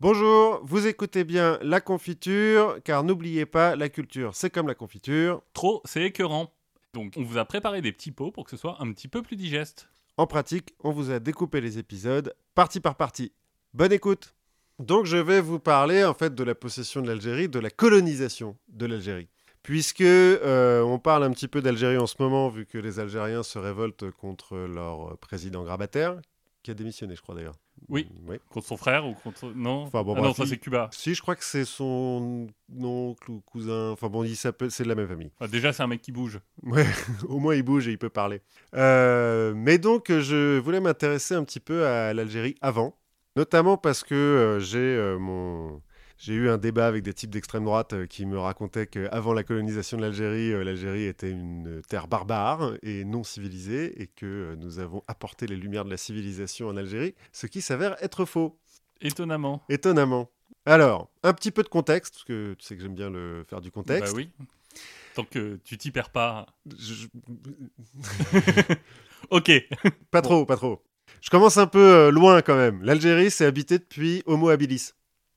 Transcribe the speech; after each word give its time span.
Bonjour, 0.00 0.60
vous 0.62 0.86
écoutez 0.86 1.24
bien 1.24 1.58
la 1.60 1.80
confiture, 1.80 2.78
car 2.84 3.02
n'oubliez 3.02 3.46
pas, 3.46 3.74
la 3.74 3.88
culture, 3.88 4.32
c'est 4.32 4.48
comme 4.48 4.68
la 4.68 4.76
confiture. 4.76 5.42
Trop, 5.54 5.82
c'est 5.84 6.02
écœurant. 6.02 6.54
Donc, 6.94 7.14
on 7.16 7.24
vous 7.24 7.36
a 7.36 7.44
préparé 7.44 7.82
des 7.82 7.90
petits 7.90 8.12
pots 8.12 8.30
pour 8.30 8.44
que 8.44 8.52
ce 8.52 8.56
soit 8.56 8.76
un 8.78 8.92
petit 8.92 9.08
peu 9.08 9.22
plus 9.22 9.34
digeste. 9.34 9.88
En 10.16 10.28
pratique, 10.28 10.72
on 10.84 10.92
vous 10.92 11.10
a 11.10 11.18
découpé 11.18 11.60
les 11.60 11.78
épisodes 11.78 12.32
partie 12.54 12.78
par 12.78 12.94
partie. 12.94 13.32
Bonne 13.74 13.92
écoute 13.92 14.36
Donc 14.78 15.04
je 15.04 15.16
vais 15.16 15.40
vous 15.40 15.58
parler 15.58 16.04
en 16.04 16.14
fait 16.14 16.32
de 16.32 16.44
la 16.44 16.54
possession 16.54 17.02
de 17.02 17.08
l'Algérie, 17.08 17.48
de 17.48 17.58
la 17.58 17.70
colonisation 17.70 18.56
de 18.68 18.86
l'Algérie. 18.86 19.28
Puisque 19.64 20.00
euh, 20.02 20.80
on 20.82 21.00
parle 21.00 21.24
un 21.24 21.32
petit 21.32 21.48
peu 21.48 21.60
d'Algérie 21.60 21.98
en 21.98 22.06
ce 22.06 22.14
moment, 22.20 22.48
vu 22.48 22.66
que 22.66 22.78
les 22.78 23.00
Algériens 23.00 23.42
se 23.42 23.58
révoltent 23.58 24.12
contre 24.12 24.56
leur 24.58 25.18
président 25.18 25.64
grabataire, 25.64 26.20
qui 26.68 26.72
a 26.72 26.74
démissionné, 26.74 27.16
je 27.16 27.22
crois 27.22 27.34
d'ailleurs. 27.34 27.54
Oui. 27.88 28.06
Oui. 28.26 28.36
Contre 28.50 28.66
son 28.66 28.76
frère 28.76 29.06
ou 29.06 29.14
contre. 29.14 29.52
Non? 29.54 29.84
Enfin, 29.84 30.02
bon, 30.02 30.14
Ah 30.18 30.20
non, 30.20 30.34
ça 30.34 30.44
c'est 30.44 30.58
Cuba. 30.58 30.90
Si, 30.92 31.14
je 31.14 31.22
crois 31.22 31.34
que 31.34 31.44
c'est 31.44 31.64
son 31.64 32.46
oncle 32.78 33.30
ou 33.30 33.40
cousin. 33.40 33.92
Enfin 33.92 34.08
bon, 34.08 34.22
il 34.22 34.36
s'appelle, 34.36 34.70
c'est 34.70 34.82
de 34.82 34.88
la 34.90 34.94
même 34.94 35.08
famille. 35.08 35.30
Enfin, 35.40 35.50
déjà, 35.50 35.72
c'est 35.72 35.82
un 35.82 35.86
mec 35.86 36.02
qui 36.02 36.12
bouge. 36.12 36.40
Ouais, 36.62 36.84
au 37.28 37.38
moins 37.38 37.54
il 37.54 37.62
bouge 37.62 37.88
et 37.88 37.92
il 37.92 37.98
peut 37.98 38.10
parler. 38.10 38.42
Euh, 38.74 39.54
mais 39.56 39.78
donc, 39.78 40.12
je 40.12 40.58
voulais 40.58 40.80
m'intéresser 40.80 41.34
un 41.34 41.42
petit 41.42 41.60
peu 41.60 41.86
à 41.86 42.12
l'Algérie 42.12 42.54
avant, 42.60 42.98
notamment 43.34 43.78
parce 43.78 44.04
que 44.04 44.14
euh, 44.14 44.60
j'ai 44.60 44.78
euh, 44.78 45.18
mon. 45.18 45.80
J'ai 46.20 46.34
eu 46.34 46.48
un 46.48 46.58
débat 46.58 46.88
avec 46.88 47.04
des 47.04 47.14
types 47.14 47.30
d'extrême 47.30 47.64
droite 47.64 47.92
euh, 47.92 48.06
qui 48.06 48.26
me 48.26 48.38
racontaient 48.38 48.88
qu'avant 48.88 49.32
la 49.32 49.44
colonisation 49.44 49.96
de 49.96 50.02
l'Algérie, 50.02 50.52
euh, 50.52 50.64
l'Algérie 50.64 51.04
était 51.04 51.30
une 51.30 51.80
terre 51.88 52.08
barbare 52.08 52.72
et 52.82 53.04
non 53.04 53.22
civilisée 53.22 54.02
et 54.02 54.08
que 54.08 54.26
euh, 54.26 54.56
nous 54.56 54.80
avons 54.80 55.04
apporté 55.06 55.46
les 55.46 55.54
lumières 55.54 55.84
de 55.84 55.90
la 55.90 55.96
civilisation 55.96 56.66
en 56.68 56.76
Algérie, 56.76 57.14
ce 57.32 57.46
qui 57.46 57.60
s'avère 57.62 57.96
être 58.02 58.24
faux. 58.24 58.58
Étonnamment. 59.00 59.62
Étonnamment. 59.68 60.28
Alors, 60.66 61.08
un 61.22 61.32
petit 61.34 61.52
peu 61.52 61.62
de 61.62 61.68
contexte, 61.68 62.14
parce 62.14 62.24
que 62.24 62.54
tu 62.54 62.66
sais 62.66 62.74
que 62.76 62.82
j'aime 62.82 62.96
bien 62.96 63.10
le 63.10 63.44
faire 63.48 63.60
du 63.60 63.70
contexte. 63.70 64.12
Bah 64.12 64.16
oui. 64.16 64.30
Tant 65.14 65.24
que 65.24 65.60
tu 65.64 65.78
t'y 65.78 65.92
perds 65.92 66.10
pas. 66.10 66.46
Je- 66.76 67.06
Ok. 69.30 69.50
Pas 70.10 70.22
trop, 70.22 70.46
pas 70.46 70.56
trop. 70.56 70.82
Je 71.20 71.30
commence 71.30 71.56
un 71.58 71.66
peu 71.66 72.10
loin 72.10 72.42
quand 72.42 72.56
même. 72.56 72.82
L'Algérie, 72.82 73.30
c'est 73.30 73.44
habité 73.44 73.78
depuis 73.78 74.22
Homo 74.26 74.48
habilis, 74.48 74.92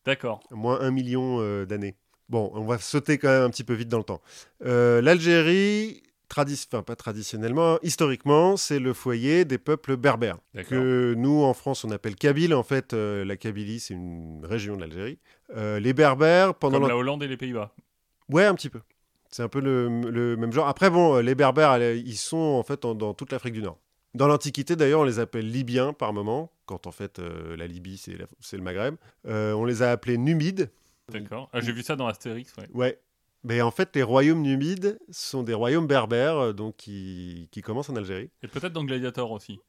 D'accord. 0.06 0.40
moins 0.52 0.80
un 0.82 0.92
million 0.92 1.38
euh, 1.40 1.66
d'années. 1.66 1.96
Bon, 2.30 2.52
on 2.56 2.66
va 2.66 2.78
sauter 2.78 3.18
quand 3.18 3.28
même 3.28 3.44
un 3.44 3.50
petit 3.50 3.64
peu 3.64 3.74
vite 3.74 3.90
dans 3.90 3.98
le 3.98 4.04
temps. 4.04 4.22
Euh, 4.66 5.02
L'Algérie, 5.02 6.02
tradi- 6.30 6.66
enfin 6.72 6.82
pas 6.82 6.96
traditionnellement, 6.96 7.78
historiquement, 7.84 8.56
c'est 8.58 8.80
le 8.80 8.94
foyer 8.94 9.44
des 9.46 9.58
peuples 9.58 9.98
berbères. 9.98 10.38
Que 10.70 11.14
nous, 11.18 11.44
en 11.44 11.54
France, 11.54 11.84
on 11.84 11.92
appelle 11.92 12.16
Kabyle. 12.16 12.54
En 12.54 12.64
fait, 12.64 12.94
euh, 12.94 13.26
la 13.26 13.36
Kabylie, 13.36 13.80
c'est 13.82 13.94
une 13.94 14.46
région 14.46 14.76
de 14.76 14.82
l'Algérie. 14.82 15.20
Les 15.56 15.94
berbères, 15.94 16.56
pendant 16.56 16.80
Comme 16.80 16.88
la 16.88 16.96
Hollande 16.98 17.22
et 17.24 17.28
les 17.28 17.38
Pays-Bas. 17.38 17.74
Ouais, 18.30 18.46
un 18.46 18.56
petit 18.56 18.70
peu. 18.70 18.80
C'est 19.30 19.44
un 19.44 19.50
peu 19.50 19.60
le, 19.60 19.88
le 20.10 20.36
même 20.38 20.52
genre. 20.54 20.68
Après, 20.68 20.90
bon, 20.90 21.18
les 21.18 21.36
Berbères, 21.36 21.78
ils 21.94 22.18
sont 22.18 22.38
en 22.38 22.64
fait 22.64 22.86
en- 22.86 22.96
dans 22.96 23.14
toute 23.14 23.32
l'Afrique 23.32 23.54
du 23.54 23.62
Nord. 23.62 23.78
Dans 24.14 24.28
l'Antiquité, 24.28 24.76
d'ailleurs, 24.76 25.02
on 25.02 25.06
les 25.06 25.20
appelle 25.20 25.50
Libyens 25.50 25.94
par 25.94 26.12
moment, 26.14 26.52
quand 26.66 26.86
en 26.88 26.92
fait 26.92 27.20
euh, 27.20 27.56
la 27.56 27.66
Libye, 27.68 27.98
c'est 27.98 28.18
la- 28.18 28.26
c'est 28.40 28.58
le 28.58 28.64
Maghreb. 28.64 28.96
Euh, 29.26 29.54
on 29.54 29.66
les 29.66 29.82
a 29.84 29.92
appelés 29.92 30.18
Numides. 30.18 30.70
D'accord. 31.12 31.50
Ah, 31.54 31.62
J'ai 31.62 31.72
vu 31.72 31.82
ça 31.84 31.96
dans 31.96 32.08
Astérix, 32.08 32.54
ouais. 32.58 32.68
Ouais. 32.74 33.00
Mais 33.44 33.62
en 33.62 33.72
fait, 33.72 33.96
les 33.96 34.04
royaumes 34.04 34.42
numides 34.44 35.00
sont 35.10 35.42
des 35.44 35.54
royaumes 35.56 35.88
berbères, 35.88 36.38
euh, 36.38 36.54
donc 36.54 36.76
qui, 36.78 37.48
qui 37.52 37.62
commencent 37.62 37.90
en 37.90 37.96
Algérie. 37.96 38.30
Et 38.44 38.48
peut-être 38.48 38.74
dans 38.74 38.84
Gladiator 38.84 39.32
aussi. 39.32 39.60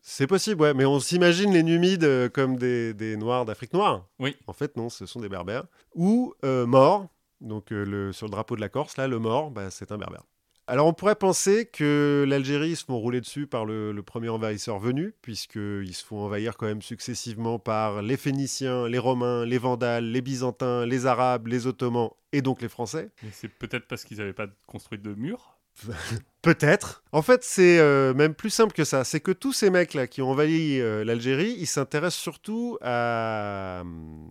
C'est 0.00 0.26
possible, 0.28 0.62
ouais, 0.62 0.74
mais 0.74 0.86
on 0.86 0.98
s'imagine 1.00 1.52
les 1.52 1.62
Numides 1.64 2.30
comme 2.32 2.56
des, 2.56 2.94
des 2.94 3.16
Noirs 3.16 3.44
d'Afrique 3.44 3.72
noire. 3.74 4.06
Oui. 4.20 4.34
En 4.46 4.52
fait, 4.52 4.76
non, 4.76 4.88
ce 4.88 5.04
sont 5.06 5.20
des 5.20 5.28
Berbères. 5.28 5.64
Ou 5.94 6.32
euh, 6.44 6.64
Morts, 6.66 7.08
donc 7.40 7.72
euh, 7.72 7.84
le, 7.84 8.12
sur 8.12 8.26
le 8.26 8.30
drapeau 8.30 8.54
de 8.56 8.60
la 8.60 8.68
Corse, 8.68 8.96
là, 8.96 9.08
le 9.08 9.18
Mort, 9.18 9.50
bah, 9.50 9.70
c'est 9.70 9.90
un 9.92 9.98
Berbère. 9.98 10.22
Alors 10.70 10.86
on 10.86 10.92
pourrait 10.92 11.14
penser 11.14 11.64
que 11.64 12.26
l'Algérie 12.28 12.76
se 12.76 12.84
font 12.84 12.98
rouler 12.98 13.22
dessus 13.22 13.46
par 13.46 13.64
le, 13.64 13.98
premier 14.02 14.28
envahisseur 14.28 14.78
venu, 14.78 15.14
puisqu'ils 15.22 15.94
se 15.94 16.04
font 16.04 16.18
envahir 16.18 16.58
quand 16.58 16.66
même 16.66 16.82
successivement 16.82 17.58
par 17.58 18.02
les 18.02 18.18
Phéniciens, 18.18 18.86
les 18.86 18.98
Romains, 18.98 19.46
les 19.46 19.56
Vandales, 19.56 20.04
les 20.04 20.20
Byzantins, 20.20 20.84
les 20.84 21.06
Arabes, 21.06 21.46
les 21.46 21.66
Ottomans 21.66 22.10
et 22.32 22.42
donc 22.42 22.60
les 22.60 22.68
Français. 22.68 23.08
Mais 23.22 23.30
c'est 23.32 23.48
peut-être 23.48 23.88
parce 23.88 24.04
qu'ils 24.04 24.18
n'avaient 24.18 24.34
pas 24.34 24.48
construit 24.66 24.98
de 24.98 25.14
mur. 25.14 25.57
Peut-être. 26.42 27.02
En 27.12 27.20
fait, 27.20 27.42
c'est 27.42 27.78
euh, 27.80 28.14
même 28.14 28.32
plus 28.32 28.50
simple 28.50 28.72
que 28.72 28.84
ça. 28.84 29.02
C'est 29.04 29.18
que 29.20 29.32
tous 29.32 29.52
ces 29.52 29.70
mecs-là 29.70 30.06
qui 30.06 30.22
ont 30.22 30.30
envahi 30.30 30.80
euh, 30.80 31.04
l'Algérie, 31.04 31.54
ils 31.58 31.66
s'intéressent 31.66 32.20
surtout 32.22 32.78
à, 32.80 33.80
euh, 33.80 33.84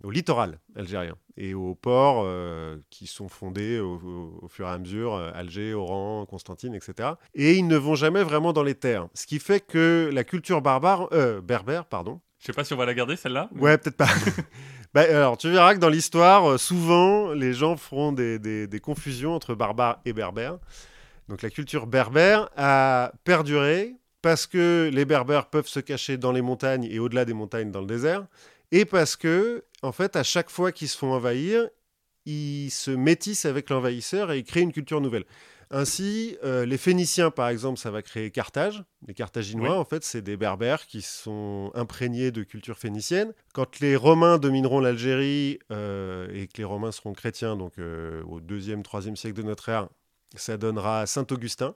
au 0.04 0.10
littoral 0.12 0.58
algérien 0.76 1.16
et 1.36 1.54
aux 1.54 1.76
ports 1.76 2.24
euh, 2.26 2.78
qui 2.90 3.08
sont 3.08 3.28
fondés 3.28 3.80
au, 3.80 3.96
au- 3.98 4.40
au 4.42 4.48
fur 4.48 4.68
et 4.68 4.72
à 4.72 4.78
mesure, 4.78 5.16
Alger, 5.36 5.74
Oran, 5.74 6.26
Constantine, 6.26 6.74
etc. 6.74 7.10
Et 7.36 7.56
ils 7.56 7.68
ne 7.68 7.78
vont 7.78 7.96
jamais 7.96 8.24
vraiment 8.24 8.54
dans 8.54 8.64
les 8.64 8.76
terres. 8.76 9.08
Ce 9.14 9.28
qui 9.28 9.38
fait 9.40 9.60
que 9.60 10.10
la 10.12 10.24
culture 10.24 10.62
barbare, 10.62 11.10
euh, 11.12 11.42
berbère, 11.42 11.86
pardon, 11.86 12.22
Je 12.40 12.46
sais 12.46 12.54
pas 12.54 12.64
si 12.64 12.74
on 12.74 12.78
va 12.78 12.86
la 12.86 12.94
garder 12.94 13.18
celle-là. 13.18 13.50
mais- 13.54 13.62
Ouais, 13.62 13.78
peut-être 13.78 13.98
pas. 13.98 14.08
Bah, 14.94 15.02
alors, 15.02 15.38
tu 15.38 15.50
verras 15.52 15.76
que 15.76 15.80
dans 15.80 15.90
l'histoire, 15.90 16.58
souvent, 16.58 17.34
les 17.34 17.54
gens 17.54 17.76
feront 17.76 18.14
des, 18.14 18.40
des- 18.40 18.66
des 18.68 18.80
confusions 18.80 19.34
entre 19.36 19.54
barbares 19.54 20.00
et 20.06 20.14
berbères. 20.14 20.58
Donc, 21.30 21.42
la 21.42 21.50
culture 21.50 21.88
berbère 21.88 22.50
a 22.56 23.12
perduré 23.24 23.96
parce 24.22 24.48
que 24.48 24.90
les 24.94 25.06
berbères 25.06 25.48
peuvent 25.50 25.68
se 25.68 25.80
cacher 25.80 26.18
dans 26.18 26.32
les 26.32 26.42
montagnes 26.42 26.86
et 26.86 27.00
au-delà 27.00 27.26
des 27.26 27.34
montagnes 27.34 27.72
dans 27.72 27.82
le 27.82 27.88
désert, 27.88 28.26
et 28.72 28.84
parce 28.86 29.16
que, 29.16 29.64
en 29.82 29.92
fait, 29.92 30.16
à 30.16 30.24
chaque 30.24 30.50
fois 30.50 30.72
qu'ils 30.72 30.90
se 30.90 30.98
font 30.98 31.14
envahir, 31.14 31.68
ils 32.26 32.70
se 32.72 32.92
métissent 32.92 33.46
avec 33.46 33.70
l'envahisseur 33.70 34.32
et 34.32 34.40
ils 34.40 34.44
créent 34.44 34.62
une 34.64 34.74
culture 34.74 35.00
nouvelle. 35.00 35.24
Ainsi, 35.70 36.38
euh, 36.44 36.66
les 36.66 36.78
Phéniciens, 36.78 37.30
par 37.30 37.50
exemple, 37.50 37.78
ça 37.78 37.92
va 37.92 38.02
créer 38.02 38.32
Carthage. 38.32 38.84
Les 39.06 39.14
Carthaginois, 39.14 39.72
Oui. 39.72 39.78
en 39.78 39.84
fait, 39.86 40.04
c'est 40.04 40.22
des 40.22 40.38
Berbères 40.38 40.86
qui 40.88 41.02
sont 41.02 41.72
imprégnés 41.76 42.32
de 42.32 42.44
culture 42.44 42.78
phénicienne. 42.78 43.34
Quand 43.54 43.80
les 43.82 43.96
Romains 43.98 44.38
domineront 44.38 44.80
l'Algérie 44.80 45.60
euh, 45.72 46.28
et 46.34 46.48
que 46.48 46.58
les 46.58 46.64
Romains 46.64 46.92
seront 46.94 47.12
chrétiens, 47.14 47.58
donc 47.58 47.74
euh, 47.80 48.24
au 48.24 48.40
2e, 48.40 48.82
3e 48.82 49.16
siècle 49.18 49.36
de 49.38 49.44
notre 49.44 49.68
ère, 49.70 49.90
ça 50.36 50.58
donnera 50.58 51.06
Saint-Augustin. 51.06 51.76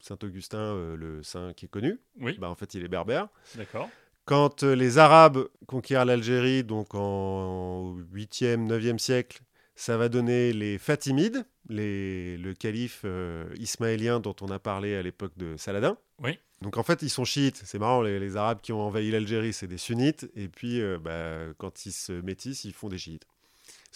Saint-Augustin, 0.00 0.58
euh, 0.58 0.96
le 0.96 1.22
saint 1.22 1.52
qui 1.54 1.64
est 1.64 1.68
connu, 1.68 1.98
Oui, 2.20 2.36
bah, 2.38 2.50
en 2.50 2.54
fait, 2.54 2.74
il 2.74 2.84
est 2.84 2.88
berbère. 2.88 3.28
d'accord. 3.54 3.88
Quand 4.24 4.62
euh, 4.62 4.74
les 4.74 4.98
Arabes 4.98 5.46
conquièrent 5.66 6.04
l'Algérie, 6.04 6.64
donc 6.64 6.94
en 6.94 7.96
8e, 8.12 8.66
9e 8.68 8.98
siècle, 8.98 9.40
ça 9.74 9.96
va 9.96 10.08
donner 10.08 10.52
les 10.52 10.78
Fatimides, 10.78 11.44
les, 11.68 12.36
le 12.38 12.52
calife 12.54 13.02
euh, 13.04 13.44
ismaélien 13.58 14.20
dont 14.20 14.34
on 14.40 14.48
a 14.50 14.58
parlé 14.58 14.96
à 14.96 15.02
l'époque 15.02 15.32
de 15.36 15.56
Saladin. 15.56 15.96
Oui. 16.22 16.38
Donc 16.62 16.76
en 16.76 16.82
fait, 16.82 17.02
ils 17.02 17.10
sont 17.10 17.24
chiites. 17.24 17.60
C'est 17.64 17.78
marrant, 17.78 18.02
les, 18.02 18.18
les 18.18 18.36
Arabes 18.36 18.60
qui 18.62 18.72
ont 18.72 18.80
envahi 18.80 19.10
l'Algérie, 19.10 19.52
c'est 19.52 19.66
des 19.66 19.78
sunnites. 19.78 20.30
Et 20.34 20.48
puis, 20.48 20.80
bah, 21.02 21.40
quand 21.58 21.84
ils 21.86 21.92
se 21.92 22.12
métissent, 22.12 22.64
ils 22.64 22.72
font 22.72 22.88
des 22.88 22.98
chiites. 22.98 23.26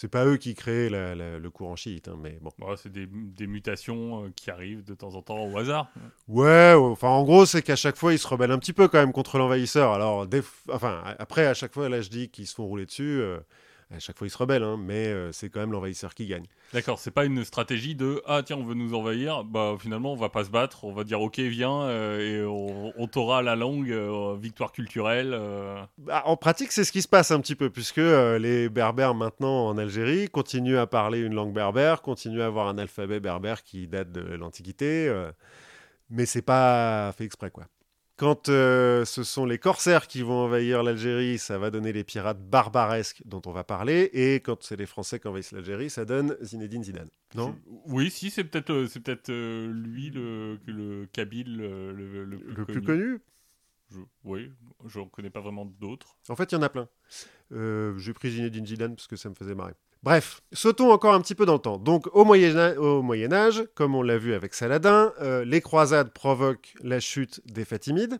C'est 0.01 0.07
pas 0.07 0.25
eux 0.25 0.37
qui 0.37 0.55
créent 0.55 0.89
la- 0.89 1.13
la- 1.13 1.37
le 1.37 1.49
courant 1.51 1.75
chiite, 1.75 2.07
hein, 2.07 2.17
mais 2.19 2.39
bon. 2.41 2.49
Bon, 2.57 2.75
c'est 2.75 2.91
des, 2.91 3.05
des 3.05 3.45
mutations 3.45 4.23
euh, 4.25 4.29
qui 4.35 4.49
arrivent 4.49 4.83
de 4.83 4.95
temps 4.95 5.13
en 5.13 5.21
temps 5.21 5.45
au 5.45 5.55
hasard. 5.59 5.91
Ouais, 6.27 6.73
enfin 6.75 7.09
en 7.09 7.23
gros, 7.23 7.45
c'est 7.45 7.61
qu'à 7.61 7.75
chaque 7.75 7.95
fois, 7.97 8.11
ils 8.11 8.17
se 8.17 8.27
rebellent 8.27 8.49
un 8.49 8.57
petit 8.57 8.73
peu 8.73 8.87
quand 8.87 8.97
même 8.97 9.11
contre 9.13 9.37
l'envahisseur. 9.37 9.91
Alors, 9.93 10.25
des 10.25 10.41
enfin, 10.71 11.03
après, 11.19 11.45
à 11.45 11.53
chaque 11.53 11.71
fois, 11.75 11.87
là, 11.87 12.01
je 12.01 12.09
dis 12.09 12.29
qu'ils 12.29 12.47
se 12.47 12.55
font 12.55 12.65
rouler 12.65 12.87
dessus. 12.87 13.19
euh, 13.21 13.37
à 13.93 13.99
chaque 13.99 14.17
fois, 14.17 14.27
ils 14.27 14.31
se 14.31 14.37
rebellent, 14.37 14.63
hein, 14.63 14.77
mais 14.79 15.07
euh, 15.07 15.31
c'est 15.31 15.49
quand 15.49 15.59
même 15.59 15.71
l'envahisseur 15.71 16.13
qui 16.13 16.25
gagne. 16.25 16.45
D'accord, 16.73 16.99
c'est 16.99 17.11
pas 17.11 17.25
une 17.25 17.43
stratégie 17.43 17.95
de 17.95 18.21
ah 18.25 18.41
tiens 18.43 18.57
on 18.57 18.63
veut 18.63 18.73
nous 18.73 18.93
envahir, 18.93 19.43
bah 19.43 19.75
finalement 19.79 20.13
on 20.13 20.15
va 20.15 20.29
pas 20.29 20.45
se 20.45 20.49
battre, 20.49 20.85
on 20.85 20.93
va 20.93 21.03
dire 21.03 21.21
ok 21.21 21.39
viens 21.39 21.81
euh, 21.81 22.19
et 22.19 22.45
on, 22.45 22.93
on 22.97 23.07
t'aura 23.07 23.41
la 23.41 23.55
longue 23.55 23.91
euh, 23.91 24.35
victoire 24.39 24.71
culturelle. 24.71 25.37
Bah, 25.97 26.23
en 26.25 26.37
pratique, 26.37 26.71
c'est 26.71 26.83
ce 26.83 26.91
qui 26.91 27.01
se 27.01 27.07
passe 27.07 27.31
un 27.31 27.39
petit 27.41 27.55
peu, 27.55 27.69
puisque 27.69 27.97
les 27.97 28.69
Berbères 28.69 29.13
maintenant 29.13 29.67
en 29.67 29.77
Algérie 29.77 30.29
continuent 30.29 30.77
à 30.77 30.87
parler 30.87 31.19
une 31.19 31.33
langue 31.33 31.53
berbère, 31.53 32.01
continuent 32.01 32.41
à 32.41 32.45
avoir 32.45 32.67
un 32.67 32.77
alphabet 32.77 33.19
berbère 33.19 33.63
qui 33.63 33.87
date 33.87 34.11
de 34.11 34.21
l'Antiquité, 34.35 35.13
mais 36.09 36.25
c'est 36.25 36.41
pas 36.41 37.11
fait 37.17 37.25
exprès, 37.25 37.51
quoi. 37.51 37.65
Quand 38.17 38.49
euh, 38.49 39.03
ce 39.03 39.23
sont 39.23 39.45
les 39.45 39.57
corsaires 39.57 40.07
qui 40.07 40.21
vont 40.21 40.41
envahir 40.45 40.83
l'Algérie, 40.83 41.39
ça 41.39 41.57
va 41.57 41.71
donner 41.71 41.91
les 41.91 42.03
pirates 42.03 42.39
barbaresques 42.39 43.23
dont 43.25 43.41
on 43.47 43.51
va 43.51 43.63
parler, 43.63 44.09
et 44.13 44.35
quand 44.41 44.61
c'est 44.63 44.75
les 44.75 44.85
Français 44.85 45.19
qui 45.19 45.27
envahissent 45.27 45.53
l'Algérie, 45.53 45.89
ça 45.89 46.05
donne 46.05 46.37
Zinedine 46.41 46.83
Zidane. 46.83 47.09
Non? 47.33 47.55
Oui, 47.87 48.11
si 48.11 48.29
c'est 48.29 48.43
peut-être 48.43 48.69
euh, 48.71 48.87
c'est 48.87 48.99
peut-être 48.99 49.29
euh, 49.29 49.71
lui 49.73 50.11
le 50.11 50.59
le 50.67 51.07
Kabyle 51.07 51.59
euh, 51.61 51.93
le, 51.93 52.25
le 52.25 52.37
plus 52.37 52.53
Le 52.55 52.65
connu. 52.65 52.81
plus 52.81 52.85
connu 52.85 53.21
Je- 53.89 53.99
oui, 54.23 54.51
je 54.85 54.99
ne 54.99 55.05
connais 55.05 55.31
pas 55.31 55.41
vraiment 55.41 55.65
d'autres. 55.65 56.15
En 56.29 56.35
fait, 56.35 56.51
il 56.51 56.55
y 56.55 56.57
en 56.57 56.61
a 56.61 56.69
plein. 56.69 56.87
Euh, 57.53 57.97
J'ai 57.97 58.13
pris 58.13 58.29
Zinedine 58.31 58.65
Zidane 58.67 58.95
parce 58.95 59.07
que 59.07 59.15
ça 59.15 59.29
me 59.29 59.35
faisait 59.35 59.55
marrer. 59.55 59.73
Bref, 60.03 60.41
sautons 60.51 60.91
encore 60.91 61.13
un 61.13 61.21
petit 61.21 61.35
peu 61.35 61.45
dans 61.45 61.53
le 61.53 61.59
temps. 61.59 61.77
Donc, 61.77 62.07
au 62.13 62.25
Moyen, 62.25 62.55
Âge- 62.57 62.77
au 62.77 63.03
Moyen 63.03 63.31
Âge, 63.31 63.63
comme 63.75 63.93
on 63.93 64.01
l'a 64.01 64.17
vu 64.17 64.33
avec 64.33 64.55
Saladin, 64.55 65.13
euh, 65.21 65.45
les 65.45 65.61
croisades 65.61 66.11
provoquent 66.11 66.73
la 66.81 66.99
chute 66.99 67.41
des 67.45 67.65
Fatimides, 67.65 68.19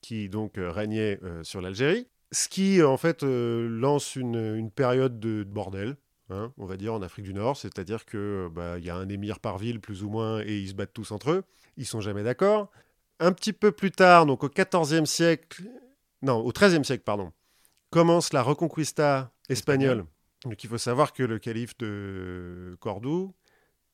qui 0.00 0.30
donc 0.30 0.56
euh, 0.56 0.70
régnaient 0.70 1.18
euh, 1.22 1.44
sur 1.44 1.60
l'Algérie. 1.60 2.08
Ce 2.32 2.48
qui, 2.48 2.82
en 2.82 2.96
fait, 2.96 3.22
lance 3.22 4.16
une, 4.16 4.70
période 4.70 5.20
de, 5.20 5.44
de 5.44 5.48
bordel, 5.48 5.96
hein, 6.30 6.52
on 6.56 6.64
va 6.64 6.76
dire, 6.76 6.94
en 6.94 7.02
Afrique 7.02 7.26
du 7.26 7.34
Nord. 7.34 7.56
C'est-à-dire 7.58 8.06
que 8.06 8.48
bah, 8.50 8.78
il 8.78 8.84
y 8.84 8.90
a 8.90 8.96
un 8.96 9.08
émir 9.08 9.40
par 9.40 9.58
ville, 9.58 9.80
plus 9.80 10.02
ou 10.02 10.08
moins, 10.08 10.40
et 10.40 10.58
ils 10.58 10.70
se 10.70 10.74
battent 10.74 10.94
tous 10.94 11.12
entre 11.12 11.30
eux. 11.30 11.44
Ils 11.76 11.86
sont 11.86 12.00
jamais 12.00 12.22
d'accord. 12.24 12.70
Un 13.20 13.32
petit 13.32 13.52
peu 13.52 13.70
plus 13.72 13.92
tard, 13.92 14.26
donc 14.26 14.42
au 14.42 14.48
XIVe 14.48 15.04
siècle, 15.04 15.62
non, 16.22 16.38
au 16.38 16.50
XIIIe 16.50 16.84
siècle, 16.84 17.04
pardon, 17.04 17.30
commence 17.90 18.32
la 18.32 18.42
Reconquista 18.42 19.30
espagnole. 19.48 20.06
Donc 20.44 20.62
il 20.62 20.68
faut 20.68 20.78
savoir 20.78 21.12
que 21.12 21.22
le 21.22 21.38
calife 21.38 21.76
de 21.78 22.76
Cordoue, 22.80 23.34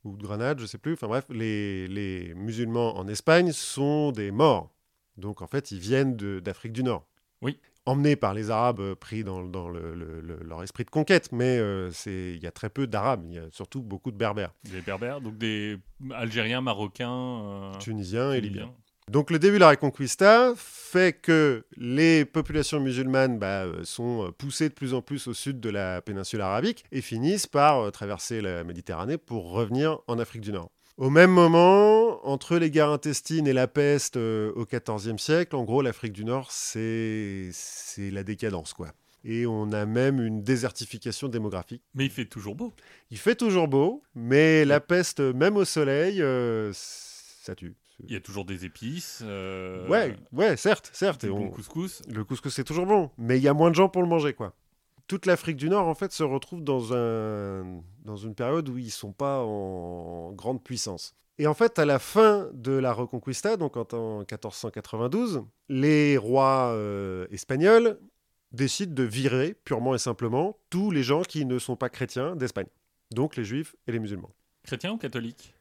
ou 0.05 0.17
de 0.17 0.23
Grenade, 0.23 0.58
je 0.61 0.67
sais 0.67 0.79
plus, 0.79 0.94
enfin 0.94 1.08
bref, 1.08 1.26
les, 1.31 1.87
les 1.87 2.32
musulmans 2.35 2.97
en 2.97 3.06
Espagne 3.06 3.52
sont 3.52 4.12
des 4.12 4.31
morts. 4.31 4.70
Donc 5.17 5.43
en 5.43 5.47
fait, 5.47 5.70
ils 5.70 5.79
viennent 5.79 6.17
d'Afrique 6.17 6.73
du 6.73 6.82
Nord. 6.82 7.06
Oui. 7.43 7.58
Emmenés 7.87 8.17
par 8.17 8.35
les 8.35 8.50
Arabes, 8.50 8.81
euh, 8.81 8.94
pris 8.94 9.25
dans, 9.25 9.43
dans 9.43 9.69
le- 9.69 9.94
le- 9.94 10.20
le- 10.20 10.41
leur 10.43 10.62
esprit 10.62 10.85
de 10.85 10.91
conquête, 10.91 11.32
mais 11.32 11.58
euh, 11.58 11.91
il 12.06 12.38
y 12.43 12.47
a 12.47 12.50
très 12.50 12.69
peu 12.70 12.87
d'Arabes, 12.87 13.25
il 13.26 13.35
y 13.35 13.38
a 13.38 13.50
surtout 13.50 13.82
beaucoup 13.82 14.11
de 14.11 14.17
Berbères, 14.17 14.53
Des 14.64 14.81
Berbères, 14.82 15.20
donc 15.20 15.38
des 15.38 15.79
Algériens, 16.12 16.61
Marocains, 16.61 17.11
euh, 17.11 17.79
Tunisiens 17.79 18.32
et 18.32 18.41
Libyens. 18.41 18.75
Donc 19.11 19.33
le 19.33 19.41
début 19.41 19.55
de 19.55 19.61
la 19.61 19.71
Reconquista 19.71 20.55
fait 20.57 21.21
que 21.21 21.65
les 21.77 22.25
populations 22.25 22.79
musulmanes 22.79 23.41
bah, 23.41 23.65
euh, 23.65 23.83
sont 23.83 24.29
euh, 24.29 24.31
poussées 24.31 24.69
de 24.69 24.75
plus 24.75 24.95
en 24.95 25.03
plus 25.03 25.27
au 25.27 25.35
sud 25.35 25.59
de 25.59 25.69
la 25.69 26.01
péninsule 26.01 26.41
arabique 26.41 26.85
et 26.93 27.01
finissent 27.01 27.49
par 27.49 27.81
euh, 27.81 27.91
traverser 27.91 28.41
la 28.41 28.62
Méditerranée 28.62 29.19
pour 29.19 29.51
revenir 29.51 29.99
en 30.07 30.21
Afrique 30.21 30.43
du 30.43 30.53
Nord. 30.53 30.71
Au 30.97 31.11
même 31.11 31.33
moment, 31.33 32.25
entre 32.25 32.57
les 32.57 32.71
guerres 32.71 32.91
intestines 32.91 33.49
et 33.49 33.53
la 33.53 33.67
peste 33.67 34.17
euh, 34.17 34.53
au 34.55 34.65
XIVe 34.65 35.19
siècle, 35.19 35.56
en 35.56 35.65
gros, 35.65 35.83
l'Afrique 35.83 36.13
du 36.13 36.25
Nord, 36.25 36.53
c'est 36.53 37.49
c'est 37.53 38.13
la 38.13 38.23
décadence, 38.23 38.75
quoi. 38.75 38.93
Et 39.25 39.45
on 39.45 39.73
a 39.73 39.87
même 39.87 40.21
une 40.21 40.43
désertification 40.45 41.29
démographique. 41.29 41.83
Mais 41.95 42.05
il 42.05 42.11
fait 42.11 42.27
toujours 42.27 42.55
beau. 42.55 42.73
Il 43.11 43.19
fait 43.19 43.35
toujours 43.35 43.67
beau, 43.67 44.05
mais 44.15 44.65
la 44.65 44.79
peste, 44.79 45.19
même 45.19 45.56
au 45.56 45.65
soleil, 45.65 46.23
euh, 46.23 46.71
ça 46.75 47.56
tue. 47.56 47.75
Il 48.06 48.12
y 48.12 48.17
a 48.17 48.20
toujours 48.20 48.44
des 48.44 48.64
épices. 48.64 49.20
euh, 49.25 49.87
Ouais, 49.88 50.17
ouais, 50.32 50.56
certes, 50.56 50.91
certes. 50.93 51.25
Et 51.25 51.29
bon 51.29 51.49
couscous. 51.50 52.02
Le 52.08 52.25
couscous, 52.25 52.52
c'est 52.55 52.64
toujours 52.64 52.87
bon, 52.87 53.11
mais 53.19 53.38
il 53.38 53.43
y 53.43 53.49
a 53.49 53.55
moins 53.55 53.70
de 53.70 53.75
gens 53.76 53.88
pour 53.88 54.02
le 54.02 54.08
manger, 54.08 54.32
quoi. 54.35 54.55
Toute 55.06 55.26
l'Afrique 55.26 55.56
du 55.56 55.69
Nord, 55.69 55.88
en 55.88 55.94
fait, 55.94 56.12
se 56.12 56.23
retrouve 56.23 56.62
dans, 56.62 56.94
un, 56.94 57.82
dans 58.05 58.17
une 58.17 58.35
période 58.35 58.69
où 58.69 58.79
ils 58.79 58.91
sont 58.93 59.12
pas 59.12 59.41
en 59.41 60.32
grande 60.32 60.62
puissance. 60.62 61.14
Et 61.38 61.47
en 61.47 61.55
fait, 61.55 61.79
à 61.79 61.85
la 61.85 61.99
fin 61.99 62.49
de 62.52 62.73
la 62.73 62.93
Reconquista, 62.93 63.56
donc 63.56 63.76
en, 63.76 63.87
en 63.93 64.19
1492, 64.20 65.43
les 65.69 66.17
rois 66.17 66.73
euh, 66.75 67.26
espagnols 67.31 67.99
décident 68.53 68.93
de 68.94 69.03
virer 69.05 69.55
purement 69.64 69.94
et 69.94 69.99
simplement 69.99 70.58
tous 70.70 70.91
les 70.91 71.03
gens 71.03 71.23
qui 71.23 71.44
ne 71.44 71.58
sont 71.58 71.76
pas 71.76 71.88
chrétiens 71.88 72.37
d'Espagne. 72.37 72.67
Donc 73.12 73.37
les 73.37 73.44
juifs 73.44 73.75
et 73.87 73.93
les 73.93 73.99
musulmans. 73.99 74.31
Chrétien 74.64 74.93
ou 74.93 74.96
catholique 74.99 75.55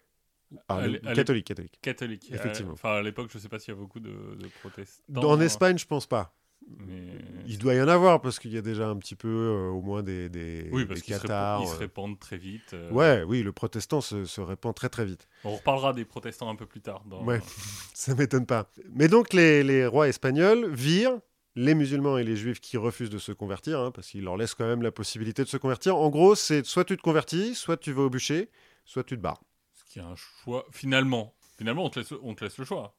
Ah, 0.67 0.81
catholiques. 1.15 1.53
Catholique. 1.81 2.31
Effectivement. 2.31 2.71
Euh, 2.71 2.73
Enfin, 2.73 2.95
à 2.95 3.01
l'époque, 3.01 3.29
je 3.31 3.37
ne 3.37 3.41
sais 3.41 3.49
pas 3.49 3.59
s'il 3.59 3.73
y 3.73 3.77
a 3.77 3.79
beaucoup 3.79 3.99
de, 3.99 4.09
de 4.09 4.47
protestants. 4.61 5.03
En 5.23 5.39
Espagne, 5.39 5.77
je 5.77 5.85
pense 5.85 6.07
pas. 6.07 6.33
Mais... 6.77 7.17
Il 7.47 7.57
doit 7.57 7.73
y 7.73 7.81
en 7.81 7.87
avoir 7.87 8.21
parce 8.21 8.37
qu'il 8.37 8.51
y 8.53 8.57
a 8.57 8.61
déjà 8.61 8.87
un 8.89 8.97
petit 8.97 9.15
peu, 9.15 9.27
euh, 9.27 9.69
au 9.69 9.81
moins 9.81 10.03
des, 10.03 10.29
des, 10.29 10.69
Oui, 10.71 10.85
parce 10.85 10.99
des 10.99 11.05
qu'ils 11.05 11.15
se, 11.15 11.21
cathares, 11.21 11.61
ils 11.63 11.67
se 11.67 11.73
euh. 11.75 11.77
répandent 11.77 12.19
très 12.19 12.37
vite. 12.37 12.73
euh. 12.73 12.91
Ouais, 12.91 13.23
oui, 13.25 13.41
le 13.41 13.51
protestant 13.51 14.01
se, 14.01 14.25
se 14.25 14.41
répand 14.41 14.75
très 14.75 14.89
très 14.89 15.05
vite. 15.05 15.27
On 15.45 15.55
reparlera 15.55 15.93
des 15.93 16.05
protestants 16.05 16.49
un 16.49 16.55
peu 16.55 16.65
plus 16.65 16.81
tard. 16.81 17.03
Dans... 17.05 17.23
Ouais. 17.23 17.39
Ça 17.93 18.13
m'étonne 18.13 18.45
pas. 18.45 18.69
Mais 18.93 19.07
donc 19.07 19.33
les, 19.33 19.63
les 19.63 19.85
rois 19.87 20.09
espagnols 20.09 20.69
virent 20.71 21.19
les 21.55 21.73
musulmans 21.75 22.17
et 22.17 22.23
les 22.23 22.35
juifs 22.35 22.59
qui 22.59 22.77
refusent 22.77 23.09
de 23.09 23.17
se 23.17 23.31
convertir, 23.31 23.79
hein, 23.79 23.91
parce 23.91 24.07
qu'ils 24.09 24.23
leur 24.23 24.37
laissent 24.37 24.53
quand 24.53 24.67
même 24.67 24.81
la 24.83 24.91
possibilité 24.91 25.43
de 25.43 25.49
se 25.49 25.57
convertir. 25.57 25.95
En 25.97 26.09
gros, 26.09 26.35
c'est 26.35 26.65
soit 26.65 26.85
tu 26.85 26.95
te 26.97 27.01
convertis, 27.01 27.55
soit 27.55 27.77
tu 27.77 27.91
vas 27.93 28.03
au 28.03 28.09
bûcher, 28.09 28.49
soit 28.85 29.03
tu 29.03 29.15
te 29.15 29.21
barres. 29.21 29.41
Ce 29.89 29.93
qui 29.93 29.99
est 29.99 30.03
un 30.03 30.15
choix. 30.15 30.65
Finalement, 30.71 31.33
finalement 31.57 31.83
on, 31.83 31.89
te 31.89 31.99
laisse, 31.99 32.13
on 32.21 32.35
te 32.35 32.43
laisse 32.43 32.59
le 32.59 32.65
choix. 32.65 32.95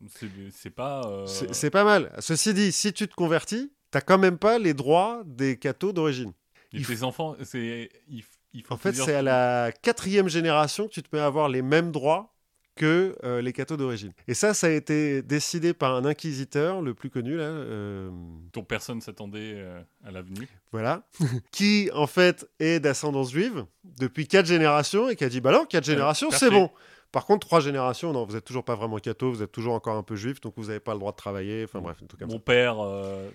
C'est- 0.53 0.71
pas. 0.71 1.03
euh, 1.07 1.27
C'est 1.27 1.71
pas 1.71 1.85
mal. 1.85 2.13
Ceci 2.19 2.53
dit, 2.53 2.73
si 2.73 2.93
tu 2.93 3.07
te 3.07 3.15
convertis, 3.15 3.73
t'as 3.93 4.01
quand 4.01 4.19
même 4.19 4.39
pas 4.39 4.59
les 4.59 4.75
droits 4.75 5.23
des 5.25 5.57
cathos 5.57 5.93
d'origine. 5.93 6.33
et 6.73 6.83
tes 6.83 7.05
enfants, 7.05 7.37
c'est. 7.45 7.91
Il, 8.09 8.25
il 8.53 8.65
faut 8.65 8.75
En 8.75 8.77
fait, 8.77 8.93
c'est 8.93 9.15
à 9.15 9.23
la 9.23 9.71
quatrième 9.71 10.29
génération 10.29 10.89
que 10.89 10.93
tu 10.93 11.03
te 11.05 11.15
mets 11.15 11.23
à 11.23 11.27
avoir 11.27 11.49
les 11.49 11.63
mêmes 11.63 11.93
droits 11.93 12.35
que 12.77 13.17
euh, 13.25 13.43
les 13.43 13.53
cathos 13.53 13.77
d'origine. 13.77 14.13
Et 14.29 14.35
ça, 14.35 14.55
ça 14.55 14.69
a 14.69 14.71
été 14.71 15.23
décidé 15.23 15.75
par 15.75 15.95
un 15.95 16.05
inquisiteur, 16.05 16.81
le 16.81 16.95
plus 16.95 17.11
connu, 17.11 17.37
là, 17.37 17.45
euh, 17.45 18.11
dont 18.53 18.65
personne 18.65 19.01
s'attendait 19.01 19.55
euh, 19.57 19.81
à 20.05 20.11
l'avenue. 20.11 20.49
voilà, 20.73 21.07
qui, 21.53 21.91
en 21.95 22.07
fait, 22.07 22.49
est 22.59 22.81
d'ascendance 22.81 23.33
juive 23.33 23.67
depuis 23.85 24.27
quatre 24.27 24.47
générations 24.47 25.09
et 25.09 25.17
qui 25.17 25.25
a 25.25 25.29
dit, 25.29 25.41
bah 25.41 25.53
non, 25.53 25.65
quatre 25.65 25.85
générations, 25.85 26.31
c'est 26.31 26.51
bon. 26.51 26.71
Par 27.13 27.27
contre, 27.27 27.47
trois 27.47 27.61
générations, 27.61 28.13
non, 28.13 28.25
vous 28.25 28.37
êtes 28.37 28.45
toujours 28.45 28.65
pas 28.65 28.77
vraiment 28.77 28.99
catho, 28.99 29.33
vous 29.33 29.43
êtes 29.43 29.51
toujours 29.51 29.75
encore 29.75 29.97
un 29.97 30.05
peu 30.05 30.15
juif, 30.15 30.41
donc 30.41 30.55
vous 30.57 30.67
n'avez 30.67 30.81
pas 30.81 30.93
le 30.93 31.01
droit 31.01 31.13
de 31.13 31.17
travailler, 31.17 31.65
enfin 31.65 31.81
bref, 31.81 31.99
comme 32.19 32.29
ça. 32.31 32.35
Mon 32.35 32.41
père, 32.41 32.79
euh, 32.81 33.29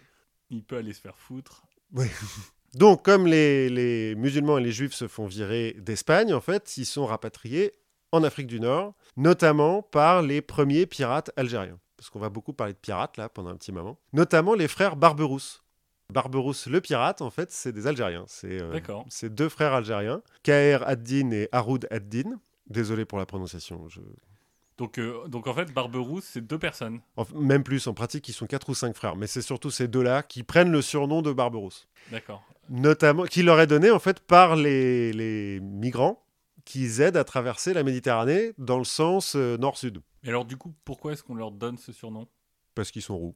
il 0.50 0.64
peut 0.64 0.78
aller 0.78 0.94
se 0.94 1.02
faire 1.02 1.18
foutre. 1.18 1.64
Donc, 2.74 3.04
comme 3.04 3.28
les, 3.28 3.70
les 3.70 4.16
musulmans 4.16 4.58
et 4.58 4.64
les 4.64 4.72
juifs 4.72 4.94
se 4.94 5.08
font 5.08 5.28
virer 5.28 5.76
d'Espagne, 5.80 6.34
en 6.34 6.42
fait, 6.42 6.78
ils 6.78 6.86
sont 6.86 7.06
rapatriés 7.06 7.74
en 8.12 8.24
Afrique 8.24 8.48
du 8.48 8.60
Nord, 8.60 8.94
notamment 9.18 9.82
par 9.82 10.22
les 10.22 10.42
premiers 10.42 10.86
pirates 10.86 11.32
algériens. 11.36 11.80
Parce 11.98 12.10
qu'on 12.10 12.20
va 12.20 12.30
beaucoup 12.30 12.54
parler 12.54 12.74
de 12.74 12.78
pirates, 12.78 13.18
là, 13.18 13.30
pendant 13.30 13.50
un 13.50 13.56
petit 13.56 13.72
moment. 13.72 13.98
Notamment 14.14 14.54
les 14.54 14.68
frères 14.68 14.96
Barberousse. 14.96 15.64
Barberousse, 16.14 16.68
le 16.68 16.82
pirate, 16.82 17.22
en 17.22 17.32
fait, 17.32 17.52
c'est 17.52 17.72
des 17.72 17.88
Algériens. 17.88 18.26
C'est 18.28 18.62
euh, 18.62 18.70
deux 19.30 19.50
frères 19.50 19.74
algériens, 19.74 20.22
Kaer 20.44 20.84
ad-Din 20.88 21.32
et 21.32 21.50
Haroud 21.52 21.88
ad-Din. 21.90 22.40
Désolé 22.68 23.06
pour 23.06 23.18
la 23.18 23.26
prononciation. 23.26 23.88
je- 23.90 24.02
Donc, 24.78 25.00
euh, 25.00 25.28
donc 25.28 25.48
en 25.48 25.54
fait, 25.54 25.74
Barberousse, 25.74 26.26
c'est 26.26 26.42
deux 26.46 26.60
personnes. 26.60 27.00
Même 27.34 27.64
plus, 27.64 27.88
en 27.88 27.94
pratique, 27.94 28.28
ils 28.30 28.34
sont 28.34 28.46
quatre 28.46 28.70
ou 28.70 28.76
cinq 28.76 28.96
frères. 28.96 29.16
Mais 29.16 29.26
c'est 29.26 29.42
surtout 29.42 29.72
ces 29.72 29.88
deux-là 29.88 30.22
qui 30.22 30.44
prennent 30.44 30.72
le 30.72 30.82
surnom 30.84 31.22
de 31.24 31.32
Barberousse. 31.34 31.88
D'accord. 32.12 32.44
notamment 32.70 33.24
qui 33.24 33.42
leur 33.42 33.60
est 33.60 33.66
donné 33.68 33.90
en 33.90 33.98
fait 34.00 34.20
par 34.20 34.56
les, 34.56 35.12
les 35.14 35.60
migrants 35.60 36.22
qui 36.66 36.86
aident 37.02 37.18
à 37.18 37.24
traverser 37.24 37.74
la 37.74 37.84
Méditerranée 37.84 38.54
dans 38.58 38.78
le 38.78 38.84
sens 38.84 39.36
euh, 39.36 39.58
nord-sud 39.58 40.02
Et 40.24 40.30
alors, 40.30 40.46
du 40.46 40.58
coup, 40.58 40.74
pourquoi 40.84 41.14
est-ce 41.14 41.24
qu'on 41.24 41.36
leur 41.36 41.52
donne 41.52 41.78
ce 41.78 41.92
surnom? 41.92 42.28
Parce 42.74 42.92
qu'ils 42.92 43.02
sont 43.04 43.18
roux 43.18 43.36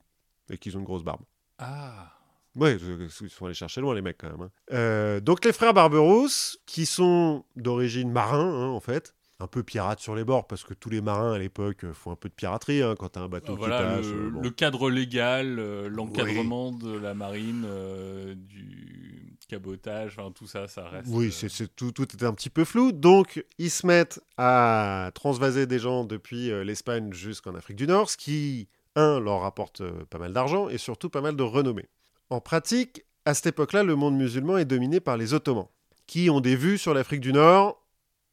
et 0.49 0.57
qu'ils 0.57 0.75
ont 0.75 0.79
une 0.79 0.85
grosse 0.85 1.03
barbe. 1.03 1.21
Ah 1.59 2.11
Ouais, 2.55 2.75
ils 2.75 3.09
sont 3.29 3.45
allés 3.45 3.53
chercher 3.53 3.79
loin 3.79 3.93
les 3.93 4.01
mecs 4.01 4.17
quand 4.17 4.29
même. 4.29 4.41
hein. 4.41 4.51
Euh, 4.73 5.19
donc 5.19 5.45
les 5.45 5.53
frères 5.53 5.73
Barberousse, 5.73 6.59
qui 6.65 6.85
sont 6.87 7.45
d'origine 7.55 8.11
marin 8.11 8.43
hein, 8.43 8.67
en 8.69 8.79
fait, 8.79 9.15
un 9.41 9.47
peu 9.47 9.63
pirates 9.63 9.99
sur 10.01 10.15
les 10.15 10.23
bords 10.25 10.47
parce 10.47 10.63
que 10.63 10.73
tous 10.73 10.89
les 10.89 11.01
marins 11.01 11.33
à 11.33 11.37
l'époque 11.37 11.85
euh, 11.85 11.93
font 11.93 12.11
un 12.11 12.15
peu 12.15 12.27
de 12.29 12.33
piraterie 12.33 12.81
hein, 12.81 12.95
quand 12.99 13.09
t'as 13.09 13.21
un 13.21 13.29
bateau 13.29 13.55
Voilà, 13.55 13.77
qui 13.77 13.83
passe. 14.01 14.05
le, 14.11 14.25
euh, 14.27 14.29
bon. 14.31 14.41
le 14.41 14.49
cadre 14.49 14.89
légal, 14.89 15.59
euh, 15.59 15.87
l'encadrement 15.89 16.71
de 16.73 16.97
la 16.97 17.13
marine, 17.13 17.63
euh, 17.65 18.35
du 18.35 19.37
cabotage, 19.47 20.15
enfin, 20.19 20.31
tout 20.31 20.45
ça, 20.45 20.67
ça 20.67 20.87
reste. 20.89 21.07
Oui, 21.09 21.27
euh, 21.43 21.47
c'est, 21.49 21.75
tout, 21.75 21.91
tout 21.91 22.03
était 22.03 22.25
un 22.25 22.33
petit 22.33 22.49
peu 22.49 22.65
flou. 22.65 22.91
Donc, 22.91 23.43
ils 23.57 23.71
se 23.71 23.87
mettent 23.87 24.21
à 24.37 25.09
transvaser 25.15 25.65
des 25.65 25.79
gens 25.79 26.03
depuis 26.03 26.49
l'Espagne 26.63 27.11
jusqu'en 27.13 27.55
Afrique 27.55 27.77
du 27.77 27.87
Nord, 27.87 28.09
ce 28.11 28.17
qui, 28.17 28.67
un, 28.95 29.19
leur 29.19 29.41
rapporte 29.41 29.81
pas 30.09 30.19
mal 30.19 30.33
d'argent 30.33 30.69
et 30.69 30.77
surtout 30.77 31.09
pas 31.09 31.21
mal 31.21 31.35
de 31.35 31.43
renommée. 31.43 31.87
En 32.29 32.41
pratique, 32.41 33.05
à 33.25 33.33
cette 33.33 33.47
époque-là, 33.47 33.81
le 33.83 33.95
monde 33.95 34.15
musulman 34.17 34.57
est 34.57 34.65
dominé 34.65 34.99
par 34.99 35.17
les 35.17 35.33
Ottomans, 35.33 35.67
qui 36.05 36.29
ont 36.29 36.41
des 36.41 36.55
vues 36.55 36.77
sur 36.77 36.93
l'Afrique 36.93 37.21
du 37.21 37.33
Nord. 37.33 37.78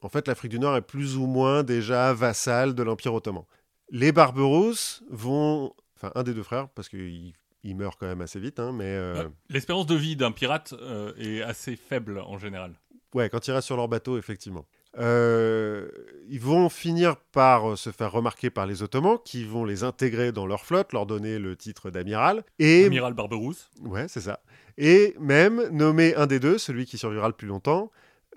En 0.06 0.08
fait, 0.08 0.28
l'Afrique 0.28 0.52
du 0.52 0.60
Nord 0.60 0.76
est 0.76 0.82
plus 0.82 1.16
ou 1.16 1.26
moins 1.26 1.64
déjà 1.64 2.12
vassale 2.12 2.76
de 2.76 2.82
l'Empire 2.84 3.12
ottoman. 3.12 3.42
Les 3.90 4.12
Barberousse 4.12 5.02
vont... 5.10 5.72
Enfin, 5.96 6.12
un 6.14 6.22
des 6.22 6.32
deux 6.32 6.44
frères, 6.44 6.68
parce 6.68 6.88
qu'il 6.88 7.32
il 7.64 7.74
meurt 7.74 7.98
quand 7.98 8.06
même 8.06 8.20
assez 8.20 8.38
vite, 8.38 8.60
hein, 8.60 8.70
mais... 8.72 8.84
euh, 8.84 9.28
L'espérance 9.48 9.86
de 9.86 9.96
vie 9.96 10.14
d'un 10.14 10.30
pirate 10.30 10.74
euh, 10.80 11.12
est 11.18 11.42
assez 11.42 11.74
faible 11.74 12.20
en 12.20 12.38
général. 12.38 12.74
Ouais, 13.14 13.28
quand 13.28 13.48
ils 13.48 13.50
restent 13.50 13.66
sur 13.66 13.76
leur 13.76 13.88
bateau, 13.88 14.16
effectivement. 14.16 14.64
Euh, 14.96 15.88
ils 16.28 16.38
vont 16.40 16.68
finir 16.68 17.16
par 17.16 17.76
se 17.76 17.90
faire 17.90 18.12
remarquer 18.12 18.48
par 18.48 18.66
les 18.66 18.84
Ottomans, 18.84 19.18
qui 19.24 19.42
vont 19.42 19.64
les 19.64 19.82
intégrer 19.82 20.30
dans 20.30 20.46
leur 20.46 20.64
flotte, 20.64 20.92
leur 20.92 21.04
donner 21.04 21.40
le 21.40 21.56
titre 21.56 21.90
d'amiral, 21.90 22.44
et 22.60 22.84
Amiral 22.84 23.14
Barberousse. 23.14 23.70
ouais, 23.80 24.06
c'est 24.06 24.20
ça, 24.20 24.38
et 24.78 25.16
même 25.18 25.68
nommer 25.70 26.14
un 26.14 26.28
des 26.28 26.38
deux, 26.38 26.58
celui 26.58 26.86
qui 26.86 26.96
survivra 26.96 27.26
le 27.26 27.34
plus 27.34 27.48
longtemps, 27.48 27.90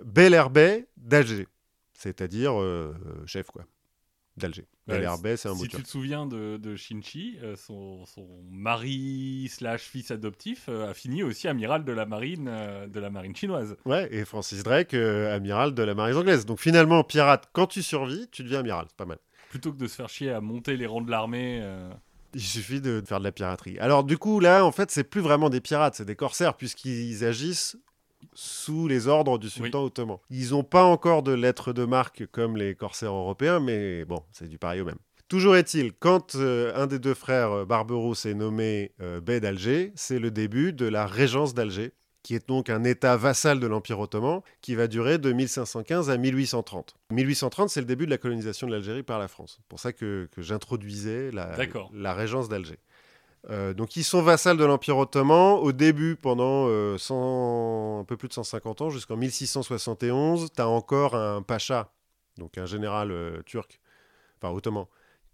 Bel 0.03 0.35
Bey 0.51 0.87
d'Alger, 0.97 1.47
c'est-à-dire 1.99 2.59
euh, 2.59 2.93
chef 3.25 3.47
quoi, 3.47 3.65
d'Alger. 4.37 4.65
Ouais, 4.87 5.05
c'est 5.35 5.49
un 5.49 5.53
mot 5.53 5.63
Si 5.63 5.67
tu 5.67 5.83
te 5.83 5.87
souviens 5.87 6.25
de, 6.25 6.55
de 6.55 6.75
Shinchi, 6.77 7.37
euh, 7.43 7.57
son, 7.57 8.05
son 8.05 8.25
mari 8.49 9.49
slash 9.51 9.81
fils 9.81 10.09
adoptif 10.09 10.67
euh, 10.69 10.89
a 10.89 10.93
fini 10.93 11.23
aussi 11.23 11.49
amiral 11.49 11.83
de 11.83 11.91
la 11.91 12.05
marine 12.05 12.45
de 12.45 12.99
la 12.99 13.09
marine 13.09 13.35
chinoise. 13.35 13.75
Ouais, 13.85 14.07
et 14.11 14.23
Francis 14.23 14.63
Drake, 14.63 14.93
amiral 14.93 15.73
de 15.73 15.83
la 15.83 15.93
marine 15.93 16.15
anglaise. 16.15 16.45
Donc 16.45 16.59
finalement, 16.61 17.03
pirate, 17.03 17.49
quand 17.51 17.67
tu 17.67 17.83
survis, 17.83 18.29
tu 18.31 18.43
deviens 18.43 18.59
amiral, 18.59 18.85
c'est 18.87 18.97
pas 18.97 19.05
mal. 19.05 19.19
Plutôt 19.49 19.73
que 19.73 19.77
de 19.77 19.87
se 19.87 19.95
faire 19.95 20.09
chier 20.09 20.31
à 20.31 20.39
monter 20.39 20.77
les 20.77 20.85
rangs 20.85 21.01
de 21.01 21.11
l'armée. 21.11 21.61
Il 22.33 22.41
suffit 22.41 22.79
de 22.79 23.03
faire 23.05 23.19
de 23.19 23.25
la 23.25 23.31
piraterie. 23.33 23.77
Alors 23.79 24.05
du 24.05 24.17
coup, 24.17 24.39
là, 24.39 24.63
en 24.63 24.71
fait, 24.71 24.89
c'est 24.89 25.03
plus 25.03 25.21
vraiment 25.21 25.49
des 25.49 25.59
pirates, 25.59 25.95
c'est 25.95 26.05
des 26.05 26.15
corsaires, 26.15 26.55
puisqu'ils 26.55 27.25
agissent 27.25 27.75
sous 28.33 28.87
les 28.87 29.07
ordres 29.07 29.37
du 29.37 29.49
sultan 29.49 29.83
ottoman. 29.83 30.17
Ils 30.29 30.51
n'ont 30.51 30.63
pas 30.63 30.83
encore 30.83 31.23
de 31.23 31.31
lettres 31.31 31.73
de 31.73 31.85
marque 31.85 32.25
comme 32.27 32.57
les 32.57 32.75
corsaires 32.75 33.13
européens, 33.13 33.59
mais 33.59 34.05
bon, 34.05 34.21
c'est 34.31 34.47
du 34.47 34.57
pareil 34.57 34.81
au 34.81 34.85
même. 34.85 34.99
Toujours 35.29 35.55
est-il, 35.55 35.93
quand 35.93 36.33
euh, 36.33 36.71
un 36.75 36.87
des 36.87 36.97
deux 36.97 37.13
frères 37.13 37.51
euh, 37.51 37.65
Barberousse 37.65 38.25
est 38.25 38.33
nommé 38.33 38.93
euh, 38.99 39.21
bey 39.21 39.39
d'Alger, 39.39 39.93
c'est 39.95 40.17
le 40.17 40.31
début 40.31 40.73
de 40.73 40.87
la 40.87 41.05
régence 41.05 41.53
d'Alger, 41.53 41.91
qui 42.23 42.33
est 42.33 42.47
donc 42.47 42.71
un 42.71 42.83
État 42.83 43.15
vassal 43.15 43.59
de 43.59 43.67
l'Empire 43.67 43.99
ottoman, 43.99 44.41
qui 44.61 44.73
va 44.73 44.87
durer 44.87 45.19
de 45.19 45.31
1515 45.31 46.09
à 46.09 46.17
1830. 46.17 46.95
1830, 47.11 47.69
c'est 47.69 47.79
le 47.79 47.85
début 47.85 48.05
de 48.05 48.09
la 48.09 48.17
colonisation 48.17 48.65
de 48.65 48.71
l'Algérie 48.71 49.03
par 49.03 49.19
la 49.19 49.27
France. 49.27 49.57
C'est 49.57 49.67
pour 49.67 49.79
ça 49.79 49.93
que, 49.93 50.27
j'introduisais 50.39 51.29
la, 51.31 51.55
la, 51.93 52.13
régence 52.15 52.49
d'Alger. 52.49 52.79
Donc 53.47 53.95
ils 53.95 54.03
sont 54.03 54.21
vassals 54.21 54.57
de 54.57 54.65
l'Empire 54.65 54.97
ottoman 54.97 55.59
au 55.61 55.71
début 55.71 56.15
pendant 56.15 56.67
un 56.67 58.03
peu 58.03 58.17
plus 58.17 58.27
de 58.27 58.33
150 58.33 58.81
ans, 58.81 58.89
jusqu'en 58.89 59.15
1671. 59.15 60.51
Tu 60.53 60.61
as 60.61 60.67
encore 60.67 61.15
un 61.15 61.41
pacha, 61.41 61.91
donc 62.37 62.57
un 62.57 62.65
général 62.65 63.13
turc, 63.45 63.79
enfin 64.41 64.53
ottoman, 64.53 64.85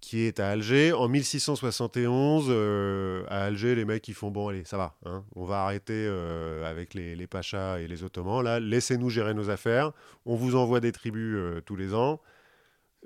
qui 0.05 0.21
est 0.21 0.39
à 0.39 0.49
Alger. 0.49 0.93
En 0.93 1.07
1671, 1.07 2.45
euh, 2.49 3.23
à 3.27 3.45
Alger, 3.45 3.73
les 3.73 3.85
mecs, 3.85 4.07
ils 4.07 4.13
font 4.13 4.29
bon, 4.29 4.49
allez, 4.49 4.63
ça 4.63 4.77
va, 4.77 4.95
hein, 5.05 5.23
on 5.35 5.45
va 5.45 5.63
arrêter 5.63 5.93
euh, 5.95 6.69
avec 6.69 6.93
les, 6.93 7.15
les, 7.15 7.27
Pachas 7.27 7.79
et 7.79 7.87
les 7.87 8.03
Ottomans. 8.03 8.43
Là, 8.43 8.59
laissez-nous 8.59 9.09
gérer 9.09 9.33
nos 9.33 9.49
affaires. 9.49 9.91
On 10.25 10.35
vous 10.35 10.55
envoie 10.55 10.79
des 10.79 10.91
tribus 10.91 11.35
euh, 11.35 11.61
tous 11.65 11.75
les 11.75 11.95
ans. 11.95 12.21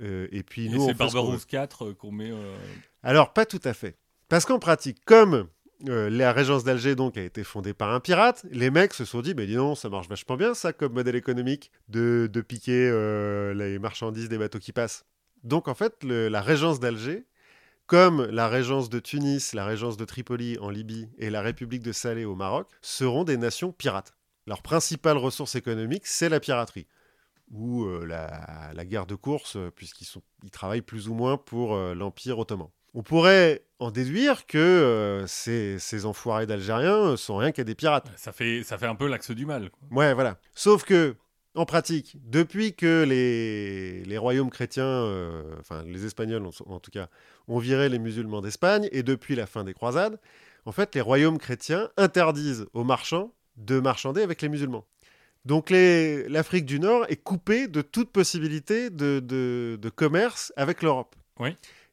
et 0.01 0.43
puis 0.43 0.69
nous, 0.69 0.87
c'est 0.87 0.93
Barbarousse 0.93 1.45
4 1.45 1.93
qu'on 1.93 2.11
met. 2.11 2.31
Alors, 3.01 3.31
pas 3.33 3.45
tout 3.45 3.61
à 3.63 3.73
fait. 3.73 3.97
Parce 4.29 4.45
qu'en 4.45 4.59
pratique, 4.59 5.03
comme 5.05 5.47
la 5.85 6.33
régence 6.33 6.63
d'Alger 6.63 6.95
donc 6.95 7.17
a 7.17 7.23
été 7.23 7.43
fondée 7.43 7.73
par 7.73 7.93
un 7.93 8.01
pirate. 8.01 8.45
Les 8.51 8.69
mecs 8.69 8.93
se 8.93 9.05
sont 9.05 9.21
dit, 9.21 9.33
mais 9.33 9.47
dis 9.47 9.55
donc, 9.55 9.77
ça 9.77 9.87
marche 9.87 10.09
vachement 10.09 10.35
bien 10.35 10.53
ça 10.53 10.73
comme 10.73 10.93
modèle 10.93 11.15
économique 11.15 11.71
de, 11.87 12.29
piquer 12.45 12.91
les 13.55 13.79
marchandises 13.79 14.27
des 14.27 14.37
bateaux 14.37 14.59
qui 14.59 14.73
passent. 14.73 15.05
Donc 15.43 15.69
en 15.69 15.73
fait, 15.73 16.03
la 16.03 16.41
régence 16.41 16.81
d'Alger, 16.81 17.25
comme 17.87 18.25
la 18.25 18.49
régence 18.49 18.89
de 18.89 18.99
Tunis, 18.99 19.53
la 19.53 19.65
régence 19.65 19.95
de 19.95 20.05
Tripoli 20.05 20.57
en 20.59 20.69
Libye 20.69 21.09
et 21.17 21.29
la 21.29 21.41
République 21.41 21.81
de 21.81 21.93
Salé 21.93 22.25
au 22.25 22.35
Maroc, 22.35 22.67
seront 22.81 23.23
des 23.23 23.37
nations 23.37 23.71
pirates. 23.71 24.13
Leur 24.47 24.61
principale 24.61 25.17
ressource 25.17 25.55
économique, 25.55 26.05
c'est 26.05 26.29
la 26.29 26.39
piraterie 26.39 26.87
ou 27.51 27.85
euh, 27.85 28.05
la, 28.05 28.85
guerre 28.85 29.05
de 29.05 29.15
course, 29.15 29.55
euh, 29.55 29.71
puisqu'ils 29.71 30.07
ils 30.43 30.51
travaillent 30.51 30.81
plus 30.81 31.07
ou 31.07 31.13
moins 31.13 31.37
pour 31.37 31.73
euh, 31.73 31.95
l'Empire 31.95 32.37
ottoman. 32.39 32.67
On 32.93 33.03
pourrait 33.03 33.63
en 33.79 33.91
déduire 33.91 34.45
que 34.45 35.23
ces, 35.27 35.79
ces, 35.79 36.05
enfoirés 36.05 36.45
d'Algériens 36.45 37.15
sont 37.17 37.37
rien 37.37 37.51
qu'à 37.51 37.63
des 37.63 37.75
pirates. 37.75 38.11
Ça 38.17 38.31
fait, 38.31 38.63
ça 38.63 38.77
fait 38.77 38.87
un 38.87 38.95
peu 38.95 39.07
l'axe 39.07 39.31
du 39.31 39.45
mal. 39.45 39.69
Ouais, 39.91 40.13
voilà. 40.13 40.37
Sauf 40.53 40.83
que 40.83 41.15
en 41.55 41.65
pratique, 41.65 42.15
depuis 42.23 42.73
que 42.73 43.03
les, 43.07 44.17
royaumes 44.17 44.49
chrétiens, 44.49 44.85
euh, 44.85 45.55
enfin 45.59 45.83
les 45.85 46.05
Espagnols 46.05 46.45
en, 46.45 46.79
tout 46.79 46.91
cas, 46.91 47.09
ont 47.47 47.57
viré 47.57 47.89
les 47.89 47.99
musulmans 47.99 48.41
d'Espagne, 48.41 48.87
et 48.91 49.03
depuis 49.03 49.35
la 49.35 49.47
fin 49.47 49.63
des 49.63 49.73
croisades, 49.73 50.19
en 50.65 50.71
fait, 50.71 50.93
les 50.95 51.01
royaumes 51.01 51.37
chrétiens 51.37 51.89
interdisent 51.97 52.67
aux 52.73 52.83
marchands 52.83 53.33
de 53.57 53.79
marchander 53.79 54.21
avec 54.21 54.41
les 54.41 54.49
musulmans. 54.49 54.85
Donc 55.45 55.69
l'Afrique 55.69 56.65
du 56.65 56.79
Nord 56.79 57.05
est 57.09 57.21
coupée 57.21 57.67
de 57.67 57.81
toute 57.81 58.11
possibilité 58.11 58.89
de, 58.89 59.89
commerce 59.95 60.53
avec 60.55 60.83
l'Europe. 60.83 61.15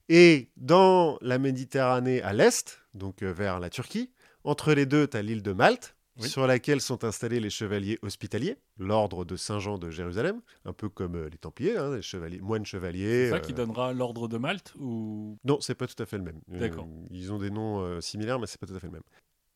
Et 0.09 0.51
dans 0.57 1.19
la 1.21 1.39
Méditerranée 1.39 2.23
à 2.23 2.33
l'est, 2.33 2.81
donc 2.95 3.23
euh, 3.23 3.33
vers 3.33 3.59
la 3.59 3.71
Turquie, 3.71 4.11
entre 4.45 4.73
les 4.73 4.87
deux, 4.87 5.09
tu 5.09 5.17
as 5.17 5.23
l'île 5.23 5.43
de 5.43 5.53
Malte, 5.53 5.97
sur 6.21 6.47
laquelle 6.47 6.81
sont 6.81 7.05
installés 7.05 7.41
les 7.41 7.51
chevaliers 7.51 7.99
hospitaliers, 8.03 8.57
l'ordre 8.79 9.25
de 9.25 9.37
Saint-Jean 9.37 9.79
de 9.79 9.91
Jérusalem, 9.91 10.41
un 10.65 10.73
peu 10.73 10.89
comme 10.89 11.17
euh, 11.17 11.29
les 11.31 11.39
Templiers, 11.39 11.77
hein, 11.77 11.97
les 11.97 12.03
chevaliers, 12.03 12.41
moines 12.41 12.65
chevaliers. 12.65 13.27
C'est 13.27 13.31
ça 13.31 13.41
qui 13.41 13.53
euh, 13.53 13.57
donnera 13.57 13.93
l'ordre 13.93 14.29
de 14.29 14.39
Malte 14.39 14.75
ou? 14.79 15.39
Non, 15.45 15.61
c'est 15.61 15.75
pas 15.75 15.87
tout 15.87 16.01
à 16.03 16.07
fait 16.07 16.17
le 16.17 16.25
même. 16.25 16.41
Euh, 16.53 16.59
D'accord. 16.59 16.87
ils 17.11 17.33
ont 17.33 17.39
des 17.39 17.51
noms 17.51 18.01
similaires, 18.01 18.39
mais 18.39 18.47
c'est 18.47 18.61
pas 18.61 18.67
tout 18.67 18.75
à 18.75 18.81
fait 18.81 18.87
le 18.87 18.95
même. 18.95 19.03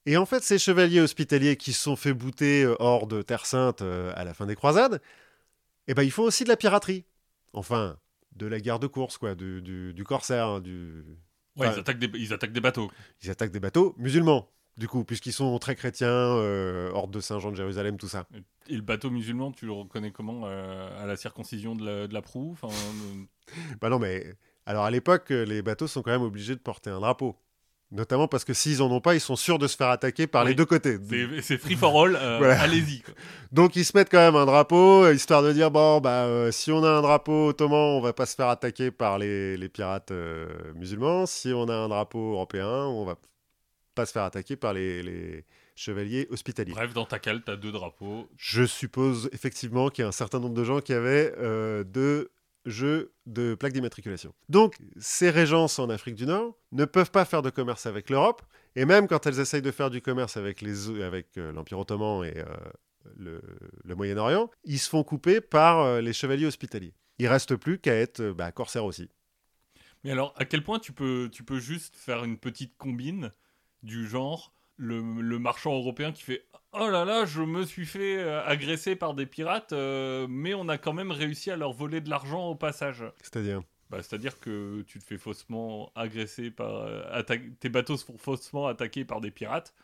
Et 0.06 0.16
en 0.16 0.26
fait, 0.26 0.42
ces 0.42 0.58
chevaliers 0.58 1.00
hospitaliers 1.00 1.56
qui 1.56 1.72
se 1.72 1.82
sont 1.82 1.96
fait 1.96 2.14
bouter 2.14 2.66
hors 2.78 3.06
de 3.06 3.22
Terre 3.22 3.46
Sainte 3.46 3.82
à 3.82 4.24
la 4.24 4.34
fin 4.34 4.46
des 4.46 4.56
croisades, 4.56 5.00
eh 5.88 5.94
ben, 5.94 6.02
ils 6.02 6.10
font 6.10 6.22
aussi 6.22 6.44
de 6.44 6.48
la 6.48 6.56
piraterie. 6.56 7.04
Enfin, 7.52 7.98
de 8.32 8.46
la 8.46 8.60
guerre 8.60 8.78
de 8.78 8.86
course, 8.86 9.18
quoi, 9.18 9.34
du, 9.34 9.62
du, 9.62 10.04
corsaire. 10.04 10.46
Hein, 10.46 10.60
du... 10.60 11.04
Ouais, 11.56 11.68
ils, 11.72 11.78
attaquent 11.78 11.98
des, 11.98 12.10
ils 12.18 12.32
attaquent 12.32 12.52
des 12.52 12.60
bateaux. 12.60 12.90
Ils 13.22 13.30
attaquent 13.30 13.52
des 13.52 13.60
bateaux 13.60 13.94
musulmans 13.98 14.48
du 14.80 14.88
coup, 14.88 15.04
puisqu'ils 15.04 15.32
sont 15.32 15.58
très 15.58 15.76
chrétiens, 15.76 16.08
euh, 16.08 16.90
hors 16.94 17.06
de 17.06 17.20
Saint-Jean 17.20 17.50
de 17.50 17.56
Jérusalem, 17.56 17.98
tout 17.98 18.08
ça. 18.08 18.26
Et 18.66 18.74
le 18.74 18.80
bateau 18.80 19.10
musulman, 19.10 19.52
tu 19.52 19.66
le 19.66 19.72
reconnais 19.72 20.10
comment 20.10 20.42
euh, 20.44 21.02
À 21.02 21.06
la 21.06 21.16
circoncision 21.16 21.76
de 21.76 22.08
la, 22.10 22.22
proue 22.22 22.56
Bah 23.80 23.90
non, 23.90 23.98
mais 23.98 24.34
alors 24.64 24.84
à 24.84 24.90
l'époque, 24.90 25.30
les 25.30 25.60
bateaux 25.60 25.86
sont 25.86 26.02
quand 26.02 26.12
même 26.12 26.22
obligés 26.22 26.54
de 26.54 26.60
porter 26.60 26.88
un 26.88 27.00
drapeau. 27.00 27.36
Notamment 27.92 28.28
parce 28.28 28.44
que 28.44 28.54
s'ils 28.54 28.82
en 28.82 28.90
ont 28.90 29.00
pas, 29.00 29.14
ils 29.14 29.20
sont 29.20 29.34
sûrs 29.34 29.58
de 29.58 29.66
se 29.66 29.76
faire 29.76 29.88
attaquer 29.88 30.28
par 30.28 30.44
les 30.44 30.54
deux 30.54 30.64
côtés. 30.64 30.96
C'est 31.42 31.58
free 31.58 31.74
for 31.74 32.04
all, 32.04 32.16
euh, 32.16 32.56
allez-y. 32.60 33.02
Donc 33.52 33.74
ils 33.74 33.84
se 33.84 33.96
mettent 33.96 34.10
quand 34.10 34.18
même 34.18 34.36
un 34.36 34.46
drapeau, 34.46 35.10
histoire 35.10 35.42
de 35.42 35.52
dire 35.52 35.72
bon, 35.72 36.00
bah, 36.00 36.52
si 36.52 36.70
on 36.70 36.84
a 36.84 36.88
un 36.88 37.02
drapeau 37.02 37.48
ottoman, 37.48 37.96
on 37.96 38.00
va 38.00 38.12
pas 38.12 38.26
se 38.26 38.36
faire 38.36 38.48
attaquer 38.48 38.92
par 38.92 39.18
les, 39.18 39.56
les 39.56 39.68
pirates 39.68 40.12
musulmans. 40.76 41.26
Si 41.26 41.52
on 41.52 41.68
a 41.68 41.74
un 41.74 41.88
drapeau 41.88 42.34
européen, 42.34 42.68
on 42.68 43.04
va 43.04 43.16
pas 43.94 44.06
se 44.06 44.12
faire 44.12 44.24
attaquer 44.24 44.56
par 44.56 44.72
les, 44.72 45.44
chevaliers 45.74 46.26
hospitaliers. 46.30 46.72
Bref, 46.72 46.92
dans 46.92 47.06
ta 47.06 47.18
cale, 47.18 47.42
tu 47.42 47.50
as 47.50 47.56
deux 47.56 47.72
drapeaux. 47.72 48.28
Je 48.36 48.64
suppose 48.64 49.30
effectivement 49.32 49.88
qu'il 49.88 50.02
y 50.02 50.04
a 50.04 50.08
un 50.08 50.12
certain 50.12 50.38
nombre 50.38 50.54
de 50.54 50.64
gens 50.64 50.80
qui 50.80 50.92
avaient 50.92 51.32
euh, 51.38 51.84
deux 51.84 52.30
jeux 52.66 53.12
de 53.26 53.54
plaques 53.54 53.72
d'immatriculation. 53.72 54.34
Donc, 54.48 54.76
ces 54.98 55.30
régences 55.30 55.78
en 55.78 55.88
Afrique 55.90 56.14
du 56.14 56.26
Nord 56.26 56.56
ne 56.72 56.84
peuvent 56.84 57.10
pas 57.10 57.24
faire 57.24 57.42
de 57.42 57.50
commerce 57.50 57.86
avec 57.86 58.10
l'Europe, 58.10 58.42
et 58.76 58.84
même 58.84 59.08
quand 59.08 59.26
elles 59.26 59.40
essayent 59.40 59.62
de 59.62 59.70
faire 59.70 59.90
du 59.90 60.00
commerce 60.02 60.36
avec 60.36 60.62
l'Empire 60.62 61.04
avec, 61.04 61.38
euh, 61.38 61.52
ottoman 61.72 62.24
et 62.24 62.38
euh, 62.38 63.40
le, 63.84 63.94
Moyen-Orient, 63.94 64.50
ils 64.64 64.78
se 64.78 64.88
font 64.88 65.02
couper 65.02 65.40
par 65.40 66.00
les 66.00 66.12
chevaliers 66.12 66.46
hospitaliers. 66.46 66.94
Il 67.18 67.28
reste 67.28 67.56
plus 67.56 67.78
qu'à 67.78 67.94
être 67.94 68.30
bah, 68.30 68.52
corsaire 68.52 68.84
aussi. 68.84 69.08
Mais 70.04 70.12
alors, 70.12 70.34
à 70.36 70.44
quel 70.44 70.62
point 70.62 70.78
tu 70.78 70.92
peux, 70.92 71.28
tu 71.30 71.44
peux 71.44 71.58
juste 71.58 71.96
faire 71.96 72.24
une 72.24 72.38
petite 72.38 72.76
combine 72.76 73.32
du 73.82 74.06
genre 74.06 74.54
le, 74.76 75.38
marchand 75.38 75.74
européen 75.74 76.12
qui 76.12 76.22
fait 76.22 76.46
Oh 76.72 76.88
là 76.88 77.04
là, 77.04 77.24
je 77.24 77.42
me 77.42 77.64
suis 77.64 77.84
fait 77.84 78.18
euh, 78.18 78.44
agresser 78.44 78.94
par 78.94 79.14
des 79.14 79.26
pirates, 79.26 79.72
euh, 79.72 80.26
mais 80.28 80.54
on 80.54 80.68
a 80.68 80.78
quand 80.78 80.92
même 80.92 81.10
réussi 81.10 81.50
à 81.50 81.56
leur 81.56 81.72
voler 81.72 82.00
de 82.00 82.08
l'argent 82.08 82.46
au 82.46 82.54
passage. 82.54 83.02
C'est-à-dire 83.22 83.62
bah, 83.90 83.98
C'est-à-dire 84.02 84.38
que 84.38 84.82
tu 84.82 85.00
te 85.00 85.04
fais 85.04 85.18
faussement 85.18 85.90
agresser 85.96 86.50
par. 86.50 86.82
Euh, 86.82 87.22
tes 87.58 87.68
bateaux 87.68 87.96
se 87.96 88.04
font 88.04 88.18
faussement 88.18 88.68
attaquer 88.68 89.04
par 89.04 89.20
des 89.20 89.32
pirates 89.32 89.74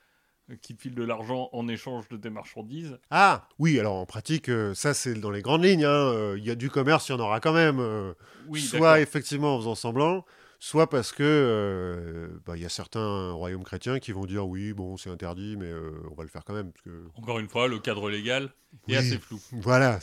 qui 0.62 0.76
te 0.76 0.82
filent 0.82 0.94
de 0.94 1.02
l'argent 1.02 1.48
en 1.52 1.66
échange 1.66 2.08
de 2.08 2.16
tes 2.16 2.30
marchandises. 2.30 3.00
Ah 3.10 3.48
oui, 3.58 3.80
alors 3.80 3.96
en 3.96 4.06
pratique, 4.06 4.48
ça 4.74 4.94
c'est 4.94 5.14
dans 5.14 5.32
les 5.32 5.42
grandes 5.42 5.64
lignes. 5.64 5.84
Hein, 5.84 6.36
il 6.36 6.44
y 6.44 6.52
a 6.52 6.54
du 6.54 6.70
commerce, 6.70 7.08
il 7.08 7.12
y 7.12 7.14
en 7.16 7.18
aura 7.18 7.40
quand 7.40 7.52
même. 7.52 8.14
oui, 8.46 8.60
soit 8.60 9.00
effectivement 9.00 9.56
en 9.56 9.58
faisant 9.58 9.74
semblant, 9.74 10.24
soit 10.58 10.88
parce 10.88 11.12
que 11.12 11.22
euh, 11.22 12.28
bah, 12.44 12.56
il 12.56 12.62
y 12.62 12.66
a 12.66 12.68
certains 12.68 13.32
royaumes 13.32 13.64
chrétiens 13.64 13.98
qui 13.98 14.12
vont 14.12 14.24
dire 14.24 14.46
oui, 14.46 14.72
bon, 14.72 14.96
c'est 14.96 15.10
interdit, 15.10 15.56
mais 15.56 15.66
euh, 15.66 15.92
on 16.10 16.14
va 16.14 16.22
le 16.22 16.28
faire 16.28 16.44
quand 16.44 16.54
même. 16.54 16.72
que... 16.84 17.04
Encore 17.14 17.38
une 17.38 17.48
fois, 17.48 17.68
le 17.68 17.78
cadre 17.78 18.10
légal 18.10 18.50
est 18.88 18.96
assez 18.96 19.18
flou. 19.18 19.40
Voilà, 19.52 19.98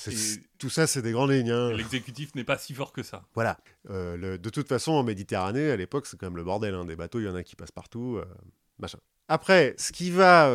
tout 0.57 0.69
ça, 0.69 0.87
c'est 0.87 1.01
des 1.01 1.11
grandes 1.11 1.31
lignes. 1.31 1.51
Hein. 1.51 1.73
L'exécutif 1.73 2.33
n'est 2.35 2.43
pas 2.43 2.57
si 2.57 2.73
fort 2.73 2.91
que 2.93 3.03
ça. 3.03 3.23
Voilà. 3.33 3.57
Euh, 3.89 4.37
de 4.37 4.49
toute 4.49 4.67
façon, 4.67 4.93
en 4.93 5.03
Méditerranée, 5.03 5.71
à 5.71 5.75
l'époque, 5.75 6.05
c'est 6.05 6.17
quand 6.17 6.27
même 6.27 6.37
le 6.37 6.43
bordel. 6.43 6.73
Hein. 6.73 6.85
Des 6.85 6.95
bateaux, 6.95 7.19
il 7.19 7.25
y 7.25 7.29
en 7.29 7.35
a 7.35 7.43
qui 7.43 7.55
passent 7.55 7.71
partout. 7.71 8.19
machin. 8.79 8.99
Après, 9.27 9.75
ce 9.77 9.91
qui 9.91 10.11
va 10.11 10.51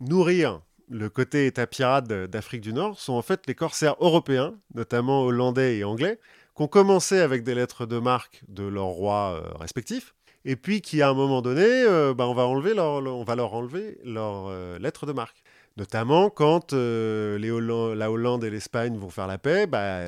nourrir 0.00 0.62
le 0.90 1.08
côté 1.08 1.46
état 1.46 1.66
pirate 1.66 2.08
d'Afrique 2.08 2.60
du 2.60 2.72
Nord 2.72 2.98
sont 2.98 3.12
en 3.12 3.22
fait 3.22 3.46
les 3.46 3.54
corsaires 3.54 3.94
européens, 4.00 4.54
notamment 4.74 5.22
hollandais 5.22 5.78
et 5.78 5.84
anglais, 5.84 6.18
qui 6.60 6.64
ont 6.64 6.68
commencé 6.68 7.18
avec 7.20 7.42
des 7.42 7.54
lettres 7.54 7.86
de 7.86 7.98
marque 7.98 8.42
de 8.48 8.64
leurs 8.64 8.84
rois 8.84 9.32
euh, 9.32 9.58
respectifs, 9.58 10.14
et 10.44 10.56
puis 10.56 10.82
qui, 10.82 11.00
à 11.00 11.08
un 11.08 11.14
moment 11.14 11.40
donné, 11.40 11.64
euh, 11.64 12.12
bah, 12.12 12.28
on, 12.28 12.34
va 12.34 12.42
enlever 12.42 12.74
leur, 12.74 13.02
on 13.02 13.24
va 13.24 13.34
leur 13.34 13.54
enlever 13.54 13.98
leurs 14.04 14.48
euh, 14.48 14.78
lettres 14.78 15.06
de 15.06 15.12
marque. 15.12 15.42
Notamment 15.76 16.30
quand 16.30 16.72
les 16.72 17.50
la 17.50 18.10
Hollande 18.10 18.44
et 18.44 18.50
l'Espagne 18.50 18.96
vont 18.96 19.10
faire 19.10 19.26
la 19.26 19.38
paix, 19.38 19.66
bah, 19.66 20.00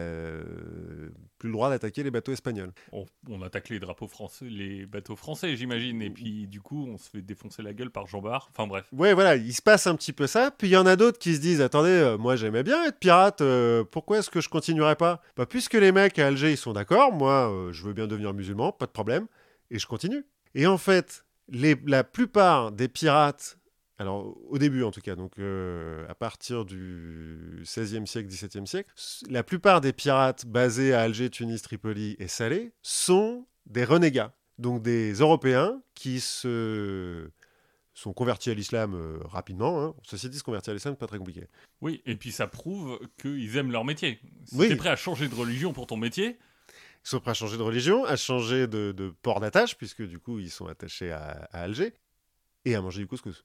plus 1.38 1.48
le 1.48 1.52
droit 1.52 1.70
d'attaquer 1.70 2.02
les 2.02 2.10
bateaux 2.10 2.32
espagnols. 2.32 2.72
On, 2.92 3.42
attaque 3.42 3.68
les 3.68 3.80
drapeaux 3.80 4.06
français, 4.06 4.44
les 4.44 4.86
bateaux 4.86 5.16
français, 5.16 5.56
j'imagine, 5.56 6.02
et 6.02 6.10
puis 6.10 6.46
du 6.46 6.60
coup, 6.60 6.86
on 6.88 6.98
se 6.98 7.10
fait 7.10 7.22
défoncer 7.22 7.62
la 7.62 7.72
gueule 7.72 7.90
par 7.90 8.06
Jean 8.06 8.20
Bart. 8.20 8.48
Enfin 8.50 8.66
bref. 8.66 8.86
Ouais, 8.92 9.14
voilà, 9.14 9.36
il 9.36 9.52
se 9.52 9.62
passe 9.62 9.86
un 9.86 9.96
petit 9.96 10.12
peu 10.12 10.26
ça. 10.26 10.50
Puis 10.50 10.68
il 10.68 10.72
y 10.72 10.76
en 10.76 10.86
a 10.86 10.96
d'autres 10.96 11.18
qui 11.18 11.34
se 11.34 11.40
disent, 11.40 11.60
attendez, 11.60 12.16
moi 12.18 12.36
j'aimais 12.36 12.62
bien 12.62 12.84
être 12.84 12.98
pirate, 12.98 13.42
pourquoi 13.90 14.18
est-ce 14.18 14.30
que 14.30 14.40
je 14.40 14.48
continuerais 14.48 14.96
pas? 14.96 15.22
Bah 15.36 15.46
puisque 15.46 15.74
les 15.74 15.92
mecs 15.92 16.18
à 16.18 16.26
Alger 16.26 16.50
ils 16.50 16.56
sont 16.56 16.72
d'accord, 16.72 17.12
moi 17.12 17.70
je 17.72 17.82
veux 17.84 17.92
bien 17.92 18.06
devenir 18.06 18.34
musulman, 18.34 18.72
pas 18.72 18.86
de 18.86 18.92
problème, 18.92 19.26
et 19.70 19.78
je 19.78 19.86
continue. 19.86 20.24
Et 20.54 20.66
en 20.66 20.78
fait, 20.78 21.24
les, 21.48 21.76
la 21.86 22.04
plupart 22.04 22.72
des 22.72 22.88
pirates, 22.88 23.58
alors 24.02 24.36
au 24.50 24.58
début 24.58 24.82
en 24.82 24.90
tout 24.90 25.00
cas, 25.00 25.16
donc 25.16 25.38
euh, 25.38 26.06
à 26.08 26.14
partir 26.14 26.64
du 26.66 27.60
XVIe 27.62 28.06
siècle, 28.06 28.28
XVIIe 28.28 28.66
siècle, 28.66 28.90
s- 28.96 29.22
la 29.30 29.42
plupart 29.42 29.80
des 29.80 29.92
pirates 29.94 30.44
basés 30.46 30.92
à 30.92 31.00
Alger, 31.02 31.30
Tunis, 31.30 31.62
Tripoli 31.62 32.16
et 32.18 32.28
Salé 32.28 32.72
sont 32.82 33.46
des 33.66 33.84
renégats, 33.84 34.34
donc 34.58 34.82
des 34.82 35.12
Européens 35.14 35.80
qui 35.94 36.20
se 36.20 37.30
sont 37.94 38.12
convertis 38.12 38.50
à 38.50 38.54
l'islam 38.54 38.94
euh, 38.94 39.18
rapidement. 39.24 39.82
Hein. 39.82 39.94
Ceci 40.02 40.28
dit, 40.30 40.38
se 40.38 40.42
convertir 40.42 40.70
à 40.70 40.74
l'islam, 40.74 40.94
c'est 40.94 41.00
pas 41.00 41.06
très 41.06 41.18
compliqué. 41.18 41.46
Oui, 41.82 42.02
et 42.06 42.16
puis 42.16 42.32
ça 42.32 42.46
prouve 42.46 42.98
qu'ils 43.20 43.56
aiment 43.56 43.70
leur 43.70 43.84
métier. 43.84 44.18
Si 44.46 44.56
Oui. 44.56 44.68
t'es 44.68 44.76
prêt 44.76 44.88
à 44.88 44.96
changer 44.96 45.28
de 45.28 45.34
religion 45.34 45.72
pour 45.74 45.86
ton 45.86 45.96
métier, 45.98 46.38
Ils 47.04 47.08
sont 47.08 47.20
prêts 47.20 47.32
à 47.32 47.34
changer 47.34 47.56
de 47.58 47.62
religion, 47.62 48.04
à 48.06 48.16
changer 48.16 48.66
de, 48.66 48.92
de 48.92 49.12
port 49.22 49.40
d'attache, 49.40 49.76
puisque 49.76 50.02
du 50.06 50.18
coup, 50.18 50.38
ils 50.38 50.50
sont 50.50 50.66
attachés 50.66 51.10
à, 51.12 51.48
à 51.52 51.62
Alger, 51.62 51.92
et 52.64 52.74
à 52.76 52.80
manger 52.80 53.00
du 53.00 53.06
couscous. 53.08 53.44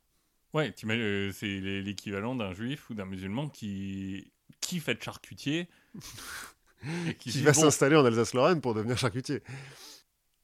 Ouais, 0.53 0.73
euh, 0.85 1.31
c'est 1.33 1.45
l'é- 1.45 1.81
l'équivalent 1.81 2.35
d'un 2.35 2.53
juif 2.53 2.89
ou 2.89 2.93
d'un 2.93 3.05
musulman 3.05 3.49
qui 3.49 4.31
kiffe 4.61 4.89
être 4.89 5.03
charcutier. 5.03 5.67
et 7.07 7.13
Qui 7.15 7.41
va 7.41 7.51
bon, 7.51 7.61
s'installer 7.61 7.95
en 7.95 8.05
Alsace-Lorraine 8.05 8.61
pour 8.61 8.73
devenir 8.73 8.97
charcutier. 8.97 9.41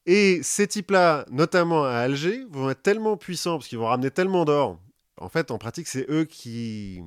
Et 0.06 0.42
ces 0.44 0.68
types-là, 0.68 1.26
notamment 1.32 1.86
à 1.86 1.92
Alger, 1.96 2.44
vont 2.50 2.70
être 2.70 2.82
tellement 2.82 3.16
puissants, 3.16 3.58
parce 3.58 3.68
qu'ils 3.70 3.78
vont 3.78 3.88
ramener 3.88 4.12
tellement 4.12 4.44
d'or. 4.44 4.80
En 5.18 5.30
fait, 5.30 5.52
en 5.52 5.58
pratique, 5.58 5.88
c'est 5.88 6.06
eux 6.10 6.26
qui 6.26 7.02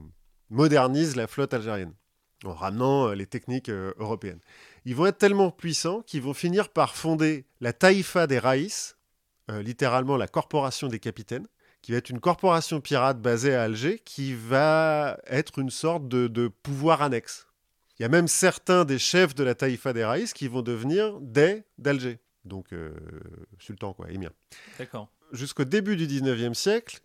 modernisent 0.48 1.16
la 1.16 1.26
flotte 1.26 1.52
algérienne, 1.52 1.92
en 2.44 2.54
ramenant 2.54 3.08
euh, 3.08 3.14
les 3.14 3.26
techniques 3.26 3.68
euh, 3.68 3.92
européennes. 3.98 4.40
Ils 4.86 4.94
vont 4.94 5.06
être 5.06 5.18
tellement 5.18 5.50
puissants 5.50 6.02
qu'ils 6.02 6.22
vont 6.22 6.32
finir 6.32 6.68
par 6.70 6.94
fonder 6.96 7.44
la 7.60 7.72
Taïfa 7.72 8.26
des 8.26 8.38
Raïs, 8.38 8.96
euh, 9.50 9.60
littéralement 9.60 10.16
la 10.16 10.28
corporation 10.28 10.88
des 10.88 11.00
capitaines, 11.00 11.46
qui 11.86 11.92
va 11.92 11.98
être 11.98 12.10
une 12.10 12.18
corporation 12.18 12.80
pirate 12.80 13.22
basée 13.22 13.54
à 13.54 13.62
Alger, 13.62 14.00
qui 14.04 14.34
va 14.34 15.20
être 15.28 15.60
une 15.60 15.70
sorte 15.70 16.08
de, 16.08 16.26
de 16.26 16.48
pouvoir 16.48 17.00
annexe. 17.00 17.46
Il 17.96 18.02
y 18.02 18.04
a 18.04 18.08
même 18.08 18.26
certains 18.26 18.84
des 18.84 18.98
chefs 18.98 19.36
de 19.36 19.44
la 19.44 19.54
Taïfa 19.54 19.92
des 19.92 20.04
Raïs 20.04 20.32
qui 20.32 20.48
vont 20.48 20.62
devenir 20.62 21.20
des 21.20 21.62
d'Alger. 21.78 22.18
Donc, 22.44 22.72
euh, 22.72 22.90
sultan, 23.60 23.92
quoi, 23.92 24.10
émir. 24.10 24.32
D'accord. 24.80 25.12
Jusqu'au 25.30 25.62
début 25.62 25.94
du 25.94 26.08
19e 26.08 26.54
siècle, 26.54 26.98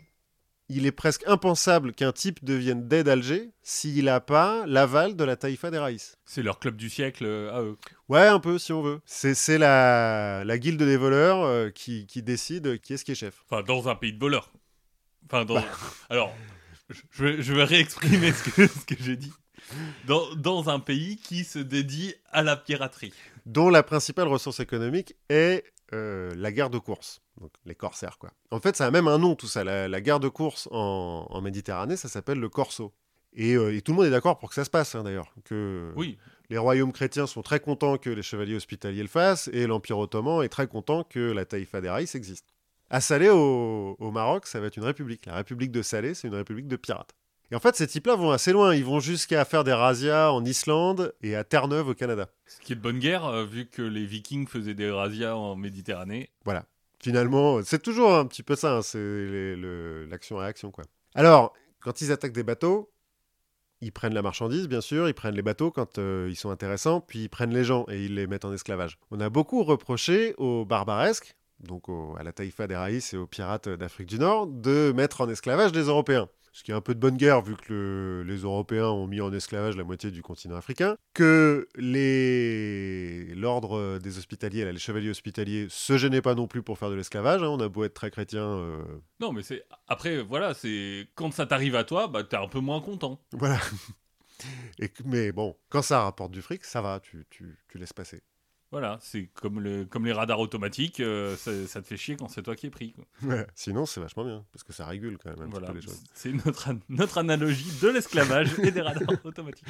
il 0.67 0.88
est 0.88 0.91
presque 0.91 1.27
impensable 1.27 1.93
qu'un 1.93 2.11
type 2.11 2.43
devienne 2.43 2.88
des 2.88 3.03
d'Alger 3.03 3.51
s'il 3.61 4.05
n'a 4.05 4.19
pas 4.19 4.65
l'aval 4.65 5.15
de 5.15 5.23
la 5.23 5.35
Taïfa 5.35 5.69
des 5.69 5.77
Raïs. 5.77 6.17
C'est 6.25 6.41
leur 6.41 6.57
club 6.57 6.75
du 6.75 6.89
siècle 6.89 7.25
euh, 7.27 7.53
à 7.53 7.61
eux. 7.61 7.77
Ouais, 8.09 8.25
un 8.25 8.39
peu, 8.39 8.57
si 8.57 8.73
on 8.73 8.81
veut. 8.81 9.00
C'est 9.05 9.35
c'est 9.35 9.59
la, 9.59 10.43
la 10.43 10.57
guilde 10.57 10.81
des 10.81 10.97
voleurs 10.97 11.43
euh, 11.43 11.69
qui, 11.69 12.07
qui 12.07 12.23
décide 12.23 12.81
qui 12.81 12.93
est-ce 12.93 13.05
qui 13.05 13.11
est 13.11 13.15
chef. 13.15 13.43
Enfin, 13.47 13.61
dans 13.61 13.88
un 13.88 13.93
pays 13.93 14.13
de 14.13 14.19
voleurs. 14.19 14.51
Enfin, 15.31 15.45
dans... 15.45 15.53
Bah. 15.55 15.63
Alors, 16.09 16.33
je- 16.89 17.23
vais, 17.23 17.41
je 17.41 17.53
vais 17.53 17.63
réexprimer 17.63 18.31
ce 18.33 18.50
que, 18.50 18.67
ce 18.67 18.85
que 18.85 18.95
j'ai 19.00 19.15
dit. 19.15 19.31
Dans, 20.05 20.35
dans 20.35 20.69
un 20.69 20.79
pays 20.79 21.15
qui 21.17 21.45
se 21.45 21.59
dédie 21.59 22.13
à 22.31 22.43
la 22.43 22.57
piraterie. 22.57 23.13
dont 23.45 23.69
la 23.69 23.83
principale 23.83 24.27
ressource 24.27 24.59
économique 24.59 25.15
est 25.29 25.63
euh, 25.93 26.33
la 26.35 26.51
guerre 26.51 26.69
de 26.69 26.77
course, 26.77 27.21
donc 27.39 27.51
les 27.65 27.75
corsaires 27.75 28.17
quoi. 28.17 28.31
En 28.50 28.59
fait, 28.59 28.75
ça 28.75 28.85
a 28.88 28.91
même 28.91 29.07
un 29.07 29.17
nom 29.17 29.35
tout 29.35 29.47
ça. 29.47 29.63
La, 29.63 29.88
la 29.88 30.01
guerre 30.01 30.19
de 30.19 30.27
course 30.27 30.67
en, 30.71 31.25
en 31.29 31.41
Méditerranée, 31.41 31.95
ça 31.95 32.09
s'appelle 32.09 32.39
le 32.39 32.50
corso. 32.50 32.93
Et, 33.33 33.53
euh, 33.55 33.73
et 33.73 33.81
tout 33.81 33.93
le 33.93 33.97
monde 33.97 34.05
est 34.07 34.11
d'accord 34.11 34.38
pour 34.39 34.50
que 34.50 34.55
ça 34.55 34.65
se 34.65 34.69
passe 34.69 34.93
hein, 34.95 35.03
d'ailleurs. 35.03 35.33
Que 35.45 35.93
Oui, 35.95 36.17
les 36.50 36.57
royaumes 36.57 36.91
chrétiens 36.91 37.27
sont 37.27 37.41
très 37.41 37.61
contents 37.61 37.97
que 37.97 38.09
les 38.09 38.23
chevaliers 38.23 38.55
hospitaliers 38.55 39.03
le 39.03 39.07
fassent, 39.07 39.50
et 39.53 39.67
l'Empire 39.67 39.97
ottoman 40.00 40.43
est 40.43 40.50
très 40.50 40.67
content 40.67 41.05
que 41.05 41.19
la 41.31 41.45
Taïfa 41.45 41.79
des 41.79 42.15
existe. 42.17 42.47
À 42.91 43.01
Salé, 43.01 43.29
au, 43.29 43.95
au 44.00 44.12
Maroc, 44.12 44.45
ça 44.45 44.60
va 44.60 44.67
être 44.67 44.75
une 44.77 44.83
république. 44.83 45.25
La 45.25 45.36
république 45.36 45.71
de 45.71 45.81
Salé, 45.81 46.13
c'est 46.13 46.27
une 46.27 46.36
république 46.36 46.67
de 46.67 46.75
pirates. 46.75 47.12
Et 47.51 47.55
en 47.55 47.60
fait, 47.60 47.75
ces 47.75 47.88
types-là 47.88 48.15
vont 48.15 48.31
assez 48.31 48.51
loin. 48.53 48.75
Ils 48.75 48.86
vont 48.86 49.00
jusqu'à 49.00 49.43
faire 49.45 49.63
des 49.63 49.74
razzias 49.74 50.31
en 50.31 50.43
Islande 50.45 51.13
et 51.21 51.36
à 51.36 51.43
Terre-Neuve 51.43 51.88
au 51.89 51.93
Canada. 51.93 52.29
ce 52.48 52.60
qui 52.62 52.74
est 52.74 52.75
de 52.75 52.81
bonne 52.81 53.00
guerre, 53.00 53.25
euh, 53.25 53.46
vu 53.46 53.66
que 53.68 53.81
les 53.81 54.05
vikings 54.05 54.48
faisaient 54.48 54.74
des 54.74 54.92
razzias 54.92 55.35
en 55.35 55.55
Méditerranée. 55.55 56.29
Voilà. 56.46 56.66
Finalement, 57.01 57.63
c'est 57.63 57.81
toujours 57.81 58.13
un 58.13 58.25
petit 58.25 58.44
peu 58.44 58.55
ça, 58.55 58.75
hein, 58.77 58.81
c'est 58.81 58.98
le- 59.00 60.05
l'action-réaction, 60.05 60.70
quoi. 60.72 60.83
Alors, 61.16 61.53
quand 61.79 62.01
ils 62.01 62.11
attaquent 62.11 62.31
des 62.33 62.44
bateaux, 62.44 62.92
ils 63.81 63.92
prennent 63.92 64.13
la 64.13 64.22
marchandise, 64.22 64.68
bien 64.68 64.81
sûr, 64.81 65.07
ils 65.09 65.13
prennent 65.13 65.33
les 65.35 65.42
bateaux 65.42 65.72
quand 65.72 65.98
euh, 65.98 66.27
ils 66.29 66.35
sont 66.35 66.51
intéressants, 66.51 67.01
puis 67.01 67.24
ils 67.24 67.29
prennent 67.29 67.53
les 67.53 67.63
gens 67.63 67.85
et 67.89 68.05
ils 68.05 68.13
les 68.16 68.27
mettent 68.27 68.46
en 68.46 68.53
esclavage. 68.53 68.98
On 69.09 69.20
a 69.20 69.29
beaucoup 69.29 69.63
reproché 69.63 70.35
aux 70.37 70.63
barbaresques, 70.66 71.35
donc 71.63 71.89
au- 71.89 72.15
à 72.17 72.24
la 72.24 72.31
taïfa 72.31 72.67
des 72.67 72.75
raïs 72.75 73.13
et 73.13 73.17
aux 73.17 73.27
pirates 73.27 73.69
d'Afrique 73.69 74.07
du 74.07 74.19
Nord, 74.19 74.47
de 74.47 74.91
mettre 74.95 75.21
en 75.21 75.29
esclavage 75.29 75.71
des 75.71 75.83
Européens. 75.83 76.27
Ce 76.53 76.63
qui 76.63 76.71
est 76.71 76.74
un 76.74 76.81
peu 76.81 76.93
de 76.93 77.00
bonne 77.00 77.15
guerre, 77.15 77.41
vu 77.41 77.55
que 77.55 77.71
le- 77.71 78.24
les 78.24 78.41
Européens 78.41 78.87
ont 78.89 79.07
mis 79.07 79.21
en 79.21 79.31
esclavage 79.31 79.77
la 79.77 79.85
moitié 79.85 80.11
du 80.11 80.21
continent 80.21 80.57
africain, 80.57 80.97
que 81.13 81.65
l'ordre 83.35 84.00
des 84.00 84.17
hospitaliers, 84.17 84.65
là, 84.65 84.71
les 84.71 84.79
chevaliers 84.79 85.09
hospitaliers, 85.09 85.67
se 85.69 85.97
gênaient 85.97 86.21
pas 86.21 86.35
non 86.35 86.47
plus 86.47 86.61
pour 86.61 86.77
faire 86.77 86.89
de 86.89 86.95
l'esclavage. 86.95 87.41
hein. 87.41 87.47
On 87.47 87.59
a 87.59 87.69
beau 87.69 87.83
être 87.83 87.93
très 87.93 88.11
chrétien, 88.11 88.43
euh, 88.43 88.83
Non, 89.19 89.31
mais 89.31 89.43
c'est. 89.43 89.63
Après, 89.87 90.21
voilà, 90.21 90.53
c'est. 90.53 91.07
Quand 91.15 91.31
ça 91.31 91.45
t'arrive 91.45 91.75
à 91.75 91.83
toi, 91.83 92.07
bah, 92.07 92.24
t'es 92.24 92.37
un 92.37 92.47
peu 92.47 92.59
moins 92.59 92.81
content. 92.81 93.19
voilà. 93.33 93.59
Et, 94.79 94.89
mais 95.05 95.31
bon, 95.31 95.55
quand 95.69 95.83
ça 95.83 96.01
rapporte 96.03 96.31
du 96.31 96.41
fric, 96.41 96.65
ça 96.65 96.81
va, 96.81 97.00
tu, 97.00 97.25
tu, 97.29 97.57
tu 97.69 97.77
laisses 97.77 97.93
passer. 97.93 98.21
Voilà, 98.72 98.98
c'est 99.01 99.27
comme, 99.34 99.60
le, 99.60 99.84
comme 99.84 100.05
les 100.05 100.14
radars 100.14 100.40
automatiques, 100.40 101.01
euh, 101.01 101.36
ça, 101.36 101.51
ça 101.68 101.81
te 101.81 101.88
fait 101.88 101.98
chier 101.98 102.16
quand 102.16 102.29
c'est 102.29 102.42
toi 102.42 102.55
qui 102.55 102.68
es 102.68 102.70
pris. 102.70 102.94
quoi. 102.94 103.36
Sinon, 103.53 103.86
c'est 103.86 104.00
vachement 104.00 104.24
bien, 104.24 104.46
parce 104.53 104.64
que 104.64 104.72
ça 104.72 104.86
régule 104.86 105.18
quand 105.22 105.29
même 105.31 105.42
un 105.42 105.50
Voilà, 105.50 105.68
petit 105.68 105.74
peu 105.74 105.79
les 105.79 105.86
choses. 105.88 106.01
c'est 106.14 106.31
notre, 106.46 106.70
an- 106.72 106.79
notre 106.88 107.18
analogie 107.18 107.70
de 107.81 107.90
l'esclavage 107.90 108.57
et 108.64 108.72
des 108.72 108.79
radars 108.79 109.10
automatiques. 109.25 109.68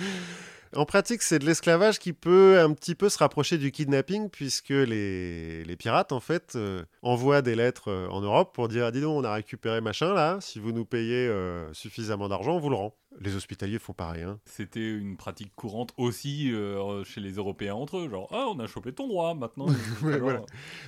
En 0.76 0.86
pratique, 0.86 1.24
c'est 1.24 1.40
de 1.40 1.46
l'esclavage 1.48 1.98
qui 1.98 2.14
peut 2.14 2.60
un 2.62 2.72
petit 2.74 2.94
peu 2.94 3.10
se 3.10 3.18
rapprocher 3.18 3.58
du 3.58 3.72
kidnapping, 3.72 4.30
puisque 4.30 4.70
les, 4.70 5.64
les 5.64 5.76
pirates, 5.76 6.12
en 6.12 6.20
fait, 6.20 6.54
euh, 6.56 6.84
envoient 7.02 7.42
des 7.42 7.56
lettres 7.56 7.90
euh, 7.90 8.08
en 8.10 8.22
Europe 8.22 8.54
pour 8.54 8.68
dire, 8.68 8.86
ah, 8.86 8.92
dis 8.92 9.02
donc, 9.02 9.18
on 9.20 9.24
a 9.24 9.34
récupéré 9.34 9.82
machin 9.82 10.14
là, 10.14 10.38
si 10.42 10.60
vous 10.60 10.72
nous 10.74 10.86
payez 10.86 11.28
suffisamment 11.74 12.30
d'argent, 12.30 12.56
on 12.58 12.60
vous 12.60 12.70
le 12.70 12.76
rend. 12.76 12.96
Les 13.20 13.36
hospitaliers 13.36 13.78
font 13.78 13.94
pareil. 13.94 14.24
Hein. 14.24 14.40
C'était 14.46 14.90
une 14.90 15.18
pratique 15.18 15.54
courante 15.56 15.94
aussi 15.98 16.52
euh, 16.54 17.04
chez 17.04 17.20
les 17.22 17.34
Européens 17.34 17.76
entre 17.76 17.98
eux. 17.98 18.10
Genre, 18.10 18.28
ah, 18.32 18.48
on 18.50 18.60
a 18.60 18.68
chopé 18.68 18.94
ton 18.94 19.08
roi, 19.08 19.34
maintenant. 19.36 19.68
Ouais, 20.04 20.18
voilà. 20.18 20.42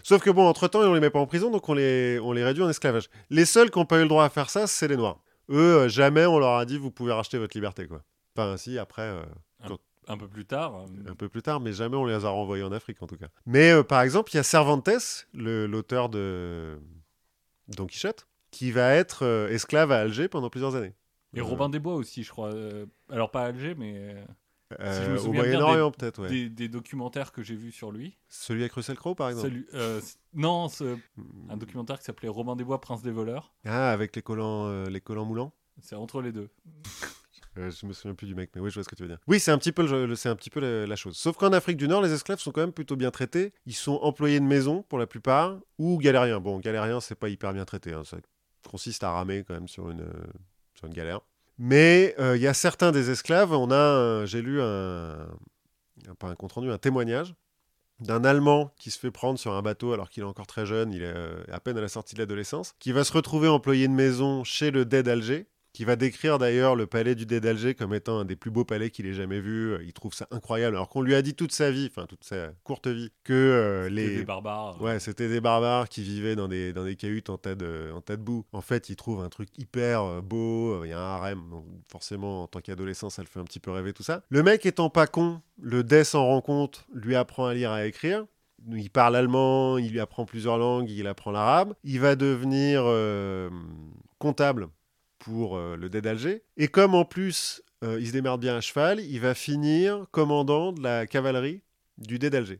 Sauf 0.04 0.22
que 0.24 0.30
bon, 0.30 0.48
entre-temps, 0.48 0.80
on 0.80 0.94
les 0.94 1.00
met 1.02 1.10
pas 1.10 1.20
en 1.20 1.28
prison, 1.28 1.52
donc 1.52 1.68
on 1.70 1.74
les, 1.74 2.20
on 2.20 2.32
les 2.32 2.44
réduit 2.44 2.64
en 2.64 2.70
esclavage. 2.70 3.10
Les 3.30 3.46
seuls 3.46 3.70
qui 3.70 3.78
n'ont 3.78 3.86
pas 3.86 4.00
eu 4.00 4.04
le 4.04 4.08
droit 4.08 4.24
à 4.26 4.30
faire 4.30 4.50
ça, 4.50 4.68
c'est 4.68 4.88
les 4.88 4.96
Noirs. 4.98 5.20
Eux, 5.50 5.56
euh, 5.82 5.90
jamais 5.90 6.26
on 6.26 6.40
leur 6.40 6.56
a 6.56 6.66
dit, 6.66 6.78
vous 6.78 6.92
pouvez 6.92 7.12
racheter 7.12 7.38
votre 7.38 7.56
liberté, 7.58 7.88
quoi. 7.88 8.02
Enfin, 8.36 8.56
si, 8.58 8.78
après... 8.80 9.02
euh, 9.04 9.24
Un 10.08 10.18
peu 10.18 10.28
plus 10.28 10.46
tard. 10.46 10.76
euh, 10.78 11.12
un 11.12 11.16
peu 11.16 11.28
plus 11.30 11.42
tard, 11.42 11.60
mais 11.60 11.74
jamais 11.74 11.98
on 11.98 12.06
les 12.06 12.26
a 12.26 12.30
renvoyés 12.30 12.64
en 12.64 12.72
Afrique 12.72 13.02
en 13.04 13.08
tout 13.08 13.18
cas. 13.18 13.28
Mais 13.46 13.84
par 13.84 14.02
exemple, 14.02 14.32
il 14.34 14.38
y 14.38 14.40
a 14.40 14.44
Cervantes, 14.44 14.90
l'auteur 15.34 16.10
de 16.10 16.80
Don 17.68 17.86
Quichotte, 17.86 18.28
qui 18.52 18.72
va 18.72 18.94
être 18.94 19.48
esclave 19.52 19.92
à 19.92 20.00
Alger 20.00 20.28
pendant 20.30 20.50
plusieurs 20.50 20.76
années. 20.76 20.94
Et 21.34 21.40
Euh, 21.40 21.44
Robin 21.44 21.70
des 21.70 21.80
Bois 21.80 21.96
aussi, 21.96 22.24
je 22.24 22.30
crois. 22.32 22.54
Euh, 22.54 22.86
alors, 23.10 23.32
pas 23.32 23.42
à 23.44 23.46
Alger, 23.48 23.76
mais 23.76 23.94
euh, 23.98 24.94
si 25.00 25.04
je 25.06 25.10
me 25.12 25.16
au 25.16 25.18
souviens 25.20 25.44
bien 25.44 25.60
Moyen-Orient 25.60 25.92
peut-être, 25.92 26.22
ouais. 26.24 26.30
des, 26.30 26.50
des 26.50 26.68
documentaires 26.70 27.32
que 27.32 27.42
j'ai 27.44 27.56
vus 27.56 27.72
sur 27.72 27.92
lui. 27.92 28.18
Celui 28.30 28.62
avec 28.62 28.74
Russell 28.74 28.96
Crowe 28.98 29.16
par 29.16 29.30
exemple. 29.30 29.50
Celui- 29.50 29.68
non, 30.34 30.68
ce- 30.70 30.98
un 31.50 31.58
documentaire 31.58 31.98
qui 32.00 32.06
s'appelait 32.06 32.30
Robin 32.30 32.56
des 32.56 32.64
Bois, 32.64 32.80
Prince 32.82 33.02
des 33.02 33.12
voleurs. 33.12 33.54
Ah, 33.66 33.92
avec 33.92 34.16
les 34.16 34.22
collants, 34.22 34.84
les 34.86 35.02
collants 35.02 35.26
moulants. 35.26 35.54
C'est 35.82 35.96
entre 35.96 36.22
les 36.22 36.32
deux. 36.32 36.50
Euh, 37.60 37.70
je 37.70 37.86
me 37.86 37.94
souviens 37.94 38.16
plus 38.16 38.26
du 38.26 38.34
mec, 38.34 38.50
mais 38.56 38.62
oui, 38.62 38.72
je 38.72 38.74
vois 38.74 38.84
ce 38.84 38.90
que 38.90 38.96
tu 38.96 39.04
veux 39.04 39.08
dire. 39.10 39.20
Oui, 39.28 39.40
c'est 39.40 39.52
un 39.52 39.60
petit 39.60 39.72
peu, 39.72 39.86
le, 39.86 40.08
le- 40.08 40.16
c'est 40.16 40.28
un 40.28 40.36
petit 40.36 40.50
peu 40.50 40.60
la, 40.60 40.88
la 40.88 40.96
chose. 40.96 41.16
Sauf 41.16 41.38
qu'en 41.38 41.54
Afrique 41.54 41.78
du 41.78 41.88
Nord, 41.88 42.02
les 42.02 42.12
esclaves 42.12 42.40
sont 42.40 42.52
quand 42.52 42.62
même 42.62 42.72
plutôt 42.74 42.96
bien 42.96 43.12
traités. 43.12 43.54
Ils 43.68 43.76
sont 43.76 44.00
employés 44.02 44.40
de 44.40 44.46
maison 44.46 44.82
pour 44.82 44.98
la 44.98 45.06
plupart, 45.06 45.60
ou 45.78 46.00
galériens. 46.00 46.40
Bon, 46.40 46.58
galérien, 46.58 47.00
c'est 47.00 47.14
pas 47.14 47.30
hyper 47.30 47.54
bien 47.54 47.64
traité. 47.64 47.94
hein. 47.94 48.04
Ça 48.06 48.18
consiste 48.68 49.04
à 49.04 49.12
ramer 49.12 49.44
quand 49.48 49.54
même 49.54 49.68
sur 49.68 49.92
une, 49.92 50.04
une 50.88 50.94
galère. 50.94 51.22
Mais 51.58 52.16
euh, 52.20 52.36
il 52.36 52.42
y 52.42 52.48
a 52.48 52.54
certains 52.54 52.92
des 52.92 53.10
esclaves. 53.10 53.54
On 53.54 53.72
a, 53.72 54.26
j'ai 54.26 54.42
lu 54.42 54.62
un, 54.62 55.28
pas 56.20 56.28
un 56.28 56.36
compte 56.36 56.54
rendu, 56.54 56.72
un 56.72 56.78
témoignage 56.78 57.36
d'un 58.00 58.24
Allemand 58.24 58.72
qui 58.78 58.92
se 58.92 59.00
fait 59.00 59.12
prendre 59.12 59.40
sur 59.40 59.54
un 59.54 59.62
bateau 59.62 59.94
alors 59.94 60.10
qu'il 60.10 60.24
est 60.24 60.26
encore 60.26 60.48
très 60.48 60.66
jeune, 60.66 60.92
il 60.92 61.04
est 61.04 61.14
euh, 61.14 61.44
à 61.52 61.60
peine 61.60 61.78
à 61.78 61.82
la 61.82 61.88
sortie 61.88 62.16
de 62.16 62.20
l'adolescence, 62.20 62.76
qui 62.80 62.92
va 62.92 63.04
se 63.04 63.14
retrouver 63.14 63.48
employé 63.48 63.88
de 63.88 63.94
maison 63.94 64.44
chez 64.44 64.72
le 64.72 64.86
dé 64.86 65.04
d'Alger, 65.04 65.48
qui 65.74 65.86
va 65.86 65.96
décrire 65.96 66.38
d'ailleurs 66.38 66.76
le 66.76 66.86
palais 66.86 67.16
du 67.16 67.26
dé 67.26 67.40
d'Alger 67.40 67.74
comme 67.74 67.96
étant 67.96 68.20
un 68.20 68.26
des 68.26 68.36
plus 68.36 68.52
beaux 68.52 68.64
palais 68.64 68.92
qu'il 68.92 69.08
ait 69.08 69.14
jamais 69.14 69.40
vu. 69.40 69.76
Il 69.84 69.92
trouve 69.92 70.14
ça 70.14 70.28
incroyable, 70.30 70.76
alors 70.76 70.88
qu'on 70.88 71.02
lui 71.02 71.16
a 71.16 71.24
dit 71.24 71.34
toute 71.34 71.52
sa 71.52 71.72
vie, 71.72 71.90
enfin 71.90 72.06
toute 72.06 72.24
sa 72.24 72.52
courte 72.64 72.88
vie, 72.88 73.12
que 73.24 73.34
euh, 73.34 73.90
Les... 73.90 74.18
Des 74.18 74.24
barbares. 74.24 74.80
Ouais, 74.80 75.00
c'était 75.00 75.28
des 75.28 75.42
barbares 75.42 75.90
qui 75.90 76.04
vivaient 76.04 76.36
dans 76.36 76.48
des, 76.48 76.74
dans 76.74 76.86
des 76.86 76.96
cahutes 76.96 77.32
en 77.32 77.40
tas, 77.40 77.56
de, 77.56 77.92
en 77.94 78.02
tas 78.02 78.18
de 78.18 78.22
boue. 78.22 78.46
En 78.54 78.62
fait, 78.62 78.90
ils 78.90 78.96
trouvent 78.96 79.24
un 79.24 79.30
truc 79.30 79.50
hyper 79.58 80.04
euh, 80.04 80.22
beau, 80.22 80.74
euh, 80.74 80.82
il 80.86 80.92
y 80.92 80.94
a 80.94 81.00
un 81.00 81.16
harem, 81.16 81.50
donc 81.50 81.66
forcément, 81.92 82.44
en 82.44 82.48
tant 82.48 82.62
qu'adolescent, 82.62 83.10
ça 83.10 83.24
le 83.24 83.28
fait 83.28 83.40
un 83.40 83.46
petit 83.46 83.60
peu 83.60 83.72
rêver 83.72 83.94
tout 83.94 84.04
ça. 84.04 84.22
Le 84.30 84.44
mec 84.44 84.68
étant 84.68 84.92
pas 84.92 85.08
con, 85.08 85.42
le 85.60 85.84
dé 85.84 86.04
s'en 86.04 86.24
rend 86.24 86.42
compte, 86.42 86.86
lui 86.94 87.16
apprend 87.16 87.48
à 87.48 87.54
lire 87.56 87.72
et 87.72 87.82
à 87.82 87.86
écrire. 87.88 88.28
il 88.72 88.92
parle 88.92 89.16
allemand, 89.16 89.80
il 89.80 90.00
apprend 90.00 90.26
plusieurs 90.26 90.60
langues, 90.60 90.92
il 90.92 91.08
apprend 91.08 91.32
l'arabe. 91.32 91.74
Il 91.84 92.00
va 92.00 92.16
devenir 92.16 92.84
euh, 92.86 93.50
comptable 94.20 94.70
pour 95.24 95.56
euh, 95.58 95.76
le 95.78 95.90
dé 95.90 96.02
d'Alger. 96.02 96.44
Et 96.58 96.68
comme 96.68 96.96
en 96.96 97.06
plus 97.06 97.62
euh, 97.84 98.00
il 98.00 98.08
se 98.08 98.12
démerde 98.14 98.42
bien 98.42 98.58
à 98.58 98.62
cheval, 98.62 99.00
il 99.00 99.20
va 99.20 99.34
finir 99.34 100.06
commandant 100.12 100.72
de 100.74 100.82
la 100.82 101.08
cavalerie 101.08 101.62
du 101.98 102.20
dé 102.20 102.30
d'Alger. 102.30 102.60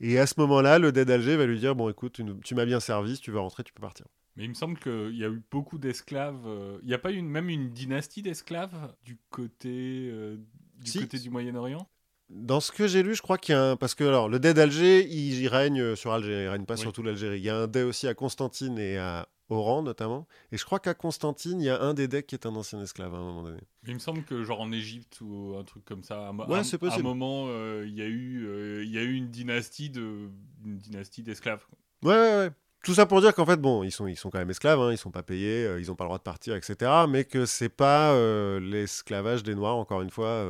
Et 0.00 0.18
à 0.18 0.26
ce 0.26 0.34
moment-là, 0.38 0.78
le 0.78 0.92
dé 0.92 1.04
d'Alger 1.04 1.36
va 1.36 1.44
lui 1.46 1.58
dire 1.58 1.74
Bon, 1.74 1.88
écoute, 1.90 2.20
tu, 2.44 2.54
m'as 2.54 2.64
bien 2.64 2.80
servi, 2.80 3.16
si 3.16 3.22
tu 3.22 3.30
veux 3.30 3.38
rentrer, 3.40 3.62
tu 3.64 3.72
peux 3.74 3.82
partir. 3.82 4.06
Mais 4.36 4.44
il 4.44 4.48
me 4.48 4.54
semble 4.54 4.78
qu'il 4.78 5.16
y 5.16 5.24
a 5.24 5.28
eu 5.28 5.42
beaucoup 5.50 5.78
d'esclaves. 5.78 6.46
euh, 6.46 6.78
Il 6.82 6.88
n'y 6.88 6.94
a 6.94 6.98
pas 6.98 7.12
eu 7.12 7.20
même 7.20 7.50
une 7.50 7.70
dynastie 7.70 8.22
d'esclaves 8.22 8.94
du 9.04 9.18
côté, 9.28 10.08
euh, 10.10 10.36
du, 10.78 10.90
Si. 10.90 11.00
côté 11.00 11.18
du 11.18 11.28
Moyen-Orient? 11.28 11.86
Dans 12.30 12.60
ce 12.60 12.70
que 12.72 12.86
j'ai 12.86 13.02
lu, 13.02 13.14
je 13.14 13.22
crois 13.22 13.36
qu'il 13.38 13.54
y 13.54 13.58
a 13.58 13.72
un. 13.72 13.76
Parce 13.76 13.94
que 13.94 14.04
alors, 14.04 14.28
le 14.28 14.38
dé 14.38 14.54
d'Alger, 14.54 15.06
il, 15.06 15.40
il 15.40 15.48
règne 15.48 15.96
sur 15.96 16.12
Alger, 16.12 16.44
il 16.44 16.48
règne 16.48 16.64
pas 16.64 16.74
Oui. 16.74 16.80
sur 16.80 16.92
toute 16.92 17.04
l'Algérie. 17.04 17.38
Il 17.38 17.44
y 17.44 17.50
a 17.50 17.56
un 17.56 17.66
dé 17.66 17.82
aussi 17.82 18.06
à 18.08 18.14
Constantine 18.14 18.78
et 18.78 18.96
à 18.98 19.28
Oran, 19.50 19.82
notamment. 19.82 20.26
Et 20.52 20.56
je 20.56 20.64
crois 20.64 20.78
qu'à 20.78 20.94
Constantine, 20.94 21.60
il 21.60 21.64
y 21.64 21.70
a 21.70 21.80
un 21.82 21.92
des 21.92 22.08
decks 22.08 22.26
qui 22.26 22.34
est 22.34 22.46
un 22.46 22.54
ancien 22.54 22.80
esclave 22.80 23.14
à 23.14 23.18
un 23.18 23.22
moment 23.22 23.42
donné. 23.42 23.60
Il 23.86 23.94
me 23.94 23.98
semble 23.98 24.22
que 24.22 24.44
genre 24.44 24.60
en 24.60 24.70
Égypte 24.72 25.20
ou 25.20 25.56
un 25.58 25.64
truc 25.64 25.84
comme 25.84 26.04
ça, 26.04 26.28
à, 26.28 26.32
Ouais, 26.32 26.64
c'est 26.64 26.82
à 26.82 26.94
un 26.94 26.98
moment, 27.02 27.46
euh, 27.48 27.84
il 27.86 27.94
y 27.94 28.02
a 28.02 28.06
eu, 28.06 28.46
euh, 28.46 28.84
y 28.84 28.98
a 28.98 29.02
eu 29.02 29.14
une 29.14 29.28
dynastie 29.28 29.90
de, 29.90 30.30
une 30.64 30.78
dynastie 30.78 31.22
d'esclaves. 31.22 31.64
Ouais, 32.02 32.14
ouais, 32.14 32.36
ouais. 32.36 32.50
Tout 32.84 32.94
ça 32.94 33.04
pour 33.04 33.20
dire 33.20 33.34
qu'en 33.34 33.44
fait, 33.44 33.58
bon, 33.58 33.82
ils 33.82 33.90
sont, 33.90 34.06
ils 34.06 34.16
sont 34.16 34.30
quand 34.30 34.38
même 34.38 34.48
esclaves, 34.50 34.80
hein, 34.80 34.90
ils 34.92 34.96
sont 34.98 35.10
pas 35.10 35.22
payés, 35.22 35.66
euh, 35.66 35.80
ils 35.80 35.88
n'ont 35.88 35.96
pas 35.96 36.04
le 36.04 36.08
droit 36.08 36.18
de 36.18 36.22
partir, 36.22 36.54
etc. 36.54 36.90
Mais 37.08 37.24
que 37.24 37.44
c'est 37.44 37.68
pas 37.68 38.14
l'esclavage 38.60 39.42
des 39.42 39.54
Noirs, 39.54 39.76
encore 39.76 40.00
une 40.00 40.10
fois, 40.10 40.46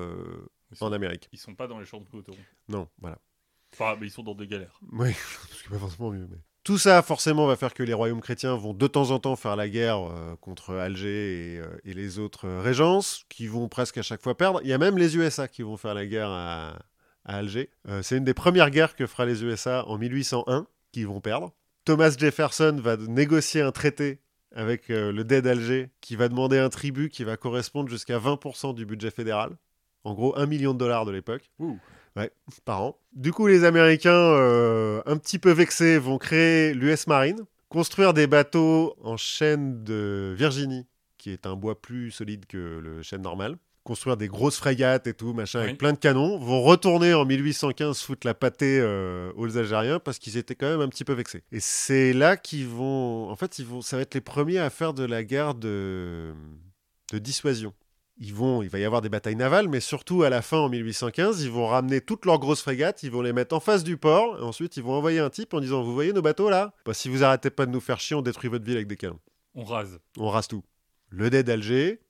sont, 0.72 0.86
en 0.86 0.92
Amérique. 0.92 1.28
ils 1.32 1.38
sont 1.38 1.54
pas 1.54 1.66
dans 1.66 1.80
les 1.80 1.86
champs 1.86 2.00
de 2.00 2.08
coton. 2.08 2.36
Non, 2.68 2.86
voilà. 3.00 3.18
Enfin, 3.72 3.96
mais 4.00 4.06
ils 4.06 4.10
sont 4.10 4.22
dans 4.22 4.34
des 4.34 4.46
galères. 4.46 4.78
Oui, 4.92 5.12
ce 5.50 5.62
qui 5.62 5.68
est 5.68 5.70
pas 5.70 5.78
forcément 5.78 6.10
mieux. 6.10 6.26
Mais... 6.30 6.38
Tout 6.62 6.76
ça, 6.76 7.00
forcément, 7.00 7.46
va 7.46 7.56
faire 7.56 7.72
que 7.72 7.82
les 7.82 7.94
royaumes 7.94 8.20
chrétiens 8.20 8.54
vont 8.54 8.74
de 8.74 8.86
temps 8.86 9.12
en 9.12 9.18
temps 9.18 9.34
faire 9.34 9.56
la 9.56 9.68
guerre 9.68 9.98
euh, 10.10 10.36
contre 10.40 10.74
Alger 10.74 11.54
et, 11.54 11.58
euh, 11.58 11.66
les 11.84 12.18
autres 12.18 12.46
euh, 12.46 12.60
régences, 12.60 13.24
qui 13.30 13.46
vont 13.46 13.68
presque 13.68 13.96
à 13.96 14.02
chaque 14.02 14.22
fois 14.22 14.36
perdre. 14.36 14.60
Il 14.62 14.68
y 14.68 14.74
a 14.74 14.78
même 14.78 14.98
les 14.98 15.16
USA 15.16 15.48
qui 15.48 15.62
vont 15.62 15.78
faire 15.78 15.94
la 15.94 16.04
guerre 16.04 16.28
à, 16.30 16.78
Alger. 17.24 17.70
C'est 18.02 18.16
une 18.16 18.24
des 18.24 18.34
premières 18.34 18.70
guerres 18.70 18.96
que 18.96 19.06
fera 19.06 19.24
les 19.24 19.44
USA 19.44 19.86
en 19.86 19.98
1801, 19.98 20.66
qui 20.90 21.04
vont 21.04 21.20
perdre. 21.20 21.52
Thomas 21.84 22.16
Jefferson 22.18 22.76
va 22.82 22.96
négocier 22.96 23.60
un 23.60 23.72
traité 23.72 24.20
avec 24.52 24.88
le 24.88 25.22
dé 25.22 25.42
d'Alger, 25.42 25.90
qui 26.00 26.16
va 26.16 26.28
demander 26.28 26.58
un 26.58 26.70
tribut 26.70 27.08
qui 27.08 27.22
va 27.22 27.36
correspondre 27.36 27.88
jusqu'à 27.88 28.18
20% 28.18 28.74
du 28.74 28.86
budget 28.86 29.10
fédéral. 29.10 29.56
En 30.02 30.14
gros, 30.14 30.36
1 30.36 30.46
million 30.46 30.72
de 30.72 30.78
dollars 30.78 31.04
de 31.04 31.12
l'époque. 31.12 31.50
Par 32.64 32.82
an. 32.82 32.98
Du 33.14 33.32
coup, 33.32 33.46
les 33.46 33.64
Américains, 33.64 34.10
euh, 34.12 35.02
un 35.06 35.16
petit 35.16 35.38
peu 35.38 35.50
vexés, 35.52 35.98
vont 35.98 36.18
créer 36.18 36.74
l'US 36.74 37.06
Marine, 37.06 37.40
construire 37.68 38.12
des 38.14 38.26
bateaux 38.26 38.94
en 39.02 39.16
chêne 39.16 39.82
de 39.84 40.34
Virginie, 40.36 40.86
qui 41.18 41.30
est 41.30 41.46
un 41.46 41.56
bois 41.56 41.80
plus 41.80 42.10
solide 42.10 42.46
que 42.46 42.78
le 42.82 43.02
chêne 43.02 43.22
normal, 43.22 43.56
construire 43.84 44.16
des 44.16 44.28
grosses 44.28 44.58
frégates 44.58 45.06
et 45.06 45.14
tout, 45.14 45.32
machin, 45.32 45.60
Oui. 45.60 45.64
avec 45.66 45.78
plein 45.78 45.92
de 45.92 45.98
canons, 45.98 46.38
vont 46.38 46.60
retourner 46.62 47.14
en 47.14 47.24
1815 47.24 48.00
foutre 48.02 48.26
la 48.26 48.34
pâtée 48.34 48.78
euh, 48.80 49.32
aux 49.36 49.56
Algériens 49.56 49.98
parce 49.98 50.18
qu'ils 50.18 50.36
étaient 50.36 50.54
quand 50.54 50.68
même 50.68 50.80
un 50.80 50.88
petit 50.88 51.04
peu 51.04 51.12
vexés. 51.14 51.42
Et 51.52 51.60
c'est 51.60 52.12
là 52.12 52.36
qu'ils 52.36 52.66
vont, 52.68 53.30
en 53.30 53.36
fait, 53.36 53.58
ils 53.58 53.64
vont, 53.66 53.80
ça 53.82 53.96
va 53.96 54.02
être 54.02 54.14
les 54.14 54.20
premiers 54.20 54.58
à 54.58 54.68
faire 54.70 54.92
de 54.94 55.04
la 55.04 55.24
guerre 55.24 55.54
de, 55.54 56.32
de 57.12 57.18
dissuasion 57.18 57.72
ils 58.20 58.34
vont, 58.34 58.62
il 58.62 58.68
va 58.68 58.78
y 58.78 58.84
avoir 58.84 59.00
des 59.02 59.08
batailles 59.08 59.34
navales, 59.36 59.68
mais 59.68 59.80
surtout 59.80 60.22
à 60.22 60.30
la 60.30 60.42
fin, 60.42 60.58
en 60.58 60.68
1815, 60.68 61.42
ils 61.42 61.50
vont 61.50 61.66
ramener 61.66 62.00
toutes 62.02 62.26
leurs 62.26 62.38
grosses 62.38 62.60
frégates, 62.62 63.02
ils 63.02 63.10
vont 63.10 63.22
les 63.22 63.32
mettre 63.32 63.54
en 63.56 63.60
face 63.60 63.82
du 63.82 63.96
port, 63.96 64.38
et 64.38 64.42
ensuite 64.42 64.76
ils 64.76 64.82
vont 64.82 64.92
envoyer 64.92 65.18
un 65.20 65.30
type 65.30 65.54
en 65.54 65.60
disant 65.60 65.82
Vous 65.82 65.94
voyez 65.94 66.12
nos 66.12 66.22
bateaux 66.22 66.50
là? 66.50 66.74
Bah, 66.84 66.94
Si 66.94 67.08
vous 67.08 67.24
arrêtez 67.24 67.50
pas 67.50 67.64
de 67.66 67.70
nous 67.70 67.80
faire 67.80 67.98
chier, 67.98 68.14
on 68.14 68.22
détruit 68.22 68.50
votre 68.50 68.64
ville 68.64 68.76
avec 68.76 68.86
des 68.88 68.96
canons. 68.96 69.18
On 69.54 69.64
rase. 69.64 69.98
On 70.18 70.28
rase 70.28 70.46
tout. 70.48 70.62
Le 71.08 71.28
dé 71.30 71.42
d'Alger, 71.42 72.00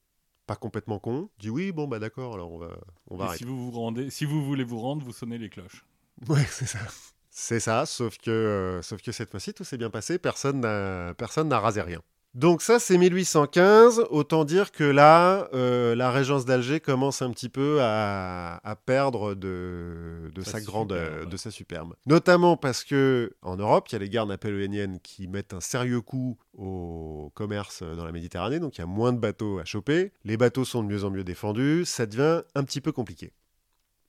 pas 0.46 0.56
complètement 0.56 0.98
con, 0.98 1.30
dit 1.38 1.48
Oui, 1.48 1.70
bon, 1.72 1.86
bah 1.86 1.98
d'accord, 2.00 2.34
alors 2.34 2.50
on 2.52 2.58
va, 2.58 2.76
on 3.08 3.16
va 3.16 3.24
Et 3.24 3.28
arrêter. 3.28 3.44
si 3.44 3.44
vous 3.48 3.70
vous 3.70 3.78
rendez, 3.80 4.10
si 4.10 4.24
vous 4.24 4.44
voulez 4.44 4.64
vous 4.64 4.80
rendre, 4.80 5.04
vous 5.04 5.12
sonnez 5.12 5.38
les 5.38 5.48
cloches. 5.48 5.84
Ouais, 6.28 6.44
c'est 6.50 6.66
ça. 6.66 6.80
C'est 7.30 7.60
ça, 7.60 7.86
sauf 7.86 8.18
que, 8.18 8.30
euh, 8.30 8.82
sauf 8.82 9.00
que 9.00 9.12
cette 9.12 9.30
fois-ci, 9.30 9.54
tout 9.54 9.62
s'est 9.62 9.78
bien 9.78 9.88
passé, 9.90 10.18
personne 10.18 10.60
n'a 10.60 11.14
personne 11.16 11.46
n'a 11.48 11.60
rasé 11.60 11.80
rien. 11.80 12.02
Donc 12.34 12.62
ça, 12.62 12.78
c'est 12.78 12.96
1815. 12.96 14.04
Autant 14.10 14.44
dire 14.44 14.70
que 14.70 14.84
là, 14.84 15.48
euh, 15.52 15.96
la 15.96 16.12
régence 16.12 16.44
d'Alger 16.44 16.78
commence 16.78 17.22
un 17.22 17.30
petit 17.32 17.48
peu 17.48 17.78
à, 17.80 18.60
à 18.62 18.76
perdre 18.76 19.34
de, 19.34 20.30
de 20.32 20.42
Sa 20.42 20.60
grandeur, 20.60 21.08
superbe. 21.10 21.28
de 21.30 21.36
sa 21.36 21.50
superbe. 21.50 21.94
Notamment 22.06 22.56
parce 22.56 22.84
que 22.84 23.32
en 23.42 23.56
Europe, 23.56 23.88
il 23.88 23.94
y 23.94 23.96
a 23.96 23.98
les 23.98 24.08
guerres 24.08 24.26
napoléoniennes 24.26 25.00
qui 25.00 25.26
mettent 25.26 25.54
un 25.54 25.60
sérieux 25.60 26.00
coup 26.02 26.38
au 26.56 27.32
commerce 27.34 27.82
dans 27.82 28.04
la 28.04 28.12
Méditerranée, 28.12 28.60
donc 28.60 28.78
il 28.78 28.80
y 28.80 28.84
a 28.84 28.86
moins 28.86 29.12
de 29.12 29.18
bateaux 29.18 29.58
à 29.58 29.64
choper. 29.64 30.12
Les 30.24 30.36
bateaux 30.36 30.64
sont 30.64 30.84
de 30.84 30.88
mieux 30.88 31.04
en 31.04 31.10
mieux 31.10 31.24
défendus. 31.24 31.84
Ça 31.84 32.06
devient 32.06 32.42
un 32.54 32.62
petit 32.62 32.80
peu 32.80 32.92
compliqué. 32.92 33.32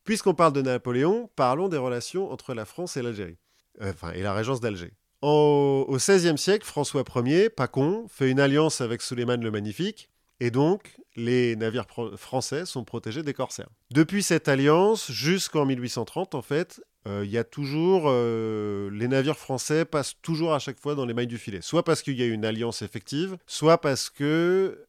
Puisqu'on 0.04 0.36
parle 0.36 0.54
de 0.54 0.62
Napoléon, 0.62 1.30
parlons 1.36 1.70
des 1.70 1.78
relations 1.78 2.32
entre 2.32 2.54
la 2.54 2.66
France 2.66 2.98
et 2.98 3.02
l'Algérie, 3.02 3.38
Euh, 3.82 3.92
enfin 3.92 4.12
et 4.12 4.22
la 4.22 4.34
régence 4.34 4.60
d'Alger. 4.60 4.94
Au, 5.22 5.88
XVIe 5.90 6.38
siècle, 6.38 6.66
François 6.66 7.04
Ier, 7.26 7.50
pas 7.50 7.68
con, 7.68 8.06
fait 8.10 8.32
une 8.32 8.40
alliance 8.40 8.82
avec 8.82 9.02
Suleiman 9.02 9.38
le 9.38 9.52
Magnifique, 9.52 10.10
et 10.40 10.50
donc 10.50 10.98
les 11.16 11.56
navires 11.56 11.86
français 12.16 12.66
sont 12.66 12.84
protégés 12.84 13.22
des 13.22 13.34
corsaires. 13.34 13.70
Depuis 13.92 14.24
cette 14.24 14.48
alliance, 14.48 15.12
jusqu'en 15.12 15.66
1830, 15.66 16.34
en 16.34 16.42
fait, 16.42 16.82
euh, 17.08 17.24
il 17.26 17.32
y 17.32 17.38
a 17.38 17.44
toujours 17.44 18.04
euh, 18.08 18.90
les 18.92 19.08
navires 19.08 19.38
français 19.38 19.86
passent 19.86 20.16
toujours 20.22 20.54
à 20.54 20.60
chaque 20.60 20.80
fois 20.80 20.96
dans 20.96 21.06
les 21.06 21.14
mailles 21.14 21.28
du 21.28 21.38
filet, 21.38 21.62
soit 21.62 21.84
parce 21.84 22.02
qu'il 22.02 22.18
y 22.18 22.24
a 22.24 22.28
une 22.28 22.46
alliance 22.46 22.82
effective, 22.82 23.38
soit 23.46 23.80
parce 23.80 24.10
que 24.10 24.86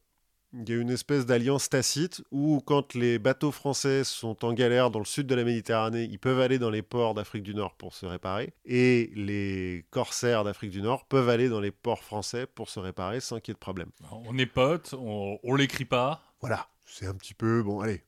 il 0.53 0.69
y 0.69 0.73
a 0.73 0.75
une 0.75 0.89
espèce 0.89 1.25
d'alliance 1.25 1.69
tacite 1.69 2.21
où, 2.31 2.61
quand 2.65 2.93
les 2.93 3.17
bateaux 3.17 3.51
français 3.51 4.03
sont 4.03 4.45
en 4.45 4.53
galère 4.53 4.91
dans 4.91 4.99
le 4.99 5.05
sud 5.05 5.25
de 5.27 5.35
la 5.35 5.43
Méditerranée, 5.43 6.03
ils 6.03 6.19
peuvent 6.19 6.39
aller 6.39 6.59
dans 6.59 6.69
les 6.69 6.83
ports 6.83 7.13
d'Afrique 7.13 7.43
du 7.43 7.55
Nord 7.55 7.75
pour 7.75 7.93
se 7.93 8.05
réparer. 8.05 8.53
Et 8.65 9.11
les 9.15 9.85
corsaires 9.89 10.43
d'Afrique 10.43 10.71
du 10.71 10.81
Nord 10.81 11.05
peuvent 11.07 11.29
aller 11.29 11.49
dans 11.49 11.59
les 11.59 11.71
ports 11.71 12.03
français 12.03 12.45
pour 12.45 12.69
se 12.69 12.79
réparer 12.79 13.19
sans 13.19 13.39
qu'il 13.39 13.51
y 13.51 13.53
ait 13.53 13.55
de 13.55 13.59
problème. 13.59 13.89
On 14.11 14.37
est 14.37 14.45
potes, 14.45 14.93
on, 14.97 15.39
on 15.43 15.55
l'écrit 15.55 15.85
pas. 15.85 16.21
Voilà, 16.39 16.67
c'est 16.85 17.07
un 17.07 17.15
petit 17.15 17.33
peu. 17.33 17.63
Bon, 17.63 17.79
allez. 17.79 18.03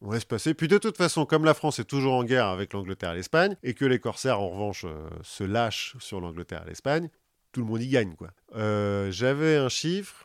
On 0.00 0.10
laisse 0.12 0.24
passer. 0.24 0.54
Puis 0.54 0.68
de 0.68 0.78
toute 0.78 0.96
façon, 0.96 1.24
comme 1.24 1.44
la 1.44 1.54
France 1.54 1.78
est 1.78 1.84
toujours 1.84 2.14
en 2.14 2.24
guerre 2.24 2.46
avec 2.46 2.72
l'Angleterre 2.72 3.12
et 3.12 3.16
l'Espagne, 3.16 3.56
et 3.62 3.74
que 3.74 3.84
les 3.84 3.98
corsaires, 3.98 4.40
en 4.40 4.50
revanche, 4.50 4.84
euh, 4.84 5.08
se 5.22 5.44
lâchent 5.44 5.96
sur 5.98 6.20
l'Angleterre 6.20 6.62
et 6.66 6.70
l'Espagne, 6.70 7.08
tout 7.52 7.60
le 7.60 7.66
monde 7.66 7.80
y 7.80 7.88
gagne, 7.88 8.14
quoi. 8.14 8.30
Euh, 8.54 9.10
J'avais 9.10 9.56
un 9.56 9.68
chiffre. 9.68 10.23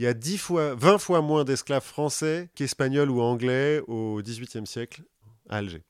Il 0.00 0.04
y 0.04 0.06
a 0.06 0.14
10 0.14 0.38
fois, 0.38 0.74
20 0.76 0.96
fois 0.96 1.20
moins 1.20 1.44
d'esclaves 1.44 1.84
français 1.84 2.48
qu'espagnols 2.54 3.10
ou 3.10 3.20
anglais 3.20 3.82
au 3.86 4.22
XVIIIe 4.22 4.66
siècle 4.66 5.02
à 5.50 5.58
Alger. 5.58 5.82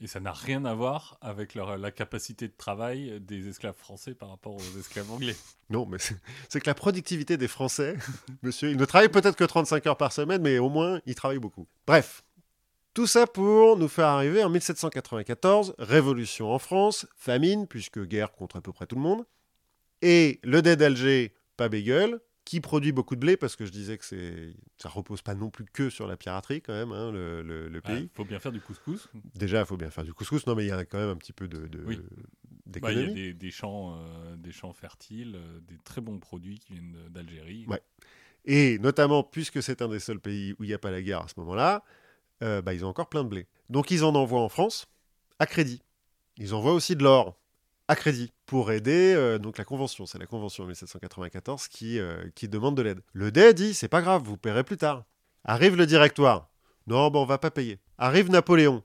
Et 0.00 0.06
ça 0.06 0.20
n'a 0.20 0.30
rien 0.30 0.64
à 0.64 0.72
voir 0.72 1.18
avec 1.20 1.56
leur- 1.56 1.76
la 1.76 1.90
capacité 1.90 2.46
de 2.46 2.52
travail 2.56 3.20
des 3.20 3.48
esclaves 3.48 3.74
français 3.74 4.14
par 4.14 4.28
rapport 4.28 4.54
aux 4.54 4.78
esclaves 4.78 5.10
anglais. 5.10 5.34
Non, 5.68 5.84
mais 5.84 5.98
c'est 5.98 6.14
c'est 6.48 6.60
que 6.60 6.70
la 6.70 6.74
productivité 6.74 7.36
des 7.36 7.48
Français, 7.48 7.96
monsieur, 8.44 8.70
ils 8.70 8.76
ne 8.76 8.84
travaillent 8.84 9.08
peut-être 9.08 9.34
que 9.34 9.42
35 9.42 9.84
heures 9.88 9.96
par 9.96 10.12
semaine, 10.12 10.42
mais 10.42 10.60
au 10.60 10.68
moins, 10.68 11.00
ils 11.04 11.16
travaillent 11.16 11.40
beaucoup. 11.40 11.66
Bref, 11.88 12.22
tout 12.94 13.08
ça 13.08 13.26
pour 13.26 13.76
nous 13.76 13.88
faire 13.88 14.06
arriver 14.06 14.44
en 14.44 14.48
1794, 14.48 15.74
révolution 15.80 16.52
en 16.52 16.60
France, 16.60 17.08
famine, 17.16 17.66
puisque 17.66 17.98
guerre 17.98 18.30
contre 18.30 18.54
à 18.54 18.60
peu 18.60 18.72
près 18.72 18.86
tout 18.86 18.94
le 18.94 19.02
monde, 19.02 19.24
et 20.02 20.38
le 20.44 20.62
dé 20.62 20.76
d'Alger, 20.76 21.34
pas 21.56 21.68
bégueule, 21.68 22.20
qui 22.46 22.60
produit 22.62 22.92
beaucoup 22.92 23.16
de 23.16 23.20
blé, 23.20 23.36
parce 23.36 23.56
que 23.56 23.66
je 23.66 23.72
disais 23.72 23.98
que 23.98 24.04
c'est 24.06 24.54
ça 24.78 24.88
repose 24.88 25.20
pas 25.20 25.34
non 25.34 25.50
plus 25.50 25.64
que 25.66 25.90
sur 25.90 26.06
la 26.06 26.16
piraterie, 26.16 26.62
quand 26.62 26.72
même, 26.72 26.92
hein, 26.92 27.10
le, 27.12 27.42
le- 27.42 27.68
le 27.68 27.76
Il 27.78 27.82
pays. 27.82 28.10
faut 28.14 28.24
bien 28.24 28.38
faire 28.38 28.52
du 28.52 28.60
couscous. 28.60 29.08
Déjà, 29.34 29.60
il 29.60 29.66
faut 29.66 29.76
bien 29.76 29.90
faire 29.90 30.04
du 30.04 30.14
couscous, 30.14 30.46
non, 30.46 30.54
mais 30.54 30.64
il 30.64 30.68
y 30.68 30.72
a 30.72 30.84
quand 30.86 30.96
même 30.98 31.10
un 31.10 31.16
petit 31.16 31.32
peu 31.34 31.48
de, 31.48 31.66
de- 31.66 31.84
Oui. 31.84 31.98
Bah, 32.80 32.92
Il 32.92 32.98
y 33.00 33.02
a 33.04 33.06
des, 33.12 33.34
des 33.34 33.50
champs, 33.50 33.96
euh, 33.98 34.36
des 34.36 34.52
champs 34.52 34.72
fertiles, 34.72 35.34
euh, 35.36 35.60
des 35.60 35.76
très 35.84 36.00
bons 36.00 36.18
produits 36.18 36.58
qui 36.58 36.72
viennent 36.74 36.96
d'Algérie. 37.10 37.64
Ouais. 37.68 37.82
Et 38.44 38.78
notamment, 38.78 39.24
puisque 39.24 39.60
c'est 39.62 39.82
un 39.82 39.88
des 39.88 39.98
seuls 39.98 40.20
pays 40.20 40.54
où 40.58 40.64
il 40.64 40.68
n'y 40.68 40.74
a 40.74 40.78
pas 40.78 40.90
la 40.92 41.02
guerre 41.02 41.22
à 41.22 41.28
ce 41.28 41.34
moment-là, 41.40 41.82
euh, 42.42 42.62
bah, 42.62 42.74
ils 42.74 42.84
ont 42.84 42.88
encore 42.88 43.08
plein 43.08 43.24
de 43.24 43.28
blé. 43.28 43.46
Donc 43.70 43.90
ils 43.90 44.04
en 44.04 44.14
envoient 44.14 44.40
en 44.40 44.48
France 44.48 44.86
à 45.40 45.46
crédit. 45.46 45.82
Ils 46.38 46.54
envoient 46.54 46.74
aussi 46.74 46.94
de 46.94 47.02
l'or 47.02 47.36
à 47.88 47.96
crédit 47.96 48.32
pour 48.46 48.72
aider 48.72 49.14
euh, 49.16 49.38
donc 49.38 49.58
la 49.58 49.64
convention. 49.64 50.06
C'est 50.06 50.18
la 50.18 50.26
convention 50.26 50.64
en 50.64 50.66
1794 50.66 51.68
qui, 51.68 51.98
euh, 51.98 52.24
qui 52.34 52.48
demande 52.48 52.76
de 52.76 52.82
l'aide. 52.82 53.00
Le 53.12 53.30
dé 53.30 53.54
dit 53.54 53.74
c'est 53.74 53.88
pas 53.88 54.02
grave, 54.02 54.22
vous 54.24 54.36
paierez 54.36 54.64
plus 54.64 54.76
tard. 54.76 55.04
Arrive 55.44 55.76
le 55.76 55.86
directoire. 55.86 56.50
Non, 56.86 57.10
ben 57.10 57.20
on 57.20 57.24
va 57.26 57.38
pas 57.38 57.50
payer. 57.50 57.78
Arrive 57.98 58.30
Napoléon. 58.30 58.82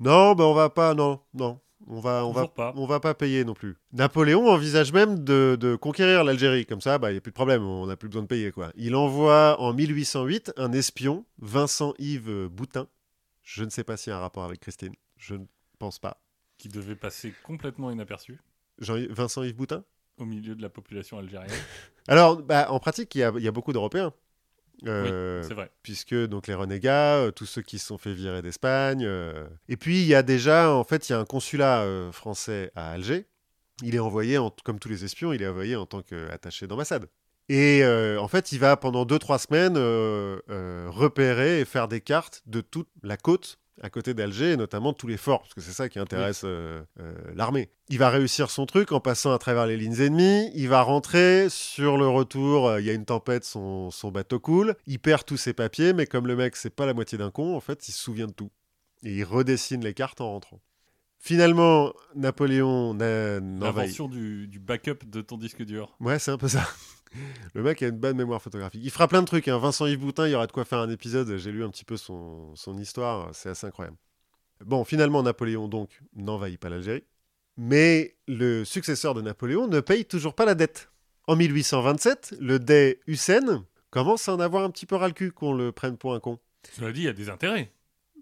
Non, 0.00 0.34
ben 0.34 0.44
on 0.44 0.54
va 0.54 0.70
pas. 0.70 0.94
Non, 0.94 1.20
non. 1.32 1.60
On 1.86 2.00
va, 2.00 2.24
on 2.24 2.32
va, 2.32 2.48
pas. 2.48 2.72
on 2.76 2.86
va 2.86 2.98
pas 2.98 3.12
payer 3.12 3.44
non 3.44 3.52
plus. 3.52 3.76
Napoléon 3.92 4.48
envisage 4.48 4.90
même 4.92 5.22
de, 5.22 5.58
de 5.60 5.76
conquérir 5.76 6.24
l'Algérie. 6.24 6.64
Comme 6.64 6.80
ça, 6.80 6.96
bah, 6.96 7.10
il 7.10 7.14
n'y 7.14 7.18
a 7.18 7.20
plus 7.20 7.30
de 7.30 7.34
problème, 7.34 7.62
on 7.62 7.86
n'a 7.86 7.96
plus 7.96 8.08
besoin 8.08 8.22
de 8.22 8.26
payer. 8.26 8.52
quoi. 8.52 8.72
Il 8.74 8.96
envoie 8.96 9.60
en 9.60 9.74
1808 9.74 10.52
un 10.56 10.72
espion, 10.72 11.26
Vincent-Yves 11.38 12.48
Boutin. 12.48 12.86
Je 13.42 13.64
ne 13.64 13.70
sais 13.70 13.84
pas 13.84 13.98
s'il 13.98 14.12
y 14.12 14.14
a 14.14 14.16
un 14.16 14.20
rapport 14.20 14.44
avec 14.44 14.60
Christine. 14.60 14.94
Je 15.18 15.34
ne 15.34 15.44
pense 15.78 15.98
pas. 15.98 16.23
Qui 16.64 16.70
devait 16.70 16.96
passer 16.96 17.34
complètement 17.42 17.90
inaperçu. 17.90 18.38
Jean- 18.78 19.06
Vincent-Yves 19.10 19.54
Boutin 19.54 19.84
Au 20.16 20.24
milieu 20.24 20.54
de 20.54 20.62
la 20.62 20.70
population 20.70 21.18
algérienne. 21.18 21.50
Alors, 22.08 22.40
bah, 22.40 22.68
en 22.70 22.78
pratique, 22.80 23.14
il 23.14 23.18
y 23.18 23.22
a, 23.22 23.30
il 23.36 23.42
y 23.42 23.48
a 23.48 23.52
beaucoup 23.52 23.74
d'Européens. 23.74 24.14
Euh, 24.86 25.42
C'est 25.46 25.52
vrai. 25.52 25.70
puisque 25.82 26.14
donc 26.14 26.46
les 26.46 26.54
renégats, 26.54 27.16
euh, 27.16 27.30
tous 27.32 27.44
ceux 27.44 27.60
qui 27.60 27.78
se 27.78 27.86
sont 27.86 27.98
fait 27.98 28.14
virer 28.14 28.40
d'Espagne. 28.40 29.04
euh, 29.04 29.46
Et 29.68 29.76
puis 29.76 30.00
il 30.00 30.06
y 30.06 30.14
a 30.14 30.22
déjà, 30.22 30.70
en 30.72 30.84
fait, 30.84 31.06
il 31.10 31.12
y 31.12 31.14
a 31.14 31.18
un 31.20 31.26
consulat 31.26 31.86
français 32.12 32.72
à 32.74 32.92
Alger. 32.92 33.26
Il 33.82 33.94
est 33.94 33.98
envoyé, 33.98 34.38
en- 34.38 34.50
comme 34.64 34.78
tous 34.78 34.88
les 34.88 35.04
espions, 35.04 35.34
il 35.34 35.42
est 35.42 35.46
envoyé 35.48 35.76
en 35.76 35.84
tant 35.84 36.00
qu'attaché 36.00 36.66
d'ambassade. 36.66 37.10
Et 37.50 37.82
en 38.18 38.26
fait, 38.28 38.52
il 38.52 38.58
va 38.58 38.78
pendant 38.78 39.04
2-3 39.04 39.36
semaines 39.38 39.76
repérer 40.88 41.60
et 41.60 41.64
faire 41.66 41.88
des 41.88 42.00
cartes 42.00 42.42
de 42.46 42.62
toute 42.62 42.88
la 43.02 43.18
côte 43.18 43.58
à 43.82 43.90
côté 43.90 44.14
d'Alger, 44.14 44.52
et 44.52 44.56
notamment 44.56 44.92
tous 44.92 45.06
les 45.06 45.16
forts, 45.16 45.40
parce 45.40 45.54
que 45.54 45.60
c'est 45.60 45.72
ça 45.72 45.88
qui 45.88 45.98
intéresse 45.98 46.42
euh, 46.44 46.82
euh, 47.00 47.14
l'armée. 47.34 47.70
Il 47.88 47.98
va 47.98 48.08
réussir 48.08 48.50
son 48.50 48.66
truc 48.66 48.92
en 48.92 49.00
passant 49.00 49.32
à 49.32 49.38
travers 49.38 49.66
les 49.66 49.76
lignes 49.76 50.00
ennemies, 50.00 50.50
il 50.54 50.68
va 50.68 50.82
rentrer, 50.82 51.48
sur 51.50 51.96
le 51.96 52.06
retour, 52.06 52.68
euh, 52.68 52.80
il 52.80 52.86
y 52.86 52.90
a 52.90 52.92
une 52.92 53.04
tempête, 53.04 53.44
son, 53.44 53.90
son 53.90 54.10
bateau 54.10 54.38
coule, 54.38 54.76
il 54.86 54.98
perd 54.98 55.24
tous 55.24 55.36
ses 55.36 55.52
papiers, 55.52 55.92
mais 55.92 56.06
comme 56.06 56.26
le 56.26 56.36
mec, 56.36 56.56
c'est 56.56 56.74
pas 56.74 56.86
la 56.86 56.94
moitié 56.94 57.18
d'un 57.18 57.30
con, 57.30 57.56
en 57.56 57.60
fait, 57.60 57.88
il 57.88 57.92
se 57.92 58.02
souvient 58.02 58.26
de 58.26 58.32
tout. 58.32 58.50
Et 59.02 59.16
il 59.16 59.24
redessine 59.24 59.84
les 59.84 59.94
cartes 59.94 60.20
en 60.20 60.30
rentrant. 60.30 60.60
Finalement, 61.24 61.94
Napoléon. 62.14 62.92
L'invention 62.92 64.08
du, 64.08 64.46
du 64.46 64.58
backup 64.58 65.06
de 65.06 65.22
ton 65.22 65.38
disque 65.38 65.62
dur. 65.62 65.96
Ouais, 65.98 66.18
c'est 66.18 66.30
un 66.30 66.36
peu 66.36 66.48
ça. 66.48 66.68
Le 67.54 67.62
mec 67.62 67.82
a 67.82 67.88
une 67.88 67.96
bonne 67.96 68.18
mémoire 68.18 68.42
photographique. 68.42 68.82
Il 68.84 68.90
fera 68.90 69.08
plein 69.08 69.22
de 69.22 69.26
trucs. 69.26 69.48
Hein. 69.48 69.56
Vincent-Yves 69.56 70.00
Boutin, 70.00 70.28
il 70.28 70.32
y 70.32 70.34
aurait 70.34 70.48
de 70.48 70.52
quoi 70.52 70.66
faire 70.66 70.80
un 70.80 70.90
épisode. 70.90 71.34
J'ai 71.38 71.50
lu 71.50 71.64
un 71.64 71.70
petit 71.70 71.86
peu 71.86 71.96
son, 71.96 72.54
son 72.56 72.76
histoire. 72.76 73.30
C'est 73.32 73.48
assez 73.48 73.66
incroyable. 73.66 73.96
Bon, 74.66 74.84
finalement, 74.84 75.22
Napoléon, 75.22 75.66
donc, 75.66 75.98
n'envahit 76.14 76.60
pas 76.60 76.68
l'Algérie. 76.68 77.04
Mais 77.56 78.16
le 78.28 78.66
successeur 78.66 79.14
de 79.14 79.22
Napoléon 79.22 79.66
ne 79.66 79.80
paye 79.80 80.04
toujours 80.04 80.34
pas 80.34 80.44
la 80.44 80.54
dette. 80.54 80.90
En 81.26 81.36
1827, 81.36 82.36
le 82.38 82.58
Dey 82.58 83.00
Hussein 83.06 83.64
commence 83.88 84.28
à 84.28 84.34
en 84.34 84.40
avoir 84.40 84.62
un 84.62 84.70
petit 84.70 84.84
peu 84.84 84.96
ras 84.96 85.08
le 85.08 85.14
cul 85.14 85.32
qu'on 85.32 85.54
le 85.54 85.72
prenne 85.72 85.96
pour 85.96 86.12
un 86.12 86.20
con. 86.20 86.38
Cela 86.70 86.92
dit, 86.92 87.00
il 87.00 87.04
y 87.04 87.08
a 87.08 87.14
des 87.14 87.30
intérêts. 87.30 87.72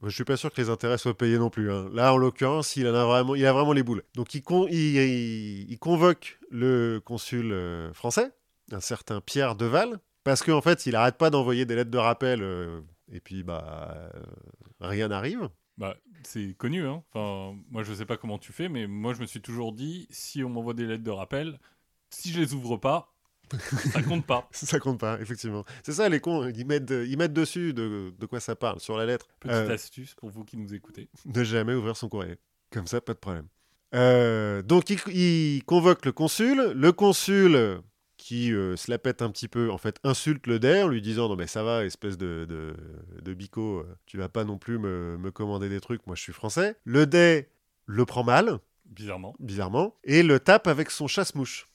Je 0.05 0.11
suis 0.11 0.25
pas 0.25 0.37
sûr 0.37 0.53
que 0.53 0.61
les 0.61 0.69
intérêts 0.69 0.99
soient 0.99 1.17
payés 1.17 1.39
non 1.39 1.49
plus. 1.51 1.71
hein. 1.73 1.89
Là, 1.93 2.13
en 2.13 2.17
l'occurrence, 2.17 2.77
il, 2.77 2.89
en 2.89 2.95
a 2.95 3.05
vraiment, 3.05 3.73
les 3.73 3.83
boules. 3.83 4.03
Donc, 4.15 4.35
il, 4.35 4.43
con- 4.43 4.67
il- 4.69 4.97
il- 4.97 5.71
il 5.71 5.79
convoque 5.79 6.39
le 6.51 7.01
consul 7.05 7.53
euh, 7.53 7.93
français, 7.93 8.33
un 8.73 8.81
certain 8.81 9.21
Pierre 9.21 9.55
Deval, 9.55 10.01
parce 10.25 10.43
qu'en 10.43 10.61
fait, 10.61 10.87
il 10.87 10.97
arrête 10.97 11.17
pas 11.19 11.31
d'envoyer 11.31 11.65
des 11.67 11.77
lettres 11.77 11.91
de 11.91 11.99
rappel, 11.99 12.43
euh, 12.43 12.81
et 13.13 13.21
puis, 13.21 13.43
bah, 13.45 14.11
euh, 14.15 14.23
rien 14.81 15.09
n'arrive. 15.09 15.49
Bah, 15.79 15.97
c'est 16.25 16.55
connu, 16.57 16.85
hein. 16.87 17.03
Enfin, 17.13 17.57
moi, 17.71 17.83
je 17.85 17.93
sais 17.95 18.05
pas 18.07 18.17
comment 18.17 18.39
tu 18.39 18.53
fais, 18.53 18.69
mais 18.69 18.87
moi, 18.89 19.15
je 19.15 19.21
me 19.21 19.27
suis 19.27 19.41
toujours 19.41 19.73
dit, 19.73 20.07
si 20.11 20.43
on 20.43 20.49
m'envoie 20.49 20.75
des 20.75 20.87
lettres 20.87 21.05
de 21.05 21.11
rappel, 21.11 21.61
si 22.11 22.31
je 22.33 22.41
les 22.41 22.55
ouvre 22.55 22.77
pas, 22.77 23.12
ça 23.93 24.03
compte 24.03 24.27
pas. 24.27 24.49
Ça 24.53 24.79
compte 24.79 24.99
pas, 25.01 25.21
effectivement. 25.21 25.65
C'est 25.83 25.93
ça, 25.93 26.09
les 26.09 26.21
cons, 26.21 26.49
ils 26.49 26.67
mettent, 26.67 26.91
ils 26.91 27.17
mettent 27.17 27.33
dessus 27.33 27.73
de, 27.75 28.13
de 28.19 28.27
quoi 28.27 28.41
ça 28.41 28.57
parle, 28.57 28.81
sur 28.81 28.97
la 28.97 29.07
lettre. 29.07 29.27
Petite 29.41 29.55
Euh, 29.57 29.75
astuce 29.75 30.15
pour 30.15 30.31
vous 30.31 30.45
qui 30.45 30.57
nous 30.57 30.75
écoutez. 30.75 31.09
ne 31.27 31.45
jamais 31.45 31.75
ouvrir 31.75 31.97
son 31.97 32.09
courrier. 32.09 32.37
Comme 32.71 32.87
ça, 32.87 33.01
pas 33.01 33.15
de 33.15 33.19
problème. 33.19 33.47
Euh, 33.95 34.63
donc, 34.63 34.89
il, 34.91 34.99
il 35.15 35.65
convoque 35.65 36.05
le 36.07 36.13
consul. 36.13 36.73
Le 36.75 36.93
consul, 36.93 37.81
qui 38.17 38.53
euh, 38.53 38.77
se 38.77 38.91
la 38.91 38.99
pète 38.99 39.21
un 39.21 39.31
petit 39.31 39.49
peu, 39.49 39.71
en 39.71 39.79
fait, 39.79 39.97
insulte 40.05 40.47
le 40.47 40.57
en 40.83 40.89
lui 40.89 41.03
disant 41.03 41.29
Non, 41.29 41.37
mais 41.37 41.47
ça 41.49 41.63
va, 41.65 41.85
espèce 41.85 42.17
de, 42.17 42.47
de, 42.49 42.75
de 43.21 43.35
bico, 43.35 43.81
euh, 43.81 43.97
tu 44.07 44.17
vas 44.17 44.29
pas 44.29 44.45
non 44.45 44.59
plus 44.59 44.79
me, 44.79 45.19
me 45.19 45.31
commander 45.33 45.69
des 45.69 45.81
trucs, 45.81 46.07
moi 46.07 46.15
je 46.15 46.23
suis 46.23 46.33
français. 46.33 46.77
Le 46.85 47.05
Dey 47.07 47.49
le 47.87 48.05
prend 48.07 48.23
mal, 48.23 48.61
Bizarrement. 48.87 49.35
bizarrement, 49.41 49.97
et 50.05 50.23
le 50.23 50.39
tape 50.39 50.69
avec 50.69 50.91
son 50.91 51.09
chasse-mouche. 51.09 51.69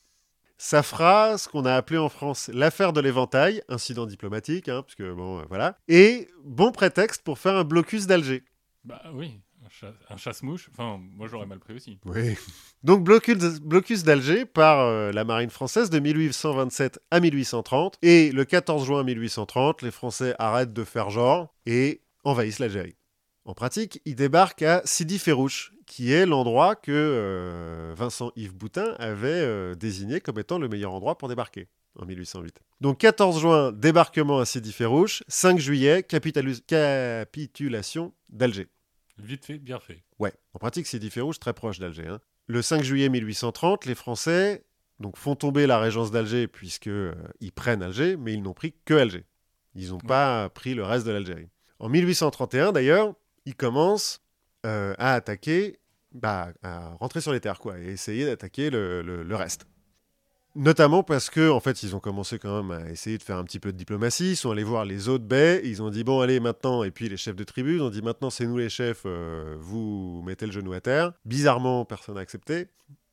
Ça 0.58 0.82
fera 0.84 1.38
ce 1.38 1.48
qu'on 1.48 1.66
a 1.66 1.74
appelé 1.76 2.00
en 2.00 2.10
France 2.10 2.50
l'affaire 2.54 2.92
de 2.94 3.00
l'éventail, 3.02 3.62
incident 3.70 4.06
diplomatique, 4.08 4.70
hein, 4.70 4.82
parce 4.82 4.96
que 4.96 5.14
bon, 5.14 5.40
euh, 5.40 5.44
voilà, 5.50 5.78
et 5.88 6.28
bon 6.44 6.72
prétexte 6.72 7.22
pour 7.24 7.38
faire 7.38 7.56
un 7.56 7.64
blocus 7.64 8.08
d'Alger. 8.08 8.44
Bah 8.84 9.02
oui, 9.14 9.40
un, 9.64 9.70
cha- 9.70 9.94
un 10.10 10.18
chasse-mouche. 10.18 10.70
Enfin, 10.72 11.00
moi, 11.16 11.28
j'aurais 11.28 11.46
mal 11.46 11.60
pris 11.60 11.74
aussi. 11.76 12.00
Oui. 12.06 12.36
Donc 12.84 13.04
blocus, 13.04 13.60
blocus 13.60 14.04
d'Alger 14.04 14.46
par 14.46 14.80
euh, 14.80 15.12
la 15.12 15.24
marine 15.26 15.50
française 15.52 15.90
de 15.92 16.00
1827 16.00 17.00
à 17.12 17.20
1830. 17.20 18.00
Et 18.02 18.32
le 18.32 18.44
14 18.46 18.84
juin 18.86 19.04
1830, 19.04 19.82
les 19.84 19.92
Français 19.92 20.34
arrêtent 20.40 20.74
de 20.74 20.84
faire 20.84 21.10
genre 21.12 21.54
et 21.68 22.02
envahissent 22.24 22.60
l'Algérie. 22.60 22.96
En 23.46 23.54
pratique, 23.54 24.02
ils 24.06 24.16
débarquent 24.16 24.64
à 24.64 24.82
Sidi 24.86 25.20
Ferrouche, 25.20 25.72
qui 25.88 26.12
est 26.14 26.26
l'endroit 26.28 26.76
que 26.76 26.92
euh, 26.92 27.94
Vincent-Yves 27.98 28.54
Boutin 28.54 28.94
avait 29.00 29.30
euh, 29.32 29.74
désigné 29.74 30.22
comme 30.22 30.38
étant 30.38 30.60
le 30.60 30.68
meilleur 30.70 30.94
endroit 30.94 31.18
pour 31.18 31.30
débarquer 31.30 31.68
en 32.00 32.06
1808. 32.06 32.60
Donc 32.82 33.00
14 33.00 33.40
juin, 33.42 33.72
débarquement 33.72 34.38
à 34.38 34.46
Sidi 34.46 34.72
Ferrouche. 34.72 35.24
5 35.28 35.58
juillet, 35.58 36.04
capitulation 37.26 38.14
d'Alger. 38.30 38.68
Vite 39.18 39.46
fait, 39.46 39.58
bien 39.58 39.80
fait. 39.80 40.04
Ouais, 40.20 40.34
en 40.54 40.60
pratique, 40.60 40.86
c'est 40.88 41.02
Rouge, 41.20 41.40
très 41.40 41.54
proche 41.54 41.80
d'Alger. 41.80 42.08
hein. 42.08 42.20
Le 42.46 42.62
5 42.62 42.84
juillet 42.84 43.10
1830, 43.10 43.86
les 43.86 43.96
Français 43.96 44.64
donc, 45.00 45.18
font 45.18 45.36
tomber 45.36 45.68
la 45.68 45.80
régence 45.80 46.12
d'Alger 46.12 46.48
puisqu'ils 46.48 47.52
prennent 47.56 47.82
Alger, 47.84 48.16
mais 48.18 48.34
ils 48.34 48.42
n'ont 48.42 48.54
pris 48.54 48.74
que 48.86 48.94
Alger. 48.94 49.26
Ils 49.76 49.90
n'ont 49.90 49.96
Ouais. 49.98 50.08
pas 50.08 50.50
pris 50.50 50.74
le 50.74 50.84
reste 50.84 51.06
de 51.06 51.12
l'Algérie. 51.12 51.48
En 51.80 51.90
1831, 51.90 52.72
d'ailleurs, 52.72 53.14
ils 53.46 53.56
commencent 53.56 54.20
euh, 54.66 54.94
à 54.98 55.14
attaquer, 55.14 55.80
bah, 56.14 56.50
à 56.64 56.90
rentrer 56.96 57.22
sur 57.22 57.32
les 57.34 57.40
terres, 57.40 57.60
quoi, 57.60 57.80
et 57.80 57.88
essayer 57.88 58.26
d'attaquer 58.26 58.70
le, 58.70 59.02
le- 59.02 59.36
reste. 59.36 59.68
Notamment 60.56 61.04
parce 61.04 61.30
que, 61.30 61.52
en 61.52 61.60
fait, 61.60 61.84
ils 61.84 61.96
ont 61.96 62.00
commencé 62.00 62.40
quand 62.40 62.64
même 62.64 62.72
à 62.72 62.90
essayer 62.90 63.20
de 63.20 63.24
faire 63.24 63.38
un 63.38 63.44
petit 63.44 63.60
peu 63.60 63.72
de 63.72 63.78
diplomatie. 63.78 64.32
Ils 64.32 64.36
sont 64.36 64.50
allés 64.50 64.64
voir 64.64 64.86
les 64.86 65.08
autres 65.08 65.26
baies. 65.26 65.62
Ils 65.64 65.84
ont 65.84 65.92
dit 65.92 66.04
bon, 66.04 66.20
allez, 66.22 66.40
maintenant. 66.40 66.84
Et 66.84 66.90
puis 66.90 67.10
les 67.10 67.18
chefs 67.18 67.36
de 67.36 67.44
tribu, 67.44 67.76
ils 67.76 67.82
ont 67.84 67.92
dit 67.92 68.02
maintenant, 68.02 68.32
c'est 68.32 68.48
nous 68.48 68.58
les 68.58 68.70
chefs. 68.70 69.04
euh, 69.06 69.56
vous 69.60 70.24
mettez 70.26 70.48
le 70.48 70.52
genou 70.52 70.74
à 70.74 70.82
terre. 70.82 71.12
Bizarrement, 71.26 71.86
personne 71.86 72.16
n'a 72.16 72.22
accepté. 72.22 72.70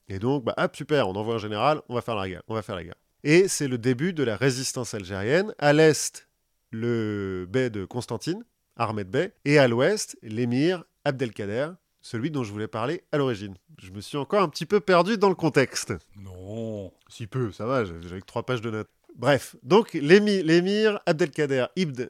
Et 0.08 0.18
donc, 0.18 0.44
bah, 0.44 0.54
hop, 0.56 0.74
super. 0.74 1.06
On 1.06 1.12
envoie 1.16 1.34
un 1.34 1.38
général. 1.38 1.82
On 1.90 1.94
va 1.94 2.00
faire 2.00 2.14
la 2.14 2.26
guerre. 2.28 2.42
On 2.48 2.54
va 2.54 2.62
faire 2.62 2.76
la 2.76 2.84
guerre. 2.84 2.94
Et 3.24 3.46
c'est 3.48 3.68
le 3.68 3.76
début 3.76 4.14
de 4.14 4.22
la 4.22 4.36
résistance 4.36 4.94
algérienne. 4.94 5.52
À 5.58 5.74
l'est, 5.74 6.26
le 6.70 7.46
bey 7.50 7.68
de 7.68 7.84
Constantine, 7.84 8.42
Ahmed 8.76 9.08
Bey, 9.10 9.34
et 9.44 9.58
à 9.58 9.68
l'ouest, 9.68 10.16
l'émir 10.22 10.84
Abdelkader, 11.04 11.70
celui 12.00 12.30
dont 12.30 12.44
je 12.44 12.52
voulais 12.52 12.68
parler 12.68 13.02
à 13.12 13.18
l'origine. 13.18 13.54
Je 13.80 13.90
me 13.90 14.00
suis 14.00 14.16
encore 14.18 14.42
un 14.42 14.48
petit 14.48 14.66
peu 14.66 14.80
perdu 14.80 15.16
dans 15.18 15.28
le 15.28 15.34
contexte. 15.34 15.94
Non. 16.16 16.92
Si 17.08 17.26
peu, 17.26 17.50
ça 17.52 17.66
va, 17.66 17.84
j'ai 17.84 17.94
j'ai 18.02 18.20
que 18.20 18.26
trois 18.26 18.44
pages 18.44 18.60
de 18.60 18.70
notes. 18.70 18.88
Bref, 19.16 19.56
donc 19.62 19.92
l'émi- 19.94 20.42
l'émir 20.42 21.00
Abdelkader 21.06 21.66
Ibn, 21.76 22.06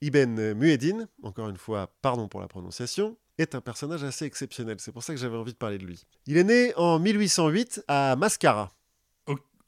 Ibn 0.00 0.54
Mueddin, 0.54 1.06
encore 1.22 1.48
une 1.50 1.56
fois, 1.58 1.90
pardon 2.02 2.26
pour 2.28 2.40
la 2.40 2.48
prononciation, 2.48 3.16
est 3.36 3.54
un 3.54 3.60
personnage 3.60 4.02
assez 4.02 4.24
exceptionnel. 4.24 4.76
C'est 4.80 4.90
pour 4.92 5.02
ça 5.02 5.12
que 5.14 5.20
j'avais 5.20 5.36
envie 5.36 5.52
de 5.52 5.58
parler 5.58 5.78
de 5.78 5.84
lui. 5.84 6.02
Il 6.26 6.36
est 6.36 6.44
né 6.44 6.72
en 6.76 6.98
1808 6.98 7.84
à 7.86 8.16
Mascara. 8.16 8.70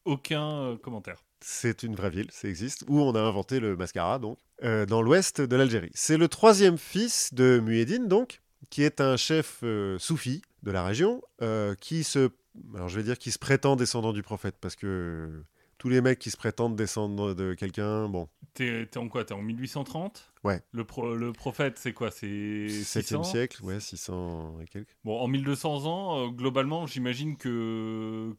Aucun 0.06 0.62
euh, 0.62 0.76
commentaire. 0.78 1.22
C'est 1.42 1.82
une 1.82 1.94
vraie 1.94 2.10
ville, 2.10 2.28
ça 2.30 2.48
existe, 2.48 2.84
où 2.88 3.00
on 3.00 3.14
a 3.14 3.20
inventé 3.20 3.60
le 3.60 3.76
mascara, 3.76 4.18
donc, 4.18 4.38
euh, 4.64 4.86
dans 4.86 5.02
l'ouest 5.02 5.40
de 5.42 5.56
l'Algérie. 5.56 5.90
C'est 5.94 6.16
le 6.16 6.26
troisième 6.28 6.78
fils 6.78 7.32
de 7.34 7.60
Mueddin, 7.62 8.04
donc, 8.06 8.40
qui 8.68 8.82
est 8.82 9.00
un 9.00 9.16
chef 9.16 9.60
euh, 9.62 9.98
soufi 9.98 10.42
de 10.62 10.70
la 10.70 10.84
région, 10.84 11.22
euh, 11.42 11.74
qui 11.76 12.04
se, 12.04 12.30
alors 12.74 12.88
je 12.88 12.96
vais 12.98 13.02
dire, 13.04 13.18
qui 13.18 13.30
se 13.30 13.38
prétend 13.38 13.76
descendant 13.76 14.12
du 14.12 14.22
prophète, 14.22 14.56
parce 14.60 14.76
que 14.76 15.42
tous 15.78 15.88
les 15.88 16.00
mecs 16.02 16.18
qui 16.18 16.30
se 16.30 16.36
prétendent 16.36 16.76
descendre 16.76 17.34
de 17.34 17.54
quelqu'un, 17.54 18.08
bon, 18.08 18.28
T'es 18.52 18.88
en 18.96 19.08
quoi 19.08 19.24
T'es 19.24 19.32
en 19.32 19.40
1830 19.42 20.32
Ouais. 20.44 20.60
Le, 20.72 20.84
pro- 20.84 21.14
le 21.14 21.32
prophète, 21.32 21.78
c'est 21.78 21.92
quoi 21.92 22.10
C'est 22.10 22.26
7e 22.26 22.82
600 23.02 23.22
siècle, 23.24 23.62
ouais, 23.64 23.80
600 23.80 24.58
et 24.60 24.66
quelques. 24.66 24.96
Bon, 25.04 25.18
en 25.20 25.28
1200 25.28 25.86
ans, 25.86 26.18
euh, 26.26 26.28
globalement, 26.30 26.86
j'imagine 26.86 27.36
que. 27.36 28.34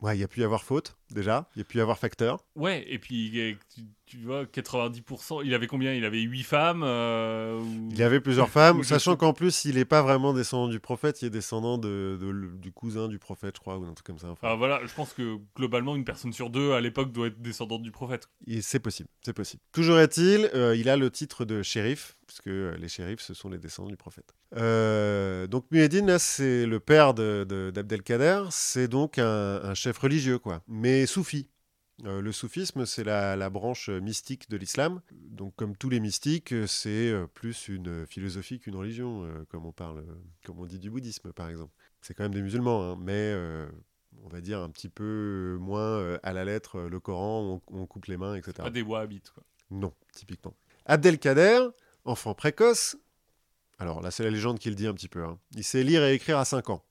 Ouais, 0.00 0.16
il 0.16 0.20
y 0.20 0.24
a 0.24 0.28
pu 0.28 0.40
y 0.40 0.44
avoir 0.44 0.62
faute, 0.62 0.96
déjà, 1.10 1.48
il 1.54 1.58
y 1.58 1.62
a 1.62 1.64
pu 1.64 1.78
y 1.78 1.80
avoir 1.80 1.98
facteur. 1.98 2.38
Ouais, 2.56 2.84
et 2.88 2.98
puis, 2.98 3.30
euh, 3.40 3.54
tu, 3.74 3.82
tu 4.06 4.18
vois, 4.24 4.44
90%. 4.44 5.42
Il 5.44 5.54
avait 5.54 5.66
combien? 5.66 5.92
Il 5.94 6.04
avait 6.04 6.20
8 6.20 6.42
femmes 6.42 6.82
euh, 6.84 7.58
ou- 7.60 7.88
Il 7.92 7.98
y 7.98 8.02
avait 8.02 8.20
plusieurs 8.20 8.48
femmes, 8.50 8.82
sachant 8.84 9.16
qu'en 9.16 9.32
plus, 9.32 9.64
il 9.64 9.76
n'est 9.76 9.84
pas 9.84 10.02
vraiment 10.02 10.32
descendant 10.32 10.68
du 10.68 10.80
prophète, 10.80 11.20
il 11.22 11.26
est 11.26 11.30
descendant 11.30 11.78
de, 11.78 12.18
de- 12.20 12.50
du 12.56 12.72
cousin 12.72 13.08
du 13.08 13.18
prophète, 13.18 13.54
je 13.56 13.60
crois, 13.60 13.78
ou 13.78 13.84
un 13.84 13.92
truc 13.94 14.06
comme 14.06 14.18
ça. 14.18 14.28
enfin. 14.30 14.48
Ah, 14.50 14.54
voilà, 14.54 14.80
je 14.86 14.94
pense 14.94 15.12
que 15.12 15.38
globalement, 15.56 15.94
une 15.96 16.04
personne 16.04 16.32
sur 16.32 16.50
deux 16.50 16.72
à 16.72 16.80
l'époque 16.80 17.12
doit 17.12 17.26
être 17.28 17.40
descendante 17.40 17.82
du 17.82 17.90
prophète. 17.90 18.28
Et 18.46 18.62
C'est 18.62 18.80
possible, 18.80 19.08
c'est 19.22 19.32
possible. 19.34 19.62
Toujours 19.72 19.98
est-il, 19.98 20.50
euh, 20.54 20.74
il 20.76 20.88
a 20.88 20.96
le 20.96 21.10
titre 21.10 21.44
de 21.44 21.62
shérif, 21.62 22.16
parce 22.26 22.40
que 22.40 22.50
euh, 22.50 22.76
les 22.78 22.88
shérifs, 22.88 23.20
ce 23.20 23.34
sont 23.34 23.48
les 23.50 23.58
descendants 23.58 23.90
du 23.90 23.96
prophète. 23.96 24.34
Euh, 24.56 25.46
donc 25.46 25.64
Mueddin, 25.70 26.18
c'est 26.18 26.64
le 26.66 26.80
père 26.80 27.12
de- 27.14 27.44
de- 27.48 27.70
d'Abdelkader, 27.70 28.44
c'est 28.50 28.88
donc 28.88 29.18
un, 29.18 29.60
un 29.62 29.74
chef 29.74 29.98
religieux, 29.98 30.38
quoi, 30.38 30.62
mais 30.68 30.97
soufi. 31.06 31.48
Euh, 32.04 32.20
le 32.20 32.30
soufisme, 32.30 32.86
c'est 32.86 33.02
la, 33.02 33.34
la 33.34 33.50
branche 33.50 33.88
mystique 33.88 34.48
de 34.48 34.56
l'islam. 34.56 35.00
Donc, 35.12 35.54
comme 35.56 35.76
tous 35.76 35.88
les 35.88 35.98
mystiques, 35.98 36.54
c'est 36.66 37.10
euh, 37.10 37.26
plus 37.26 37.68
une 37.68 38.06
philosophie 38.06 38.60
qu'une 38.60 38.76
religion, 38.76 39.24
euh, 39.24 39.44
comme 39.48 39.66
on 39.66 39.72
parle, 39.72 40.04
comme 40.44 40.60
on 40.60 40.66
dit 40.66 40.78
du 40.78 40.90
bouddhisme, 40.90 41.32
par 41.32 41.48
exemple. 41.48 41.72
C'est 42.00 42.14
quand 42.14 42.22
même 42.22 42.34
des 42.34 42.42
musulmans, 42.42 42.92
hein, 42.92 42.96
mais 43.00 43.32
euh, 43.34 43.68
on 44.22 44.28
va 44.28 44.40
dire, 44.40 44.60
un 44.60 44.70
petit 44.70 44.88
peu 44.88 45.58
moins 45.60 46.18
à 46.22 46.32
la 46.32 46.44
lettre 46.44 46.82
le 46.82 47.00
Coran, 47.00 47.60
on, 47.68 47.80
on 47.80 47.86
coupe 47.86 48.06
les 48.06 48.16
mains, 48.16 48.36
etc. 48.36 48.52
Pas 48.58 48.70
des 48.70 48.82
wahhabites, 48.82 49.30
quoi. 49.30 49.42
Non, 49.70 49.92
typiquement. 50.12 50.54
Abdelkader, 50.86 51.66
enfant 52.04 52.34
précoce, 52.34 52.96
alors 53.78 54.00
là 54.00 54.10
c'est 54.10 54.24
la 54.24 54.30
légende 54.30 54.58
qui 54.58 54.70
le 54.70 54.74
dit 54.74 54.86
un 54.86 54.94
petit 54.94 55.08
peu, 55.08 55.22
hein. 55.22 55.38
il 55.54 55.64
sait 55.64 55.82
lire 55.84 56.02
et 56.04 56.14
écrire 56.14 56.38
à 56.38 56.44
5 56.44 56.70
ans. 56.70 56.84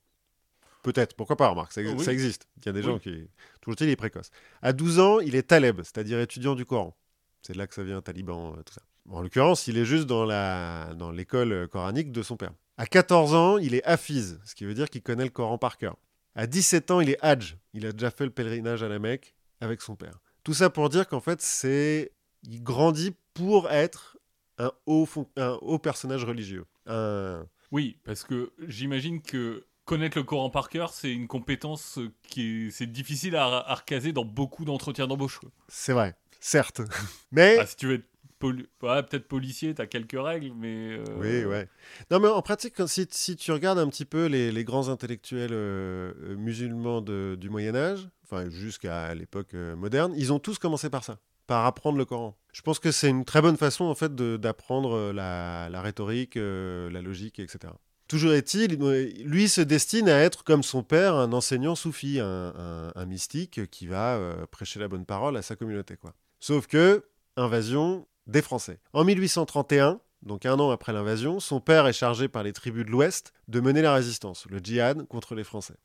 Peut-être, 0.92 1.14
pourquoi 1.14 1.36
pas, 1.36 1.48
remarque, 1.48 1.72
ça, 1.72 1.82
oui. 1.82 2.02
ça 2.02 2.12
existe. 2.14 2.48
Il 2.56 2.66
y 2.66 2.68
a 2.70 2.72
des 2.72 2.80
Oui. 2.80 2.86
gens 2.86 2.98
qui... 2.98 3.28
Toujours 3.60 3.76
il 3.80 3.90
est 3.90 3.96
précoce. 3.96 4.30
À 4.62 4.72
12 4.72 5.00
ans, 5.00 5.20
il 5.20 5.34
est 5.34 5.42
taleb, 5.42 5.82
c'est-à-dire 5.82 6.18
étudiant 6.18 6.54
du 6.54 6.64
Coran. 6.64 6.96
C'est 7.42 7.52
de 7.52 7.58
là 7.58 7.66
que 7.66 7.74
ça 7.74 7.82
vient, 7.82 8.00
taliban, 8.00 8.54
euh, 8.56 8.62
tout 8.62 8.72
ça. 8.72 8.80
En 9.10 9.20
l'occurrence, 9.20 9.66
il 9.66 9.76
est 9.76 9.84
juste 9.84 10.06
dans 10.06 10.24
la 10.24 10.94
dans 10.96 11.10
l'école 11.10 11.52
euh, 11.52 11.66
coranique 11.66 12.10
de 12.10 12.22
son 12.22 12.36
père. 12.38 12.52
À 12.78 12.86
14 12.86 13.34
ans, 13.34 13.58
il 13.58 13.74
est 13.74 13.84
hafiz, 13.84 14.40
ce 14.44 14.54
qui 14.54 14.64
veut 14.64 14.72
dire 14.74 14.88
qu'il 14.88 15.02
connaît 15.02 15.24
le 15.24 15.30
Coran 15.30 15.58
par 15.58 15.76
cœur. 15.76 15.96
À 16.34 16.46
17 16.46 16.90
ans, 16.90 17.00
il 17.00 17.10
est 17.10 17.18
hajj. 17.22 17.58
Il 17.74 17.84
a 17.84 17.92
déjà 17.92 18.10
fait 18.10 18.24
le 18.24 18.30
pèlerinage 18.30 18.82
à 18.82 18.88
la 18.88 18.98
Mecque 18.98 19.34
avec 19.60 19.82
son 19.82 19.94
père. 19.94 20.18
Tout 20.44 20.54
ça 20.54 20.70
pour 20.70 20.88
dire 20.88 21.06
qu'en 21.06 21.20
fait, 21.20 21.42
c'est 21.42 22.12
il 22.44 22.62
grandit 22.62 23.14
pour 23.34 23.70
être 23.70 24.16
un 24.58 24.72
haut, 24.86 25.06
un 25.36 25.58
haut 25.60 25.78
personnage 25.78 26.24
religieux. 26.24 26.64
Un... 26.86 27.46
Oui, 27.70 27.98
parce 28.04 28.24
que 28.24 28.52
j'imagine 28.66 29.20
que 29.20 29.66
connaître 29.88 30.18
le 30.18 30.24
Coran 30.24 30.50
par 30.50 30.68
cœur, 30.68 30.92
c'est 30.92 31.10
une 31.12 31.26
compétence 31.26 31.96
euh, 31.98 32.12
qui 32.28 32.66
est, 32.66 32.70
c'est 32.70 32.86
difficile 32.86 33.34
à, 33.36 33.46
à 33.46 33.74
recaser 33.74 34.12
dans 34.12 34.24
beaucoup 34.26 34.64
d'entretiens 34.66 35.06
d'embauche. 35.06 35.38
quoi. 35.38 35.50
C'est 35.68 35.94
vrai, 35.94 36.14
certes. 36.40 36.82
Mais 37.32 37.56
Ah, 37.58 37.66
si 37.66 37.76
tu 37.76 37.86
veux 37.86 37.94
être 37.94 38.06
poli- 38.38 38.68
ouais, 38.82 39.02
peut-être 39.02 39.26
policier, 39.26 39.74
t'as 39.74 39.86
quelques 39.86 40.16
règles, 40.20 40.52
mais 40.54 40.98
euh, 40.98 41.04
Oui, 41.16 41.44
ouais. 41.44 41.68
Non, 42.10 42.20
mais 42.20 42.28
en 42.28 42.42
pratique, 42.42 42.74
si, 42.86 43.06
si 43.10 43.34
tu 43.36 43.50
regardes 43.50 43.78
un 43.78 43.88
petit 43.88 44.04
peu 44.04 44.26
les, 44.26 44.52
les 44.52 44.64
grands 44.64 44.88
intellectuels 44.90 45.50
euh, 45.52 46.36
musulmans 46.36 47.00
de- 47.00 47.36
du 47.40 47.48
Moyen-Âge, 47.50 48.08
enfin 48.24 48.48
jusqu'à 48.50 49.14
l'époque 49.14 49.54
euh, 49.54 49.74
moderne, 49.74 50.12
ils 50.16 50.32
ont 50.32 50.38
tous 50.38 50.58
commencé 50.58 50.88
par 50.90 51.02
ça, 51.02 51.18
par 51.48 51.64
apprendre 51.66 51.98
le 51.98 52.04
Coran. 52.04 52.36
Je 52.52 52.62
pense 52.62 52.78
que 52.78 52.92
c'est 52.92 53.08
une 53.08 53.24
très 53.24 53.40
bonne 53.42 53.56
façon, 53.56 53.84
en 53.86 53.94
fait, 53.94 54.14
de- 54.14 54.36
d'apprendre 54.36 55.12
la, 55.12 55.68
la 55.70 55.80
rhétorique, 55.82 56.34
la 56.36 57.00
logique, 57.02 57.38
etc. 57.40 57.72
Toujours 58.08 58.32
est-il, 58.32 58.82
euh, 58.82 59.10
lui 59.22 59.48
se 59.48 59.60
destine 59.60 60.08
à 60.08 60.18
être, 60.18 60.42
comme 60.42 60.62
son 60.62 60.82
père, 60.82 61.14
un 61.14 61.32
enseignant 61.34 61.74
soufi, 61.74 62.18
un, 62.20 63.06
mystique 63.06 63.70
qui 63.70 63.86
va 63.86 64.16
euh, 64.16 64.46
prêcher 64.46 64.80
la 64.80 64.88
bonne 64.88 65.04
parole 65.04 65.36
à 65.36 65.42
sa 65.42 65.56
communauté. 65.56 65.96
Sauf 66.40 66.66
que, 66.66 67.04
invasion 67.36 68.06
des 68.26 68.42
Français. 68.42 68.80
En 68.94 69.04
1831, 69.04 70.00
donc 70.22 70.46
un 70.46 70.58
an 70.58 70.70
après 70.70 70.92
l'invasion, 70.92 71.38
son 71.38 71.60
père 71.60 71.86
est 71.86 71.92
chargé 71.92 72.28
par 72.28 72.42
les 72.42 72.52
tribus 72.52 72.84
de 72.86 72.90
l'Ouest 72.90 73.32
de 73.46 73.60
mener 73.60 73.82
la 73.82 73.94
résistance, 73.94 74.46
le 74.46 74.58
djihad 74.58 75.06
contre 75.06 75.34
les 75.34 75.44
Français. 75.44 75.76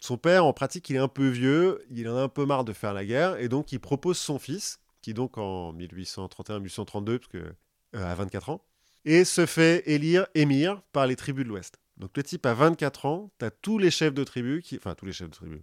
Son 0.00 0.18
père, 0.18 0.44
en 0.44 0.52
pratique, 0.52 0.88
il 0.90 0.96
est 0.96 1.00
un 1.00 1.08
peu 1.08 1.28
vieux, 1.28 1.84
il 1.90 2.08
en 2.08 2.16
a 2.16 2.22
un 2.22 2.28
peu 2.28 2.46
marre 2.46 2.64
de 2.64 2.72
faire 2.72 2.94
la 2.94 3.04
guerre, 3.04 3.38
et 3.38 3.48
donc 3.48 3.72
il 3.72 3.80
propose 3.80 4.18
son 4.18 4.38
fils, 4.38 4.78
qui 5.02 5.14
donc 5.14 5.38
en 5.38 5.72
1831-1832, 5.74 7.18
parce 7.18 7.28
que 7.28 7.38
euh, 7.38 8.12
à 8.12 8.14
24 8.14 8.50
ans, 8.50 8.64
et 9.06 9.24
se 9.24 9.46
fait 9.46 9.82
élire 9.86 10.26
émir 10.34 10.82
par 10.92 11.06
les 11.06 11.16
tribus 11.16 11.44
de 11.44 11.48
l'Ouest. 11.48 11.78
Donc 11.96 12.10
le 12.16 12.22
type 12.22 12.44
a 12.44 12.52
24 12.52 13.06
ans, 13.06 13.30
t'as 13.38 13.50
tous 13.50 13.78
les 13.78 13.90
chefs 13.90 14.12
de 14.12 14.24
tribus, 14.24 14.62
qui... 14.62 14.76
enfin 14.76 14.94
tous 14.94 15.06
les 15.06 15.12
chefs 15.14 15.30
de 15.30 15.34
tribus, 15.34 15.62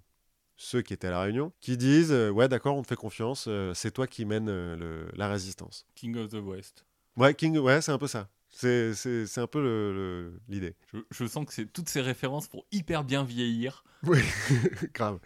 ceux 0.58 0.82
qui 0.82 0.94
étaient 0.94 1.08
à 1.08 1.12
la 1.12 1.22
Réunion, 1.22 1.52
qui 1.60 1.78
disent 1.78 2.12
euh, 2.12 2.32
ouais 2.32 2.48
d'accord, 2.48 2.76
on 2.76 2.82
te 2.82 2.88
fait 2.88 2.96
confiance, 2.96 3.46
euh, 3.48 3.74
c'est 3.76 3.92
toi 3.92 4.08
qui 4.08 4.26
mène 4.26 4.50
euh, 4.50 4.76
le- 4.76 5.12
la 5.16 5.28
résistance. 5.28 5.86
King 5.94 6.16
of 6.18 6.30
the 6.30 6.36
West. 6.42 6.86
Ouais, 7.18 7.36
King, 7.36 7.58
ouais, 7.60 7.82
c'est 7.82 7.92
un 7.92 8.00
peu 8.00 8.08
ça. 8.08 8.30
C'est, 8.50 8.94
c'est, 8.96 9.28
c'est 9.28 9.42
un 9.42 9.48
peu 9.48 9.62
le- 9.62 9.94
le- 9.94 10.40
l'idée. 10.48 10.76
Je, 10.92 11.00
je 11.12 11.26
sens 11.28 11.46
que 11.46 11.54
c'est 11.54 11.66
toutes 11.72 11.90
ces 11.90 12.02
références 12.02 12.48
pour 12.48 12.66
hyper 12.72 13.04
bien 13.04 13.24
vieillir. 13.24 13.84
Oui, 14.04 14.20
grave. 14.94 15.20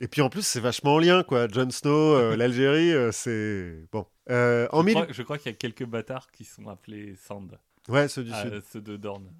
Et 0.00 0.08
puis 0.08 0.22
en 0.22 0.30
plus, 0.30 0.46
c'est 0.46 0.60
vachement 0.60 0.94
en 0.94 0.98
lien, 0.98 1.22
quoi. 1.22 1.48
Jon 1.48 1.70
Snow, 1.70 2.34
l'Algérie, 2.36 2.92
c'est. 3.12 3.86
Bon. 3.92 4.06
Euh, 4.30 4.68
en 4.72 4.80
je, 4.80 4.86
mille... 4.86 4.94
crois, 4.94 5.06
je 5.10 5.22
crois 5.22 5.38
qu'il 5.38 5.50
y 5.50 5.54
a 5.54 5.58
quelques 5.58 5.84
bâtards 5.84 6.30
qui 6.30 6.44
sont 6.44 6.68
appelés 6.68 7.16
Sand, 7.16 7.58
Ouais, 7.88 8.08
ceux 8.08 8.24
du 8.24 8.30
ah, 8.32 8.42
Sud. 8.42 8.62
ceux 8.72 8.80
de. 8.80 8.96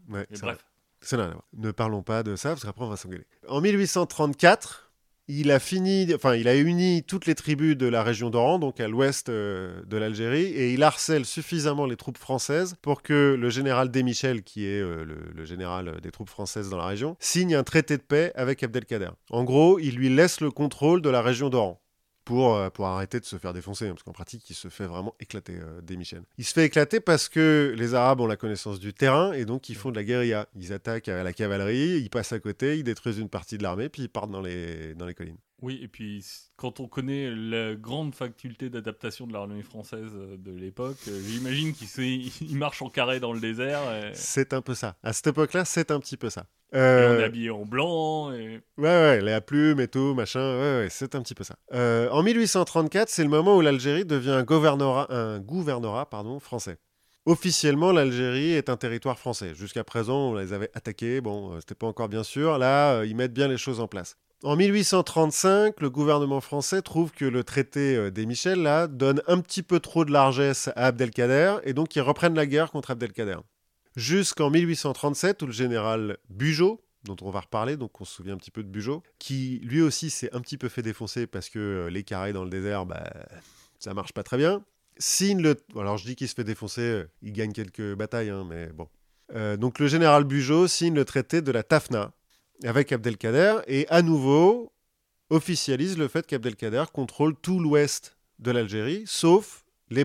Ouais, 0.09 0.27
Mais 0.31 0.39
bref, 0.39 0.65
voir. 1.03 1.43
Ne 1.53 1.71
parlons 1.71 2.03
pas 2.03 2.23
de 2.23 2.37
ça, 2.37 2.51
parce 2.51 2.65
qu'après, 2.65 2.85
on 2.85 2.89
va 2.89 2.97
s'engueuler. 2.97 3.27
En 3.49 3.61
1834, 3.61 4.91
il 5.29 5.53
a 5.53 5.61
fini, 5.61 6.13
enfin, 6.15 6.35
il 6.35 6.49
a 6.49 6.57
uni 6.57 7.05
toutes 7.05 7.27
les 7.27 7.37
tribus 7.37 7.77
de 7.77 7.87
la 7.87 8.03
région 8.03 8.31
d'Oran, 8.31 8.59
donc 8.59 8.81
à 8.81 8.89
l'ouest 8.89 9.29
euh, 9.29 9.83
de 9.85 9.97
l'Algérie, 9.97 10.47
et 10.47 10.73
il 10.73 10.83
harcèle 10.83 11.25
suffisamment 11.25 11.87
les 11.87 11.97
troupes 11.97 12.19
françaises 12.19 12.75
pour 12.83 13.03
que 13.03 13.37
le 13.39 13.51
général 13.51 13.91
Desmichel, 13.91 14.43
qui 14.43 14.67
est 14.67 14.81
euh, 14.81 15.05
le, 15.05 15.31
le 15.33 15.45
général 15.45 16.01
des 16.01 16.11
troupes 16.11 16.31
françaises 16.31 16.71
dans 16.71 16.79
la 16.79 16.87
région, 16.87 17.17
signe 17.21 17.55
un 17.55 17.63
traité 17.63 17.97
de 17.97 18.03
paix 18.03 18.33
avec 18.35 18.63
Abdelkader. 18.63 19.11
En 19.31 19.45
gros, 19.45 19.79
il 19.79 19.95
lui 19.95 20.09
laisse 20.09 20.41
le 20.41 20.51
contrôle 20.51 21.03
de 21.03 21.11
la 21.11 21.23
région 21.23 21.49
d'Oran. 21.49 21.81
Pour, 22.31 22.55
euh, 22.55 22.71
pour 22.71 22.87
arrêter 22.87 23.19
de 23.21 23.25
se 23.25 23.37
faire 23.39 23.53
défoncer, 23.53 23.87
hein, 23.89 23.91
parce 23.91 24.03
qu'en 24.05 24.13
pratique, 24.13 24.49
il 24.49 24.55
se 24.55 24.69
fait 24.69 24.87
vraiment 24.87 25.15
éclater, 25.21 25.59
euh, 25.61 25.81
Desmichel. 25.83 26.23
Il 26.39 26.45
se 26.45 26.53
fait 26.53 26.65
éclater 26.65 27.01
parce 27.01 27.29
que 27.29 27.75
les 27.77 27.95
Arabes 27.95 28.21
ont 28.21 28.27
la 28.27 28.37
connaissance 28.37 28.79
du 28.79 28.95
terrain, 28.95 29.33
et 29.33 29.45
donc 29.45 29.69
ils 29.69 29.75
font 29.77 29.91
de 29.91 29.97
la 29.97 30.05
guérilla. 30.05 30.49
Ils 30.55 30.73
attaquent 30.73 31.09
à 31.09 31.23
la 31.23 31.33
cavalerie, 31.33 31.99
ils 32.01 32.09
passent 32.11 32.33
à 32.33 32.39
côté, 32.39 32.79
ils 32.79 32.85
détruisent 32.85 33.19
une 33.19 33.29
partie 33.29 33.59
de 33.59 33.63
l'armée, 33.63 33.89
puis 33.89 34.03
ils 34.03 34.09
partent 34.09 34.31
dans 34.31 34.41
les, 34.43 34.95
dans 34.95 35.07
les 35.07 35.15
collines. 35.15 35.39
oui, 35.63 35.79
et 35.83 35.89
puis 35.89 36.25
quand 36.57 36.81
on 36.81 36.87
connaît 36.89 37.31
la 37.35 37.75
grande 37.75 38.15
faculté 38.15 38.71
d'adaptation 38.71 39.27
de 39.27 39.33
l'armée 39.33 39.63
française 39.63 40.13
euh, 40.15 40.37
de 40.39 40.53
l'époque, 40.53 40.99
euh, 41.09 41.21
j'imagine 41.27 41.73
qu'il 41.75 41.89
s'est- 41.89 42.31
il 42.41 42.57
marche 42.57 42.81
en 42.83 42.89
carré 42.91 43.19
dans 43.21 43.33
le 43.33 43.41
désert 43.41 43.81
et, 43.93 44.13
C'est 44.15 44.53
un 44.55 44.63
peu 44.63 44.75
ça. 44.75 44.97
À 45.03 45.13
cette 45.13 45.27
époque-là, 45.27 45.65
c'est 45.65 45.91
un 45.91 45.99
petit 46.01 46.17
peu 46.17 46.31
ça. 46.31 46.47
Et 46.73 46.77
on 46.77 46.79
Euh, 46.79 47.21
est 47.21 47.25
habillé 47.25 47.51
en 47.51 47.65
blanc. 47.65 48.33
Et... 48.33 48.61
Ouais, 48.79 48.85
ouais, 48.89 49.21
les 49.21 49.33
à 49.33 49.41
plumes 49.41 49.81
et 49.81 49.89
tout, 49.89 50.15
machin, 50.15 50.41
ouais, 50.41 50.79
ouais, 50.83 50.89
c'est 50.91 51.15
un 51.15 51.23
petit 51.23 51.35
peu 51.35 51.45
ça. 51.45 51.57
Euh, 51.75 52.09
en 52.11 52.23
1834, 52.23 53.09
c'est 53.09 53.23
le 53.25 53.29
moment 53.29 53.57
où 53.57 53.61
l'Algérie 53.61 54.05
devient 54.05 54.31
un 54.31 54.43
gouvernorat, 54.45 55.07
un 55.13 55.41
gouvernorat 55.41 56.09
pardon, 56.09 56.39
français. 56.41 56.79
Officiellement, 57.27 57.93
l'Algérie 57.93 58.53
est 58.53 58.71
un 58.71 58.77
territoire 58.77 59.19
français. 59.19 59.53
Jusqu'à 59.55 59.85
présent, 59.85 60.31
on 60.31 60.35
les 60.35 60.53
avait 60.53 60.71
attaqués, 60.75 61.21
bon, 61.21 61.53
euh, 61.53 61.57
c'était 61.61 61.75
pas 61.75 61.87
encore 61.87 62.09
bien 62.09 62.23
sûr. 62.23 62.57
Là, 62.57 62.95
euh, 62.95 63.07
ils 63.07 63.15
mettent 63.15 63.35
bien 63.35 63.47
les 63.49 63.59
choses 63.59 63.79
en 63.81 63.89
place. 63.89 64.17
En 64.43 64.57
1835, 64.57 65.81
le 65.83 65.91
gouvernement 65.91 66.41
français 66.41 66.81
trouve 66.81 67.11
que 67.13 67.27
le 67.27 67.45
traité 67.45 67.95
euh, 67.95 68.11
des 68.11 68.25
Michel, 68.25 68.63
là, 68.63 68.87
donne 68.87 69.21
un 69.27 69.39
petit 69.41 69.63
peu 69.63 69.81
trop 69.81 70.07
de 70.07 70.13
largesse 70.13 70.69
à 70.77 70.87
Abdelkader, 70.87 71.57
et 71.65 71.75
donc 71.75 71.95
ils 71.95 72.01
reprennent 72.01 72.35
la 72.35 72.47
guerre 72.47 72.71
contre 72.71 72.91
Abdelkader. 72.93 73.37
Jusqu'en 73.97 74.51
1837, 74.51 75.43
où 75.43 75.47
le 75.47 75.53
général 75.53 76.19
Bugeaud, 76.29 76.81
dont 77.05 77.17
on 77.23 77.31
va 77.31 77.41
reparler, 77.41 77.77
donc 77.77 78.01
on 78.01 78.05
se 78.05 78.15
souvient 78.15 78.35
un 78.35 78.39
petit 78.39 78.51
peu 78.51 78.63
de 78.63 78.69
Bugeaud, 78.69 79.03
qui 79.19 79.61
lui 79.65 79.83
aussi 79.83 80.11
s'est 80.11 80.35
un 80.35 80.41
petit 80.41 80.59
peu 80.59 80.69
fait 80.69 80.83
défoncer 80.83 81.27
parce 81.27 81.49
que 81.49 81.59
euh, 81.59 81.91
les 81.91 82.05
carrés 82.05 82.33
dans 82.33 82.45
le 82.45 82.51
désert, 82.51 82.87
bah, 82.87 83.05
ça 83.79 83.95
marche 83.95 84.13
pas 84.13 84.23
très 84.23 84.37
bien. 84.37 84.63
Signe 84.99 85.41
le. 85.41 85.57
Alors 85.77 85.97
je 85.97 86.05
dis 86.05 86.15
qu'il 86.15 86.29
se 86.29 86.35
fait 86.35 86.45
défoncer, 86.45 86.83
euh, 86.83 87.11
il 87.23 87.33
gagne 87.33 87.53
quelques 87.53 87.95
batailles, 87.95 88.31
hein, 88.31 88.47
mais 88.49 88.67
bon. 88.67 88.89
Euh, 89.35 89.57
donc 89.57 89.79
le 89.79 89.87
général 89.87 90.25
Bugeaud 90.25 90.69
signe 90.69 90.95
le 90.95 91.05
traité 91.05 91.41
de 91.41 91.53
la 91.53 91.63
Tafna 91.63 92.13
avec 92.65 92.93
Abdelkader 92.93 93.61
et 93.67 93.89
à 93.89 94.03
nouveau 94.03 94.73
officialise 95.31 95.97
le 95.97 96.09
fait 96.09 96.27
qu'Abdelkader 96.27 96.85
contrôle 96.93 97.35
tout 97.37 97.61
l'ouest 97.61 98.19
de 98.41 98.51
l'Algérie, 98.51 99.05
sauf 99.07 99.65
les, 99.89 100.05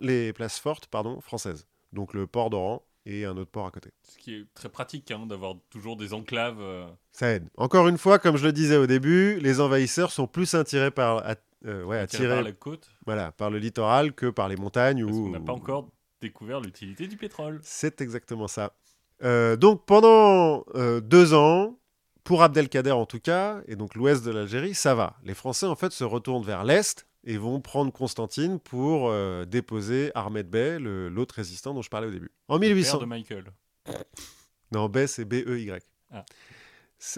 les 0.00 0.32
places 0.32 0.58
fortes 0.58 0.86
pardon, 0.86 1.20
françaises. 1.20 1.66
Donc 1.92 2.14
le 2.14 2.26
port 2.26 2.50
d'Oran 2.50 2.82
et 3.06 3.24
un 3.24 3.36
autre 3.36 3.50
port 3.50 3.66
à 3.66 3.70
côté. 3.70 3.90
Ce 4.02 4.16
qui 4.18 4.34
est 4.34 4.46
très 4.54 4.68
pratique 4.68 5.10
hein, 5.10 5.26
d'avoir 5.26 5.54
toujours 5.70 5.96
des 5.96 6.14
enclaves. 6.14 6.60
euh, 6.60 6.86
Ça 7.12 7.30
aide. 7.32 7.48
Encore 7.56 7.88
une 7.88 7.98
fois, 7.98 8.18
comme 8.18 8.36
je 8.36 8.44
le 8.44 8.52
disais 8.52 8.76
au 8.76 8.86
début, 8.86 9.38
les 9.40 9.60
envahisseurs 9.60 10.10
sont 10.10 10.26
plus 10.26 10.54
attirés 10.54 10.90
par, 10.90 11.18
at- 11.26 11.36
euh, 11.66 11.84
ouais, 11.84 11.98
attirés 11.98 12.24
attirés, 12.24 12.34
par 12.36 12.44
la 12.44 12.52
côte, 12.52 12.90
voilà, 13.06 13.32
par 13.32 13.50
le 13.50 13.58
littoral 13.58 14.12
que 14.14 14.26
par 14.30 14.48
les 14.48 14.56
montagnes. 14.56 15.04
parce 15.04 15.16
ou... 15.16 15.24
qu'on 15.24 15.30
n'a 15.30 15.40
pas 15.40 15.52
encore 15.52 15.90
découvert 16.20 16.60
l'utilité 16.60 17.06
du 17.06 17.16
pétrole. 17.16 17.60
C'est 17.62 18.00
exactement 18.00 18.48
ça. 18.48 18.74
Euh, 19.22 19.56
donc 19.56 19.84
pendant 19.86 20.64
deux 21.02 21.34
ans, 21.34 21.78
pour 22.24 22.42
Abdelkader 22.42 22.90
en 22.92 23.04
tout 23.06 23.20
cas, 23.20 23.60
et 23.68 23.76
donc 23.76 23.94
l'ouest 23.94 24.24
de 24.24 24.30
l'Algérie, 24.30 24.74
ça 24.74 24.94
va. 24.94 25.16
Les 25.24 25.34
Français 25.34 25.66
en 25.66 25.76
fait 25.76 25.92
se 25.92 26.04
retournent 26.04 26.42
vers 26.44 26.64
l'est 26.64 27.06
et 27.24 27.36
vont 27.38 27.60
prendre 27.60 27.92
Constantine 27.92 28.58
pour 28.60 29.08
euh, 29.08 29.44
déposer 29.44 30.10
Ahmed 30.14 30.48
Bey, 30.48 30.78
l'autre 30.78 31.34
résistant 31.36 31.74
dont 31.74 31.82
je 31.82 31.90
parlais 31.90 32.08
au 32.08 32.10
début. 32.10 32.30
En 32.48 32.54
Le 32.54 32.60
père 32.60 32.68
1800. 32.70 32.98
de 32.98 33.04
Michael. 33.06 33.44
Non, 34.72 34.88
Bey 34.88 35.06
c'est 35.06 35.24
B-E-Y. 35.24 35.82
Ah. 36.12 36.24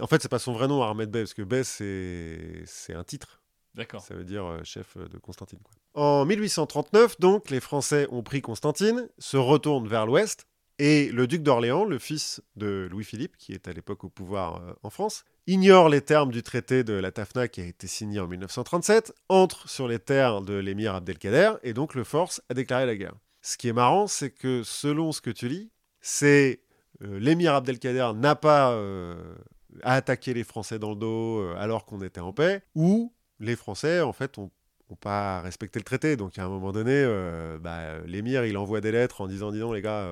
En 0.00 0.06
fait, 0.06 0.20
c'est 0.22 0.28
pas 0.28 0.38
son 0.38 0.52
vrai 0.52 0.68
nom, 0.68 0.82
Ahmed 0.82 1.10
Bey, 1.10 1.22
parce 1.22 1.34
que 1.34 1.42
Bey 1.42 1.64
c'est 1.64 2.62
c'est 2.66 2.94
un 2.94 3.04
titre. 3.04 3.40
D'accord. 3.74 4.00
Ça 4.00 4.14
veut 4.14 4.24
dire 4.24 4.44
euh, 4.46 4.60
chef 4.64 4.96
de 4.96 5.18
Constantine. 5.18 5.58
quoi. 5.62 5.74
En 6.02 6.24
1839, 6.24 7.20
donc, 7.20 7.50
les 7.50 7.60
Français 7.60 8.06
ont 8.10 8.22
pris 8.22 8.40
Constantine, 8.40 9.08
se 9.18 9.36
retournent 9.36 9.86
vers 9.86 10.06
l'ouest, 10.06 10.46
et 10.78 11.10
le 11.12 11.26
duc 11.26 11.42
d'Orléans, 11.42 11.84
le 11.84 11.98
fils 11.98 12.42
de 12.56 12.88
Louis-Philippe, 12.90 13.36
qui 13.36 13.52
est 13.52 13.68
à 13.68 13.72
l'époque 13.72 14.04
au 14.04 14.08
pouvoir 14.08 14.62
euh, 14.62 14.72
en 14.82 14.90
France, 14.90 15.24
ignore 15.46 15.88
les 15.88 16.00
termes 16.00 16.32
du 16.32 16.42
traité 16.42 16.84
de 16.84 16.94
la 16.94 17.12
Tafna 17.12 17.48
qui 17.48 17.60
a 17.60 17.64
été 17.64 17.86
signé 17.86 18.18
en 18.20 18.26
1937, 18.26 19.14
entre 19.28 19.68
sur 19.68 19.88
les 19.88 19.98
terres 19.98 20.42
de 20.42 20.54
l'émir 20.54 20.94
Abdelkader, 20.94 21.52
et 21.62 21.72
donc 21.72 21.94
le 21.94 22.04
force 22.04 22.42
à 22.48 22.54
déclarer 22.54 22.86
la 22.86 22.96
guerre. 22.96 23.14
Ce 23.42 23.56
qui 23.56 23.68
est 23.68 23.72
marrant, 23.72 24.06
c'est 24.06 24.30
que 24.30 24.62
selon 24.64 25.12
ce 25.12 25.20
que 25.20 25.30
tu 25.30 25.48
lis, 25.48 25.70
c'est 26.00 26.60
euh, 27.02 27.18
l'émir 27.20 27.54
Abdelkader 27.54 28.10
n'a 28.16 28.34
pas 28.34 28.72
euh, 28.72 29.36
à 29.82 29.94
attaquer 29.94 30.34
les 30.34 30.44
Français 30.44 30.78
dans 30.78 30.90
le 30.90 30.96
dos 30.96 31.40
euh, 31.40 31.54
alors 31.58 31.84
qu'on 31.84 32.02
était 32.02 32.20
en 32.20 32.32
paix, 32.32 32.62
ou 32.74 33.12
les 33.38 33.54
Français, 33.54 34.00
en 34.00 34.12
fait, 34.12 34.38
ont, 34.38 34.50
ont 34.88 34.96
pas 34.96 35.40
respecté 35.42 35.78
le 35.78 35.84
traité. 35.84 36.16
Donc, 36.16 36.38
à 36.38 36.44
un 36.44 36.48
moment 36.48 36.72
donné, 36.72 36.92
euh, 36.92 37.58
bah, 37.60 38.00
l'émir, 38.06 38.44
il 38.46 38.56
envoie 38.56 38.80
des 38.80 38.92
lettres 38.92 39.20
en 39.20 39.28
disant, 39.28 39.52
dis 39.52 39.60
donc, 39.60 39.74
les 39.74 39.82
gars, 39.82 40.08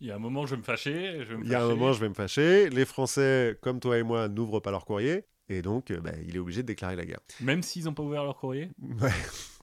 Il 0.00 0.06
y 0.06 0.10
a 0.10 0.16
un 0.16 0.18
moment, 0.18 0.46
je 0.46 0.54
vais 0.54 0.58
me 0.58 0.62
fâcher. 0.64 1.18
Je 1.20 1.32
vais 1.32 1.36
me 1.36 1.44
il 1.44 1.50
y 1.50 1.54
a 1.54 1.62
un 1.62 1.68
moment, 1.68 1.92
je 1.92 2.00
vais 2.00 2.08
me 2.08 2.14
fâcher. 2.14 2.70
Les 2.70 2.84
Français, 2.84 3.58
comme 3.60 3.80
toi 3.80 3.98
et 3.98 4.02
moi, 4.02 4.28
n'ouvrent 4.28 4.60
pas 4.60 4.70
leur 4.70 4.84
courrier. 4.84 5.24
Et 5.50 5.62
donc, 5.62 5.90
euh, 5.90 6.00
bah, 6.00 6.12
il 6.26 6.36
est 6.36 6.38
obligé 6.38 6.62
de 6.62 6.66
déclarer 6.68 6.96
la 6.96 7.04
guerre. 7.04 7.20
Même 7.40 7.62
s'ils 7.62 7.84
n'ont 7.84 7.92
pas 7.92 8.02
ouvert 8.02 8.24
leur 8.24 8.36
courrier? 8.36 8.70
Ouais. 9.00 9.10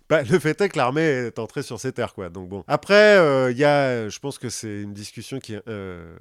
Bah, 0.10 0.24
le 0.24 0.40
fait 0.40 0.62
est 0.62 0.70
que 0.70 0.78
l'armée 0.78 1.02
est 1.02 1.38
entrée 1.38 1.64
sur 1.64 1.82
ces 1.82 1.92
terres, 1.92 2.14
quoi. 2.14 2.30
Donc 2.30 2.48
bon. 2.48 2.64
Après, 2.68 3.18
euh, 3.18 3.52
il 3.52 3.58
y 3.58 3.66
a, 3.66 4.08
je 4.08 4.20
pense 4.20 4.38
que 4.40 4.48
c'est 4.48 4.84
une 4.84 4.94
discussion 4.94 5.40
qui, 5.40 5.56
est, 5.56 5.62
euh, 5.68 6.18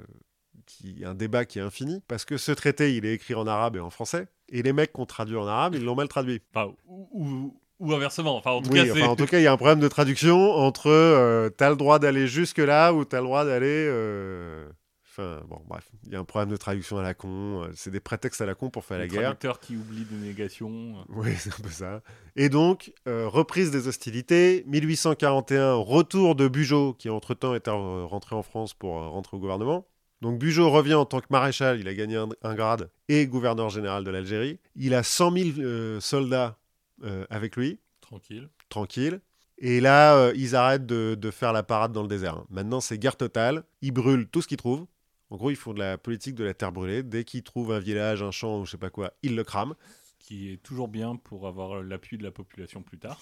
qui, 0.67 1.05
un 1.05 1.15
débat 1.15 1.45
qui 1.45 1.61
est 1.61 1.63
infini, 1.63 2.03
parce 2.09 2.25
que 2.25 2.37
ce 2.37 2.51
traité, 2.51 2.97
il 2.97 3.07
est 3.07 3.15
écrit 3.15 3.35
en 3.35 3.47
arabe 3.47 3.77
et 3.77 3.79
en 3.79 3.91
français, 3.91 4.27
et 4.49 4.63
les 4.63 4.73
mecs 4.73 4.93
qui 4.93 5.01
ont 5.01 5.07
traduit 5.07 5.37
en 5.37 5.47
arabe, 5.47 5.77
ils 5.77 5.85
l'ont 5.85 5.95
mal 5.95 6.09
traduit. 6.09 6.43
Ou, 6.89 7.09
ou, 7.13 7.61
ou 7.79 7.93
inversement. 7.95 8.37
Enfin, 8.37 8.53
en 8.53 8.63
tout 8.63 8.71
oui, 8.71 8.79
cas, 8.79 8.85
c'est. 8.87 8.93
enfin, 9.03 9.09
en 9.11 9.17
tout 9.17 9.27
cas, 9.27 9.39
il 9.39 9.43
y 9.43 9.47
a 9.47 9.53
un 9.53 9.57
problème 9.57 9.81
de 9.81 9.89
traduction 9.89 10.53
entre 10.53 10.89
euh, 10.91 11.51
t'as 11.51 11.71
le 11.71 11.77
droit 11.77 11.99
d'aller 11.99 12.27
jusque 12.27 12.59
là 12.59 12.93
ou 12.93 13.05
t'as 13.05 13.19
le 13.21 13.25
droit 13.25 13.45
d'aller. 13.45 13.87
euh, 13.89 14.67
Enfin, 15.19 15.41
bon, 15.49 15.59
bref, 15.67 15.89
il 16.05 16.13
y 16.13 16.17
a 16.17 16.19
un 16.21 16.25
problème 16.25 16.51
de 16.51 16.59
traduction 16.59 16.99
à 16.99 17.03
la 17.03 17.15
con. 17.15 17.63
euh, 17.63 17.69
C'est 17.75 17.91
des 17.91 18.01
prétextes 18.01 18.43
à 18.43 18.47
la 18.47 18.55
con 18.55 18.69
pour 18.69 18.85
faire 18.85 18.99
la 18.99 19.07
guerre. 19.09 19.23
traducteur 19.23 19.61
qui 19.61 19.75
oublie 19.75 20.05
des 20.05 20.17
négations. 20.27 20.95
Oui, 21.09 21.31
c'est 21.39 21.55
un 21.55 21.63
peu 21.63 21.71
ça. 21.71 22.03
Et 22.37 22.51
donc, 22.51 22.93
euh, 23.09 23.27
reprise 23.27 23.71
des 23.71 23.89
hostilités, 23.89 24.63
1841, 24.67 25.73
retour 25.75 26.35
de 26.35 26.49
Bugeaud, 26.49 26.93
qui 26.93 27.09
entre-temps 27.09 27.55
était 27.55 27.71
rentré 27.71 28.37
en 28.37 28.43
France 28.43 28.75
pour 28.75 28.93
rentrer 28.93 29.39
au 29.39 29.41
gouvernement. 29.41 29.87
Donc 30.21 30.39
Bugeaud 30.39 30.69
revient 30.71 30.95
en 30.95 31.07
tant 31.07 31.21
que 31.21 31.27
maréchal, 31.31 31.81
il 31.81 31.89
a 31.89 31.95
gagné 31.95 32.17
un, 32.17 32.29
un 32.43 32.55
grade, 32.55 32.91
et 33.09 33.27
gouverneur 33.27 33.71
général 33.71 34.05
de 34.05 34.11
l'Algérie. 34.11 34.59
Il 34.75 34.95
a 34.95 35.03
100 35.03 35.31
000 35.33 35.49
euh, 35.61 36.01
soldats 36.01 36.59
avec 37.31 37.57
lui, 37.57 37.79
Tranquille. 38.01 38.49
tranquille. 38.69 39.21
Et 39.59 39.81
là, 39.81 40.17
euh, 40.17 40.33
ils 40.37 40.55
arrêtent 40.55 40.85
de, 40.87 41.15
de 41.19 41.31
faire 41.31 41.53
la 41.53 41.63
parade 41.63 41.91
dans 41.93 42.03
le 42.03 42.09
désert. 42.09 42.45
Maintenant, 42.51 42.81
c'est 42.81 42.99
guerre 42.99 43.17
totale. 43.17 43.65
Ils 43.81 43.91
brûlent 43.93 44.29
tout 44.29 44.43
ce 44.43 44.49
qu'ils 44.49 44.59
trouvent. 44.59 44.87
En 45.31 45.37
gros, 45.37 45.51
ils 45.51 45.57
font 45.57 45.73
de 45.73 45.79
la 45.79 45.97
politique 45.99 46.35
de 46.35 46.45
la 46.45 46.53
terre 46.55 46.73
brûlée. 46.73 47.03
Dès 47.03 47.25
qu'ils 47.25 47.43
trouvent 47.43 47.73
un 47.73 47.79
village, 47.79 48.23
un 48.23 48.31
champ 48.31 48.61
ou 48.61 48.67
je 48.67 48.73
sais 48.73 48.77
pas 48.79 48.91
quoi, 48.91 49.13
ils 49.23 49.35
le 49.35 49.45
crament. 49.45 49.75
Qui 50.19 50.53
est 50.53 50.57
toujours 50.63 50.89
bien 50.89 51.17
pour 51.17 51.47
avoir 51.47 51.83
l'appui 51.83 52.19
de 52.19 52.23
la 52.25 52.33
population 52.33 52.83
plus 52.83 52.99
tard. 52.99 53.19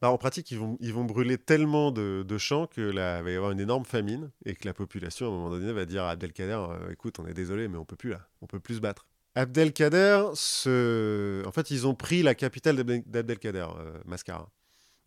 Bah, 0.00 0.10
en 0.10 0.16
pratique, 0.16 0.50
ils 0.52 0.58
vont, 0.58 0.78
ils 0.80 0.94
vont 0.94 1.04
brûler 1.04 1.38
tellement 1.38 1.90
de, 1.90 2.24
de 2.26 2.38
champs 2.38 2.66
que 2.68 2.80
là, 2.80 3.18
il 3.18 3.24
va 3.24 3.30
y 3.32 3.34
avoir 3.34 3.50
une 3.50 3.58
énorme 3.60 3.84
famine 3.84 4.30
et 4.44 4.54
que 4.54 4.64
la 4.66 4.72
population, 4.74 5.26
à 5.26 5.28
un 5.28 5.32
moment 5.32 5.50
donné, 5.50 5.72
va 5.72 5.86
dire 5.86 6.04
à 6.04 6.10
Abdelkader 6.10 6.52
euh, 6.70 6.90
écoute, 6.92 7.18
on 7.18 7.26
est 7.26 7.34
désolé, 7.34 7.66
mais 7.66 7.78
on 7.78 7.84
peut 7.84 7.96
plus 7.96 8.10
là, 8.10 8.28
on 8.40 8.46
peut 8.46 8.60
plus 8.60 8.76
se 8.76 8.80
battre. 8.80 9.07
Abdelkader, 9.38 10.30
se... 10.34 11.42
en 11.46 11.52
fait, 11.52 11.70
ils 11.70 11.86
ont 11.86 11.94
pris 11.94 12.22
la 12.22 12.34
capitale 12.34 12.76
d'Abdel- 12.76 13.02
d'Abdelkader, 13.06 13.66
euh, 13.78 13.92
Mascara, 14.04 14.50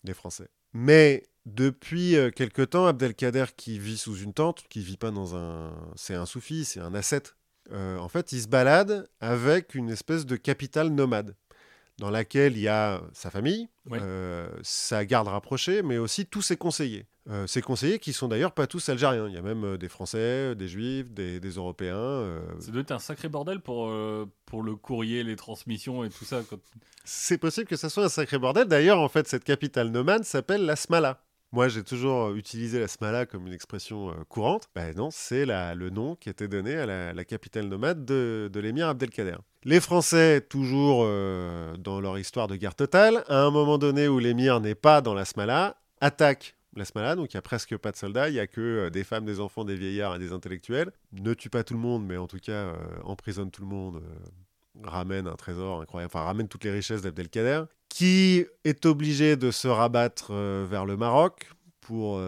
les 0.04 0.14
Français. 0.14 0.48
Mais 0.74 1.24
depuis 1.46 2.16
euh, 2.16 2.30
quelque 2.32 2.62
temps, 2.62 2.86
Abdelkader, 2.88 3.46
qui 3.58 3.78
vit 3.78 3.98
sous 3.98 4.16
une 4.18 4.34
tente, 4.34 4.64
qui 4.70 4.80
vit 4.82 4.98
pas 4.98 5.12
dans 5.12 5.36
un. 5.36 5.74
C'est 5.96 6.16
un 6.16 6.26
soufi, 6.26 6.64
c'est 6.66 6.80
un 6.80 6.94
ascète. 6.96 7.36
euh, 7.72 7.98
en 7.98 8.08
fait, 8.10 8.32
il 8.32 8.42
se 8.42 8.48
balade 8.48 9.08
avec 9.20 9.76
une 9.76 9.90
espèce 9.90 10.26
de 10.26 10.36
capitale 10.36 10.90
nomade 10.90 11.36
dans 12.00 12.10
laquelle 12.10 12.54
il 12.58 12.64
y 12.64 12.68
a 12.68 13.02
sa 13.14 13.30
famille, 13.30 13.68
Ouais. 13.90 14.00
euh, 14.02 14.50
sa 14.64 15.06
garde 15.06 15.28
rapprochée, 15.28 15.82
mais 15.84 15.98
aussi 15.98 16.26
tous 16.26 16.42
ses 16.42 16.58
conseillers. 16.58 17.06
Euh, 17.30 17.46
ces 17.46 17.62
conseillers 17.62 18.00
qui 18.00 18.14
sont 18.14 18.28
d'ailleurs 18.28 18.52
pas 18.52 18.66
tous 18.66 18.90
algériens. 18.90 19.28
Il 19.28 19.34
y 19.36 19.38
a 19.38 19.44
même 19.44 19.64
euh, 19.64 19.78
des 19.78 19.90
Français, 19.90 20.56
des 20.56 20.68
Juifs, 20.68 21.12
des, 21.12 21.40
des 21.40 21.52
Européens. 21.52 21.96
euh, 21.96 22.42
Ça 22.60 22.72
doit 22.72 22.82
être 22.82 22.92
un 22.92 23.00
sacré 23.00 23.30
bordel 23.30 23.60
pour, 23.60 23.90
euh, 23.90 24.26
pour 24.48 24.64
le 24.64 24.76
courrier, 24.76 25.24
les 25.24 25.36
transmissions 25.36 26.04
et 26.04 26.10
tout 26.10 26.26
ça. 26.26 26.42
Quand... 26.50 26.58
C'est 27.06 27.38
possible 27.38 27.68
que 27.68 27.76
ça 27.76 27.90
soit 27.90 28.06
un 28.06 28.10
sacré 28.10 28.40
bordel. 28.40 28.68
D'ailleurs, 28.68 29.00
en 29.00 29.08
fait, 29.08 29.28
cette 29.28 29.44
capitale 29.44 29.90
nomade 29.90 30.24
s'appelle 30.24 30.66
la 30.66 30.76
Smala. 30.76 31.22
Moi, 31.52 31.68
j'ai 31.68 31.84
toujours 31.84 32.30
euh, 32.30 32.36
utilisé 32.36 32.80
la 32.80 32.88
Smala 32.88 33.28
comme 33.28 33.46
une 33.46 33.54
expression 33.54 34.10
euh, 34.10 34.14
courante. 34.28 34.70
Ben 34.74 34.96
non, 34.96 35.10
c'est 35.12 35.46
le 35.46 35.90
nom 35.92 36.16
qui 36.16 36.30
était 36.30 36.48
donné 36.48 36.76
à 36.76 36.86
la, 36.88 37.14
la 37.14 37.24
capitale 37.24 37.68
nomade 37.68 38.04
de, 38.04 38.50
de 38.52 38.60
l'émir 38.60 38.88
Abdelkader. 38.88 39.38
Les 39.64 39.80
Français, 39.80 40.42
toujours 40.42 41.04
euh, 41.06 41.76
dans 41.78 42.00
leur 42.00 42.18
histoire 42.18 42.48
de 42.48 42.56
guerre 42.56 42.74
totale, 42.74 43.24
à 43.28 43.44
un 43.44 43.52
moment 43.52 43.78
donné 43.78 44.08
où 44.08 44.18
l'émir 44.18 44.60
n'est 44.60 44.74
pas 44.74 45.02
dans 45.02 45.14
la 45.14 45.26
Smala, 45.26 45.76
attaquent 46.00 46.56
la 46.76 46.86
Smala, 46.86 47.16
donc 47.16 47.34
il 47.34 47.36
y 47.36 47.38
a 47.38 47.42
presque 47.42 47.76
pas 47.78 47.92
de 47.92 47.98
soldats, 47.98 48.30
il 48.30 48.36
y 48.36 48.40
a 48.40 48.48
que 48.48 48.62
euh, 48.62 48.90
des 48.90 49.04
femmes, 49.04 49.26
des 49.26 49.40
enfants, 49.40 49.66
des 49.66 49.76
vieillards 49.76 50.16
et 50.16 50.20
des 50.20 50.32
intellectuels. 50.32 50.92
Ne 51.12 51.34
tue 51.34 51.50
pas 51.50 51.64
tout 51.64 51.74
le 51.74 51.80
monde, 51.80 52.06
mais 52.06 52.18
en 52.18 52.28
tout 52.28 52.40
cas 52.40 52.52
euh, 52.52 52.76
emprisonne 53.04 53.52
tout 53.52 53.62
le 53.62 53.68
monde. 53.68 53.98
euh, 53.98 54.82
ramène 54.84 55.28
un 55.28 55.36
trésor 55.36 55.82
incroyable, 55.82 56.12
enfin 56.16 56.24
ramène 56.24 56.48
toutes 56.48 56.64
les 56.64 56.72
richesses 56.72 57.02
d'Abdelkader, 57.02 57.64
qui 57.90 58.46
est 58.64 58.86
obligé 58.86 59.36
de 59.36 59.52
se 59.52 59.68
rabattre 59.68 60.32
vers 60.32 60.86
le 60.86 60.96
Maroc 60.96 61.52
pour 61.82 62.22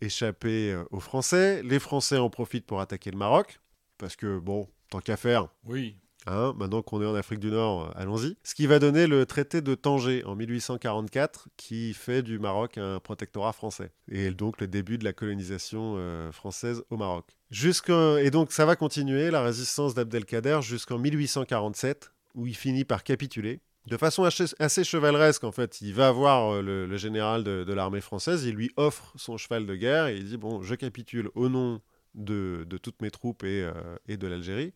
échapper 0.00 0.80
aux 0.92 1.00
Français. 1.00 1.60
Les 1.64 1.80
Français 1.80 2.18
en 2.18 2.30
profitent 2.30 2.66
pour 2.66 2.80
attaquer 2.80 3.10
le 3.10 3.18
Maroc, 3.18 3.60
parce 3.98 4.14
que 4.14 4.38
bon, 4.38 4.68
tant 4.90 5.00
qu'à 5.00 5.16
faire, 5.16 5.48
Oui, 5.64 5.96
Hein, 6.26 6.54
maintenant 6.58 6.82
qu'on 6.82 7.00
est 7.00 7.06
en 7.06 7.14
Afrique 7.14 7.40
du 7.40 7.50
Nord, 7.50 7.92
allons-y. 7.96 8.36
Ce 8.44 8.54
qui 8.54 8.66
va 8.66 8.78
donner 8.78 9.06
le 9.06 9.24
traité 9.24 9.62
de 9.62 9.74
Tanger 9.74 10.24
en 10.24 10.36
1844, 10.36 11.48
qui 11.56 11.94
fait 11.94 12.22
du 12.22 12.38
Maroc 12.38 12.76
un 12.78 13.00
protectorat 13.00 13.52
français. 13.52 13.90
Et 14.10 14.30
donc 14.30 14.60
le 14.60 14.66
début 14.66 14.98
de 14.98 15.04
la 15.04 15.12
colonisation 15.12 15.94
euh, 15.96 16.30
française 16.30 16.82
au 16.90 16.96
Maroc. 16.96 17.26
Et 17.50 18.30
donc 18.30 18.52
ça 18.52 18.66
va 18.66 18.76
continuer, 18.76 19.30
la 19.30 19.42
résistance 19.42 19.94
d'Abdelkader, 19.94 20.60
jusqu'en 20.62 20.98
1847, 20.98 22.12
où 22.34 22.46
il 22.46 22.54
finit 22.56 22.84
par 22.84 23.02
capituler. 23.02 23.60
De 23.86 23.96
façon 23.96 24.24
assez, 24.24 24.84
chevaleresque, 24.84 25.42
en 25.42 25.52
fait, 25.52 25.80
il 25.80 25.94
va 25.94 26.12
voir 26.12 26.54
euh, 26.54 26.86
le, 26.86 26.96
général 26.98 27.42
de, 27.44 27.72
l'armée 27.72 28.02
française, 28.02 28.44
il 28.44 28.54
lui 28.54 28.70
offre 28.76 29.12
son 29.16 29.38
cheval 29.38 29.64
de 29.64 29.74
guerre 29.74 30.08
et 30.08 30.18
il 30.18 30.24
dit 30.26 30.36
Bon, 30.36 30.62
je 30.62 30.74
capitule 30.74 31.30
au 31.34 31.48
nom 31.48 31.80
de, 32.14 32.66
toutes 32.82 33.00
mes 33.00 33.10
troupes 33.10 33.42
et, 33.42 33.62
euh, 33.62 33.96
et 34.06 34.18
de 34.18 34.26
l'Algérie. 34.26 34.74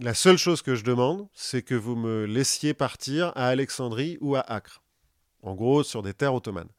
La 0.00 0.14
seule 0.14 0.38
chose 0.38 0.62
que 0.62 0.74
je 0.74 0.84
demande, 0.84 1.28
c'est 1.34 1.62
que 1.62 1.74
vous 1.74 1.96
me 1.96 2.24
laissiez 2.24 2.72
partir 2.72 3.30
à 3.34 3.48
Alexandrie 3.48 4.16
ou 4.20 4.36
à 4.36 4.40
Acre. 4.40 4.82
En 5.42 5.54
gros, 5.54 5.82
sur 5.82 6.02
des 6.02 6.14
terres 6.14 6.34
ottomanes. 6.34 6.70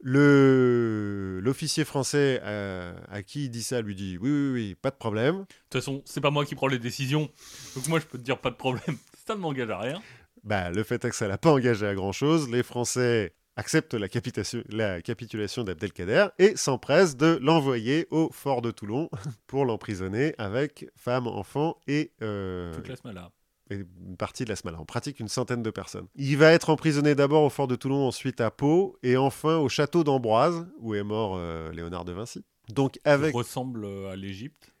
Le 0.00 1.38
L'officier 1.42 1.84
français 1.84 2.40
euh, 2.44 2.94
à 3.08 3.22
qui 3.22 3.44
il 3.44 3.50
dit 3.50 3.62
ça 3.62 3.80
lui 3.82 3.94
dit 3.94 4.16
oui, 4.18 4.30
oui, 4.30 4.50
oui, 4.52 4.74
pas 4.74 4.90
de 4.90 4.96
problème. 4.96 5.40
de 5.40 5.46
toute 5.70 5.80
façon, 5.82 6.02
c'est 6.04 6.20
pas 6.20 6.30
moi 6.30 6.44
qui 6.44 6.54
prends 6.54 6.66
les 6.66 6.78
décisions. 6.78 7.30
Donc 7.74 7.86
moi, 7.88 8.00
je 8.00 8.06
peux 8.06 8.18
te 8.18 8.22
dire 8.22 8.38
pas 8.38 8.50
de 8.50 8.56
problème. 8.56 8.96
Ça 9.26 9.34
ne 9.34 9.40
m'engage 9.40 9.70
à 9.70 9.78
rien. 9.78 10.02
Bah, 10.42 10.70
le 10.70 10.82
fait 10.82 11.04
est 11.04 11.10
que 11.10 11.14
ça 11.14 11.28
l'a 11.28 11.38
pas 11.38 11.52
engagé 11.52 11.86
à 11.86 11.94
grand 11.94 12.10
chose. 12.10 12.50
Les 12.50 12.64
Français 12.64 13.34
acceptent 13.56 13.94
la, 13.94 14.08
capitulation 14.08 15.64
d'Abdelkader 15.64 16.28
et 16.38 16.56
s'empressent 16.56 17.16
de 17.16 17.38
l'envoyer 17.42 18.06
au 18.10 18.30
fort 18.32 18.62
de 18.62 18.70
Toulon 18.70 19.10
pour 19.46 19.64
l'emprisonner 19.64 20.34
avec 20.38 20.86
femmes, 20.96 21.26
enfants 21.26 21.78
et, 21.86 22.12
euh, 22.22 22.74
Toute 22.74 22.88
la 22.88 23.30
et 23.70 23.76
une 23.76 24.16
partie 24.16 24.44
de 24.44 24.50
la 24.50 24.56
Smala. 24.56 24.78
En 24.78 24.84
pratique, 24.84 25.20
une 25.20 25.28
centaine 25.28 25.62
de 25.62 25.70
personnes. 25.70 26.06
Il 26.16 26.36
va 26.36 26.52
être 26.52 26.68
emprisonné 26.70 27.14
d'abord 27.14 27.42
au 27.44 27.50
fort 27.50 27.68
de 27.68 27.76
Toulon, 27.76 28.06
ensuite 28.06 28.40
à 28.40 28.50
Pau 28.50 28.98
et 29.02 29.16
enfin 29.16 29.56
au 29.58 29.68
château 29.68 30.04
d'Ambroise 30.04 30.66
où 30.78 30.94
est 30.94 31.02
mort 31.04 31.36
euh, 31.36 31.70
Léonard 31.72 32.04
de 32.04 32.12
Vinci. 32.12 32.44
Donc 32.68 32.98
avec 33.04 33.34
ressemble 33.34 33.86
à 34.10 34.16
l'Égypte. 34.16 34.72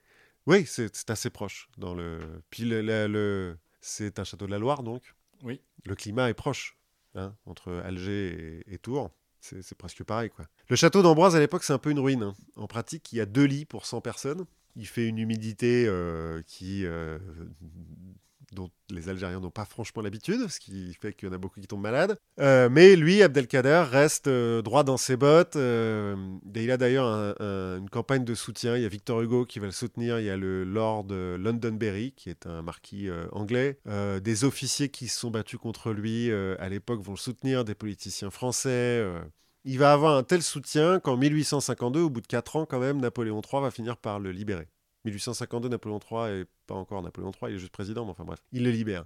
oui, 0.46 0.64
c'est 0.66 0.94
c'est 0.94 1.10
assez 1.10 1.30
proche 1.30 1.68
dans 1.78 1.94
le. 1.94 2.18
Puis 2.50 2.64
le, 2.64 2.82
le- 2.82 3.06
le- 3.06 3.58
c'est 3.80 4.18
un 4.18 4.24
château 4.24 4.46
de 4.46 4.50
la 4.50 4.58
Loire, 4.58 4.82
donc. 4.82 5.02
Oui. 5.42 5.60
Le 5.84 5.94
climat 5.96 6.28
est 6.30 6.34
proche 6.34 6.76
hein, 7.14 7.34
entre 7.46 7.72
Alger 7.84 8.62
et, 8.66 8.78
Tours. 8.78 9.10
C'est 9.40 9.62
c'est 9.62 9.76
presque 9.76 10.04
pareil, 10.04 10.30
quoi. 10.30 10.46
Le 10.68 10.76
château 10.76 11.02
d'Ambroise 11.02 11.34
à 11.34 11.40
l'époque, 11.40 11.64
c'est 11.64 11.72
un 11.72 11.78
peu 11.78 11.90
une 11.90 11.98
ruine. 11.98 12.22
hein. 12.22 12.34
En 12.56 12.66
pratique, 12.66 13.12
il 13.12 13.16
y 13.16 13.20
a 13.20 13.26
deux 13.26 13.44
lits 13.44 13.64
pour 13.64 13.86
100 13.86 14.00
personnes. 14.00 14.44
Il 14.76 14.86
fait 14.86 15.06
une 15.06 15.18
humidité 15.18 15.86
euh, 15.86 16.42
qui 16.46 16.86
euh, 16.86 17.18
dont 18.52 18.70
les 18.90 19.08
Algériens 19.08 19.40
n'ont 19.40 19.50
pas 19.50 19.64
franchement 19.64 20.02
l'habitude, 20.02 20.48
ce 20.48 20.60
qui 20.60 20.94
fait 21.00 21.12
qu'il 21.14 21.28
y 21.28 21.30
en 21.30 21.34
a 21.34 21.38
beaucoup 21.38 21.60
qui 21.60 21.66
tombent 21.66 21.80
malades. 21.82 22.16
Euh, 22.40 22.68
mais 22.70 22.96
lui, 22.96 23.22
Abdelkader, 23.22 23.84
reste 23.90 24.28
euh, 24.28 24.62
droit 24.62 24.84
dans 24.84 24.96
ses 24.96 25.16
bottes. 25.16 25.56
euh, 25.56 26.14
et 26.54 26.64
il 26.64 26.70
a 26.70 26.76
d'ailleurs 26.76 27.06
un- 27.06 27.34
un- 27.40 27.78
une 27.78 27.88
campagne 27.90 28.24
de 28.24 28.34
soutien. 28.34 28.76
Il 28.76 28.82
y 28.82 28.86
a 28.86 28.88
Victor 28.88 29.20
Hugo 29.22 29.44
qui 29.46 29.58
va 29.58 29.66
le 29.66 29.72
soutenir. 29.72 30.18
Il 30.20 30.26
y 30.26 30.30
a 30.30 30.36
le 30.36 30.64
Lord 30.64 31.06
Londonderry, 31.10 32.12
qui 32.12 32.30
est 32.30 32.46
un 32.46 32.62
marquis 32.62 33.08
anglais. 33.32 33.78
Des 34.22 34.44
officiers 34.44 34.88
qui 34.88 35.08
se 35.08 35.18
sont 35.18 35.30
battus 35.30 35.58
contre 35.58 35.92
lui 35.92 36.30
à 36.32 36.68
l'époque 36.68 37.00
vont 37.02 37.12
le 37.12 37.18
soutenir. 37.18 37.64
Des 37.64 37.74
politiciens 37.74 38.30
français. 38.30 39.04
Il 39.64 39.78
va 39.78 39.92
avoir 39.92 40.16
un 40.16 40.24
tel 40.24 40.42
soutien 40.42 40.98
qu'en 41.00 41.16
1852, 41.16 42.00
au 42.00 42.10
bout 42.10 42.20
de 42.20 42.26
4 42.26 42.56
ans 42.56 42.66
quand 42.66 42.80
même, 42.80 43.00
Napoléon 43.00 43.40
III 43.40 43.62
va 43.62 43.70
finir 43.70 43.96
par 43.96 44.18
le 44.18 44.32
libérer. 44.32 44.66
1852, 45.04 45.68
Napoléon 45.68 45.98
III 45.98 46.40
est 46.40 46.46
pas 46.66 46.74
encore 46.74 47.02
Napoléon 47.02 47.30
III, 47.30 47.52
il 47.52 47.56
est 47.56 47.58
juste 47.58 47.72
président, 47.72 48.04
mais 48.04 48.12
enfin 48.12 48.24
bref, 48.24 48.40
il 48.52 48.64
le 48.64 48.70
libère. 48.70 49.04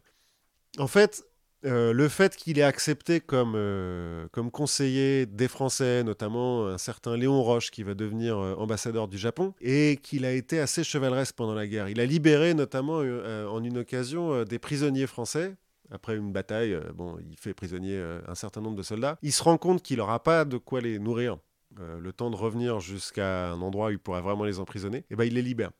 En 0.79 0.87
fait, 0.87 1.25
euh, 1.65 1.93
le 1.93 2.09
fait 2.09 2.37
qu'il 2.37 2.59
ait 2.59 2.63
accepté 2.63 3.21
comme, 3.21 3.55
euh, 3.57 4.29
comme 4.31 4.51
conseiller 4.51 5.27
des 5.27 5.49
Français, 5.49 6.05
notamment 6.05 6.67
un 6.67 6.79
certain 6.79 7.17
Léon 7.17 7.43
Roche 7.43 7.71
qui 7.71 7.83
va 7.83 7.95
devenir 7.95 8.39
euh, 8.39 8.55
ambassadeur 8.55 9.09
du 9.09 9.19
Japon, 9.19 9.55
et 9.61 9.99
qu'il 10.03 10.25
a 10.25 10.33
été 10.33 10.61
assez 10.61 10.85
chevaleresque 10.85 11.35
pendant 11.35 11.55
la 11.55 11.67
guerre. 11.67 11.89
Il 11.89 12.01
a 12.01 12.07
libéré 12.07 12.55
notamment 12.55 12.97
en 12.99 13.65
une 13.65 13.79
occasion 13.79 14.45
des 14.45 14.59
prisonniers 14.59 15.07
français. 15.07 15.57
Après 15.91 16.17
une 16.17 16.33
bataille, 16.33 16.77
bon, 16.95 17.17
il 17.31 17.37
fait 17.37 17.55
prisonnier 17.55 18.01
un 18.27 18.35
certain 18.35 18.61
nombre 18.61 18.77
de 18.77 18.83
soldats. 18.83 19.19
Il 19.23 19.33
se 19.33 19.43
rend 19.43 19.57
compte 19.57 19.83
qu'il 19.83 19.99
n'aura 19.99 20.23
pas 20.23 20.45
de 20.45 20.57
quoi 20.57 20.81
les 20.81 20.99
nourrir. 20.99 21.39
le 21.79 22.13
temps 22.13 22.31
de 22.31 22.37
revenir 22.37 22.81
jusqu'à 22.81 23.51
un 23.51 23.61
endroit 23.61 23.89
où 23.89 23.91
il 23.91 23.99
pourrait 23.99 24.23
vraiment 24.23 24.45
les 24.45 24.59
emprisonner, 24.59 25.05
et 25.11 25.17
ben 25.17 25.25
il 25.25 25.35
les 25.35 25.43
libère. 25.43 25.71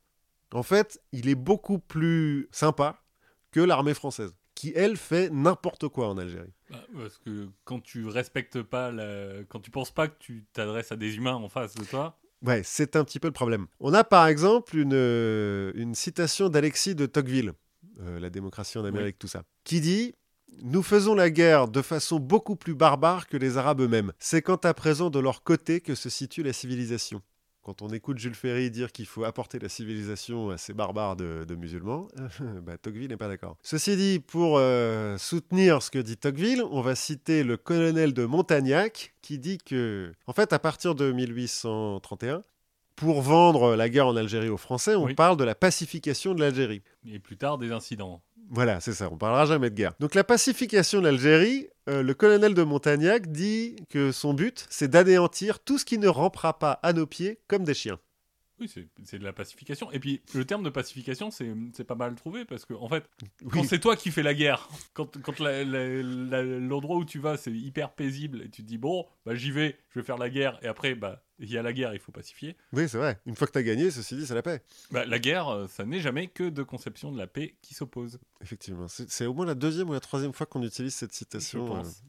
En 0.53 0.63
fait, 0.63 1.01
il 1.13 1.29
est 1.29 1.35
beaucoup 1.35 1.79
plus 1.79 2.49
sympa 2.51 3.03
que 3.51 3.61
l'armée 3.61 3.95
française, 3.95 4.35
qui 4.55 4.73
elle 4.75 4.97
fait 4.97 5.31
n'importe 5.31 5.89
quoi 5.89 6.09
en 6.09 6.19
Algérie. 6.19 6.53
Bah, 6.71 6.85
parce 6.95 7.19
que 7.19 7.49
quand 7.65 7.81
tu 7.81 8.07
respectes 8.07 8.63
pas, 8.63 8.91
la... 8.91 9.45
quand 9.49 9.61
tu 9.61 9.71
penses 9.71 9.91
pas 9.91 10.09
que 10.09 10.17
tu 10.19 10.47
t'adresses 10.53 10.93
à 10.93 10.97
des 10.97 11.17
humains 11.17 11.35
en 11.35 11.49
face 11.49 11.75
de 11.75 11.85
toi, 11.85 12.19
Ouais, 12.43 12.63
c'est 12.65 12.97
un 12.97 13.05
petit 13.05 13.19
peu 13.19 13.29
le 13.29 13.33
problème. 13.33 13.67
On 13.81 13.95
a 13.95 14.05
par 14.05 14.27
exemple 14.27 14.77
une, 14.77 14.93
euh, 14.95 15.73
une 15.75 15.95
citation 15.95 16.49
d'Alexis 16.49 16.95
de 16.95 17.07
Tocqueville, 17.07 17.53
euh, 18.01 18.21
La 18.21 18.31
démocratie 18.31 18.79
en 18.79 18.85
Amérique, 18.85 19.19
tout 19.19 19.27
ça, 19.27 19.43
qui 19.65 19.81
dit 19.81 20.15
Nous 20.63 20.83
faisons 20.83 21.15
la 21.15 21.31
guerre 21.31 21.67
de 21.67 21.83
façon 21.83 22.21
beaucoup 22.21 22.55
plus 22.57 22.75
barbare 22.75 23.27
que 23.27 23.37
les 23.37 23.57
Arabes 23.57 23.81
eux-mêmes. 23.81 24.13
C'est 24.19 24.43
quant 24.43 24.57
à 24.57 24.75
présent 24.75 25.09
de 25.11 25.19
leur 25.19 25.43
côté 25.43 25.81
que 25.81 25.95
se 25.95 26.11
situe 26.11 26.43
la 26.43 26.53
civilisation. 26.53 27.23
Quand 27.67 27.83
on 27.83 27.89
écoute 27.89 28.19
Jules 28.19 28.37
Ferry 28.37 28.71
dire 28.71 28.93
qu'il 28.93 29.07
faut 29.07 29.25
apporter 29.25 29.59
la 29.59 29.69
civilisation 29.69 30.51
à 30.51 30.57
ces 30.57 30.73
barbares 30.73 31.17
de, 31.17 31.45
de 31.45 31.55
musulmans, 31.57 32.07
bah, 32.63 32.79
Tocqueville 32.79 33.09
n'est 33.09 33.17
pas 33.17 33.27
d'accord. 33.27 33.57
Ceci 33.61 33.97
dit, 33.97 34.21
pour 34.21 34.59
euh, 34.59 35.19
soutenir 35.19 35.83
ce 35.83 35.91
que 35.91 35.99
dit 35.99 36.17
Tocqueville, 36.17 36.63
on 36.71 36.81
va 36.81 36.95
citer 36.95 37.43
le 37.43 37.57
colonel 37.57 38.15
de 38.15 38.25
Montagnac 38.25 39.15
qui 39.21 39.41
dit 39.41 39.59
que, 39.59 40.13
en 40.29 40.33
fait, 40.33 40.53
à 40.53 40.61
partir 40.61 40.95
de 40.95 41.11
1831, 41.11 42.45
pour 42.95 43.21
vendre 43.21 43.75
la 43.75 43.89
guerre 43.89 44.07
en 44.07 44.15
Algérie 44.17 44.49
aux 44.49 44.57
Français, 44.57 44.95
on 44.95 45.07
Oui. 45.07 45.15
parle 45.15 45.37
de 45.37 45.43
la 45.43 45.57
pacification 45.57 46.35
de 46.35 46.41
l'Algérie. 46.41 46.83
et 47.05 47.19
plus 47.19 47.37
tard 47.37 47.59
des 47.59 47.73
incidents. 47.73 48.23
Voilà, 48.51 48.81
c'est 48.81 48.93
ça, 48.93 49.09
on 49.11 49.17
parlera 49.17 49.47
jamais 49.47 49.71
de 49.71 49.75
guerre. 49.75 49.93
Donc 49.99 50.15
la 50.15 50.25
pacification 50.25 51.01
de 51.01 51.05
l'Algérie, 51.05 51.69
euh, 51.89 52.03
le 52.03 52.15
colonel 52.15 52.55
de 52.55 52.63
Montagnac 52.63 53.31
dit 53.31 53.77
que 53.91 54.13
son 54.13 54.35
but, 54.35 54.67
c'est 54.71 54.89
d'anéantir 54.89 55.59
tout 55.61 55.79
ce 55.79 55.85
qui 55.85 55.99
ne 55.99 56.09
rampera 56.09 56.59
pas 56.59 56.79
à 56.83 56.93
nos 56.93 57.07
pieds 57.07 57.41
comme 57.49 57.65
des 57.65 57.75
chiens. 57.75 57.99
Oui, 58.59 58.73
c'est 59.05 59.19
de 59.19 59.25
la 59.25 59.33
pacification. 59.35 59.91
Et 59.93 59.99
puis, 60.01 60.23
le 60.35 60.45
terme 60.45 60.63
de 60.63 60.71
pacification, 60.71 61.31
c'est 61.31 61.85
pas 61.85 61.95
mal 61.95 62.15
trouvé 62.15 62.45
parce 62.45 62.65
que, 62.65 62.73
en 62.75 62.89
fait, 62.89 63.05
Oui. 63.43 63.49
quand 63.53 63.65
c'est 63.65 63.79
toi 63.81 63.97
qui 63.97 64.11
fais 64.11 64.23
la 64.23 64.33
guerre, 64.35 64.69
quand, 64.95 65.11
l'endroit 65.41 66.97
où 66.97 67.05
tu 67.05 67.19
vas, 67.19 67.37
c'est 67.37 67.53
hyper 67.53 67.93
paisible 67.93 68.43
et 68.43 68.49
tu 68.49 68.63
te 68.63 68.67
dis, 68.69 68.79
bon, 68.79 69.07
bah, 69.25 69.35
j'y 69.35 69.51
vais, 69.51 69.77
je 69.91 70.01
vais 70.01 70.05
faire 70.07 70.19
la 70.19 70.31
guerre, 70.31 70.59
et 70.63 70.67
après, 70.69 70.95
bah, 70.95 71.23
il 71.39 71.51
y 71.51 71.59
a 71.59 71.63
la 71.63 71.73
guerre, 71.73 71.93
il 71.95 72.01
faut 72.01 72.13
pacifier. 72.13 72.57
Oui, 72.73 72.89
c'est 72.89 72.99
vrai. 72.99 73.21
Une 73.27 73.35
fois 73.37 73.47
que 73.47 73.53
tu 73.53 73.59
as 73.59 73.63
gagné, 73.63 73.91
ceci 73.91 74.17
dit, 74.17 74.27
c'est 74.27 74.35
la 74.35 74.43
paix. 74.43 74.63
Bah, 74.91 75.05
la 75.05 75.19
guerre, 75.19 75.49
euh, 75.49 75.67
ça 75.69 75.85
n'est 75.85 76.01
jamais 76.01 76.29
que 76.29 76.49
de 76.49 76.63
conception 76.63 77.13
de 77.13 77.19
la 77.19 77.27
paix 77.27 77.57
qui 77.63 77.75
s'oppose. 77.75 78.19
Effectivement. 78.41 78.87
C'est 78.89 79.27
au 79.27 79.35
moins 79.35 79.47
la 79.47 79.55
deuxième 79.55 79.91
ou 79.91 79.93
la 79.93 80.01
troisième 80.01 80.33
fois 80.33 80.47
qu'on 80.47 80.63
utilise 80.63 80.95
cette 80.95 81.13
Je 81.13 81.19
citation. 81.19 81.67
pense. 81.67 81.87
euh, 81.89 82.07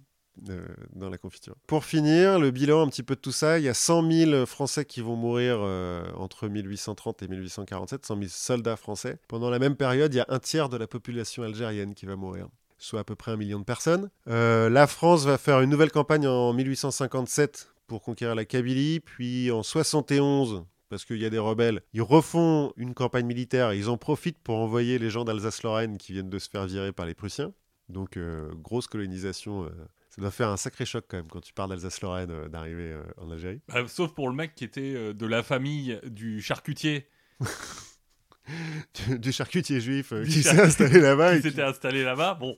dans 0.94 1.10
la 1.10 1.18
confiture. 1.18 1.56
Pour 1.68 1.86
finir, 1.86 2.40
le 2.40 2.52
bilan 2.52 2.82
un 2.82 2.88
petit 2.88 3.04
peu 3.04 3.16
de 3.16 3.20
tout 3.20 3.32
ça, 3.32 3.60
il 3.60 3.66
y 3.66 3.70
a 3.70 3.74
100 3.74 4.12
000 4.12 4.46
Français 4.46 4.86
qui 4.86 5.02
vont 5.02 5.16
mourir 5.16 5.58
euh, 5.60 6.04
entre 6.16 6.48
1830 6.48 7.24
et 7.24 7.28
1847, 7.28 8.06
100 8.06 8.16
000 8.16 8.28
soldats 8.30 8.78
français. 8.78 9.20
Pendant 9.28 9.50
la 9.50 9.60
même 9.60 9.76
période, 9.76 10.14
il 10.14 10.18
y 10.18 10.22
a 10.22 10.26
un 10.30 10.40
tiers 10.40 10.70
de 10.70 10.78
la 10.78 10.88
population 10.88 11.44
algérienne 11.44 11.94
qui 11.94 12.06
va 12.06 12.16
mourir 12.16 12.48
soit 12.80 13.00
à 13.00 13.04
peu 13.04 13.16
près 13.16 13.32
un 13.32 13.38
million 13.38 13.60
de 13.60 13.64
personnes. 13.64 14.10
Euh, 14.28 14.70
la 14.70 14.86
France 14.86 15.26
va 15.26 15.40
faire 15.40 15.62
une 15.62 15.70
nouvelle 15.70 15.92
campagne 15.92 16.28
en 16.28 16.54
1857 16.54 17.74
pour 17.88 18.04
conquérir 18.04 18.36
la 18.36 18.46
Kabylie, 18.46 19.00
puis 19.00 19.50
en 19.52 19.64
71 19.64 20.64
parce 20.90 21.04
qu'il 21.04 21.18
y 21.18 21.26
a 21.26 21.30
des 21.30 21.40
rebelles, 21.40 21.82
ils 21.94 22.02
refont 22.02 22.72
une 22.78 22.94
campagne 22.94 23.26
militaire 23.26 23.72
et 23.72 23.78
ils 23.78 23.90
en 23.90 23.98
profitent 23.98 24.40
pour 24.40 24.56
envoyer 24.58 25.00
les 25.00 25.10
gens 25.10 25.26
d'Alsace-Lorraine 25.26 25.98
qui 25.98 26.14
viennent 26.14 26.30
de 26.30 26.40
se 26.40 26.50
faire 26.50 26.66
virer 26.66 26.94
par 26.94 27.06
les 27.06 27.14
Prussiens. 27.14 27.52
Donc, 27.90 28.16
euh, 28.18 28.50
grosse 28.56 28.88
colonisation. 28.88 29.66
euh, 29.66 29.70
ça 30.18 30.22
doit 30.22 30.32
faire 30.32 30.50
un 30.50 30.58
sacré 30.58 30.84
choc 30.86 31.06
quand 31.08 31.18
même 31.18 31.28
quand 31.30 31.40
tu 31.42 31.54
pars 31.54 31.68
d'Alsace-Lorraine 31.68 32.32
euh, 32.32 32.48
d'arriver 32.50 32.92
euh, 32.92 33.04
en 33.18 33.32
Algérie. 33.32 33.62
Bah, 33.70 33.88
sauf 33.88 34.12
pour 34.14 34.28
le 34.30 34.36
mec 34.36 34.56
qui 34.56 34.64
était 34.66 34.94
euh, 34.96 35.14
de 35.14 35.26
la 35.26 35.44
famille 35.44 36.00
du 36.06 36.42
charcutier 36.42 37.08
Du, 39.10 39.20
du 39.20 39.32
charcutier 39.34 39.82
juif 39.82 40.14
Du 40.14 40.24
qui 40.30 40.42
s'est 40.42 40.60
installé 40.62 41.02
là-bas. 41.02 41.36
qui 41.36 41.42
s'était 41.42 41.64
installé 41.64 42.04
là-bas. 42.06 42.36
Bon, 42.36 42.56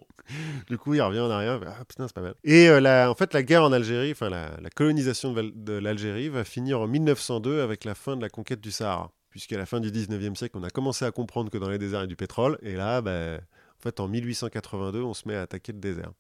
Du 0.68 0.78
coup, 0.78 0.94
il 0.94 1.02
revient 1.02 1.20
en 1.22 1.32
arrière. 1.32 1.60
Ah 1.66 1.84
putain, 1.84 2.08
c'est 2.08 2.14
pas 2.14 2.22
mal. 2.22 2.36
Et 2.44 2.68
la- 2.80 3.10
en 3.10 3.16
fait, 3.16 3.34
la 3.34 3.42
guerre 3.42 3.64
en 3.64 3.72
Algérie, 3.72 4.12
enfin 4.12 4.30
la, 4.30 4.52
la 4.62 4.70
colonisation 4.70 5.34
de 5.34 5.74
l'Algérie 5.74 6.30
va 6.30 6.44
finir 6.44 6.80
en 6.82 6.88
1902 6.88 7.62
avec 7.62 7.86
la 7.86 7.96
fin 7.96 8.16
de 8.16 8.22
la 8.22 8.30
conquête 8.30 8.62
du 8.62 8.70
Sahara. 8.70 9.12
Puisqu'à 9.32 9.58
la 9.58 9.66
fin 9.66 9.80
du 9.80 9.90
19e 9.90 10.36
siècle, 10.36 10.58
on 10.60 10.64
a 10.64 10.70
commencé 10.70 11.06
à 11.06 11.12
comprendre 11.12 11.50
que 11.50 11.58
dans 11.58 11.70
les 11.70 11.80
déserts, 11.80 12.02
il 12.02 12.04
y 12.04 12.06
a 12.06 12.08
du 12.08 12.16
pétrole. 12.16 12.60
Et 12.62 12.76
là, 12.76 13.02
bah, 13.02 13.38
en 13.38 13.82
fait, 13.82 14.00
en 14.00 14.08
1882, 14.08 15.02
on 15.02 15.16
se 15.16 15.28
met 15.28 15.36
à 15.36 15.42
attaquer 15.42 15.72
le 15.72 15.80
désert. 15.80 16.12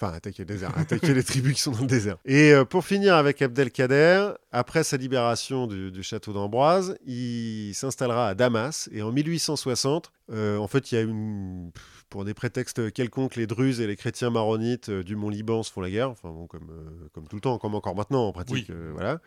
Enfin, 0.00 0.14
attaquer 0.14 0.42
le 0.44 0.46
désert, 0.46 0.76
attaquer 0.78 1.12
les 1.14 1.22
tribus 1.22 1.54
qui 1.54 1.60
sont 1.60 1.72
dans 1.72 1.82
le 1.82 1.86
désert. 1.86 2.16
Et 2.24 2.52
euh, 2.52 2.64
pour 2.64 2.84
finir 2.84 3.16
avec 3.16 3.42
Abdelkader, 3.42 4.30
après 4.50 4.82
sa 4.82 4.96
libération 4.96 5.66
du, 5.66 5.90
du 5.90 6.02
château 6.02 6.32
d'Ambroise, 6.32 6.96
il 7.04 7.72
s'installera 7.74 8.28
à 8.28 8.34
Damas. 8.34 8.88
Et 8.92 9.02
en 9.02 9.12
1860, 9.12 10.10
euh, 10.32 10.56
en 10.56 10.68
fait, 10.68 10.90
il 10.90 10.94
y 10.94 10.98
a 10.98 11.02
une 11.02 11.70
pour 12.10 12.24
des 12.24 12.34
prétextes 12.34 12.92
quelconques, 12.92 13.36
les 13.36 13.46
Druzes 13.46 13.80
et 13.80 13.86
les 13.86 13.96
chrétiens 13.96 14.30
maronites 14.30 14.88
euh, 14.90 15.04
du 15.04 15.16
Mont 15.16 15.28
Liban 15.28 15.62
se 15.62 15.72
font 15.72 15.80
la 15.80 15.90
guerre, 15.90 16.10
enfin 16.10 16.28
bon, 16.30 16.46
comme, 16.46 16.68
euh, 16.70 17.08
comme 17.14 17.28
tout 17.28 17.36
le 17.36 17.40
temps, 17.40 17.56
comme 17.58 17.74
encore 17.76 17.94
maintenant 17.94 18.26
en 18.26 18.32
pratique. 18.32 18.66
Oui. 18.68 18.74
euh, 18.74 18.90
voilà. 18.92 19.20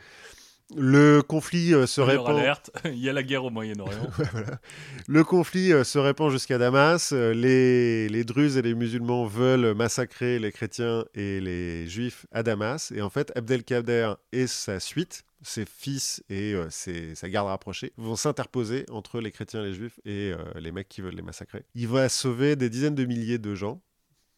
Le 0.75 1.21
conflit 1.21 1.73
euh, 1.73 1.85
se 1.85 2.01
répand. 2.01 2.37
alerte, 2.37 2.71
il 2.85 2.97
y 2.99 3.09
a 3.09 3.13
la 3.13 3.23
guerre 3.23 3.45
au 3.45 3.49
Moyen-Orient. 3.49 4.07
Voilà. 4.31 4.59
Le 5.07 5.23
conflit 5.23 5.71
euh, 5.73 5.83
se 5.83 5.99
répand 5.99 6.31
jusqu'à 6.31 6.57
Damas. 6.57 7.11
Euh, 7.13 7.33
les, 7.33 8.09
les 8.09 8.23
Druzes 8.23 8.57
et 8.57 8.61
les 8.61 8.73
musulmans 8.73 9.25
veulent 9.25 9.73
massacrer 9.75 10.39
les 10.39 10.51
chrétiens 10.51 11.05
et 11.13 11.39
les 11.39 11.87
juifs 11.87 12.25
à 12.31 12.43
Damas. 12.43 12.91
Et 12.95 13.01
en 13.01 13.09
fait, 13.09 13.31
Abdelkader 13.35 14.13
et 14.31 14.47
sa 14.47 14.79
suite, 14.79 15.23
ses 15.41 15.65
fils 15.65 16.23
et 16.29 16.53
euh, 16.53 16.67
ses- 16.69 17.15
sa 17.15 17.29
garde 17.29 17.47
rapprochée, 17.49 17.91
vont 17.97 18.15
s'interposer 18.15 18.85
entre 18.89 19.19
les 19.19 19.31
chrétiens 19.31 19.61
et 19.63 19.67
les 19.67 19.73
juifs 19.73 19.99
et 20.05 20.31
euh, 20.31 20.37
les 20.59 20.71
mecs 20.71 20.87
qui 20.89 21.01
veulent 21.01 21.15
les 21.15 21.21
massacrer. 21.21 21.63
Il 21.75 21.87
va 21.89 22.07
sauver 22.09 22.55
des 22.55 22.69
dizaines 22.69 22.95
de 22.95 23.05
milliers 23.05 23.37
de 23.39 23.53
gens. 23.55 23.81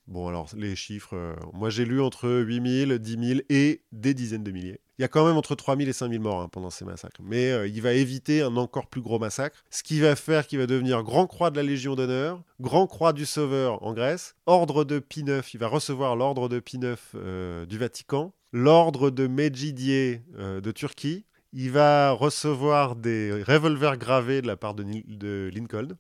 Bon, 0.08 0.28
alors, 0.28 0.50
les 0.56 0.76
chiffres, 0.76 1.16
euh, 1.16 1.36
moi 1.54 1.72
j'ai 1.72 1.84
lu 1.84 2.00
entre 2.00 2.30
8000, 2.30 3.00
10 3.00 3.28
000 3.28 3.40
et 3.50 3.82
des 3.92 4.14
dizaines 4.14 4.44
de 4.44 4.52
milliers. 4.52 4.80
Il 5.00 5.02
y 5.02 5.06
a 5.06 5.08
quand 5.08 5.26
même 5.26 5.36
entre 5.36 5.56
3000 5.56 5.90
et 5.90 5.94
5000 5.94 6.20
morts 6.20 6.42
hein, 6.42 6.50
pendant 6.50 6.70
ces 6.70 6.86
massacres. 6.86 7.22
Mais 7.24 7.52
euh, 7.52 7.68
il 7.68 7.82
va 7.82 7.94
éviter 7.94 8.44
un 8.44 8.56
encore 8.56 8.88
plus 8.88 9.02
gros 9.02 9.18
massacre, 9.18 9.64
ce 9.72 9.82
qui 9.82 10.00
va 10.00 10.16
faire 10.16 10.46
qu'il 10.46 10.60
va 10.60 10.68
devenir 10.68 11.02
Grand 11.04 11.26
Croix 11.26 11.50
de 11.50 11.58
la 11.58 11.64
Légion 11.64 11.96
d'honneur, 11.96 12.44
Grand 12.60 12.86
Croix 12.86 13.14
du 13.14 13.26
Sauveur 13.26 13.82
en 13.84 13.94
Grèce, 13.94 14.36
Ordre 14.46 14.84
de 14.84 15.00
Pie 15.00 15.22
IX, 15.22 15.42
il 15.54 15.60
va 15.60 15.68
recevoir 15.68 16.16
l'Ordre 16.16 16.50
de 16.50 16.60
Pie 16.60 16.78
IX 16.78 16.96
euh, 17.16 17.66
du 17.66 17.80
Vatican, 17.80 18.32
l'Ordre 18.54 19.10
de 19.10 19.26
Medjidié 19.26 20.22
de 20.38 20.72
Turquie, 20.72 21.26
il 21.52 21.72
va 21.72 22.12
recevoir 22.12 22.96
des 22.96 23.44
revolvers 23.44 23.98
gravés 23.98 24.42
de 24.42 24.48
la 24.48 24.56
part 24.56 24.76
de 24.76 25.50
Lincoln, 25.54 25.98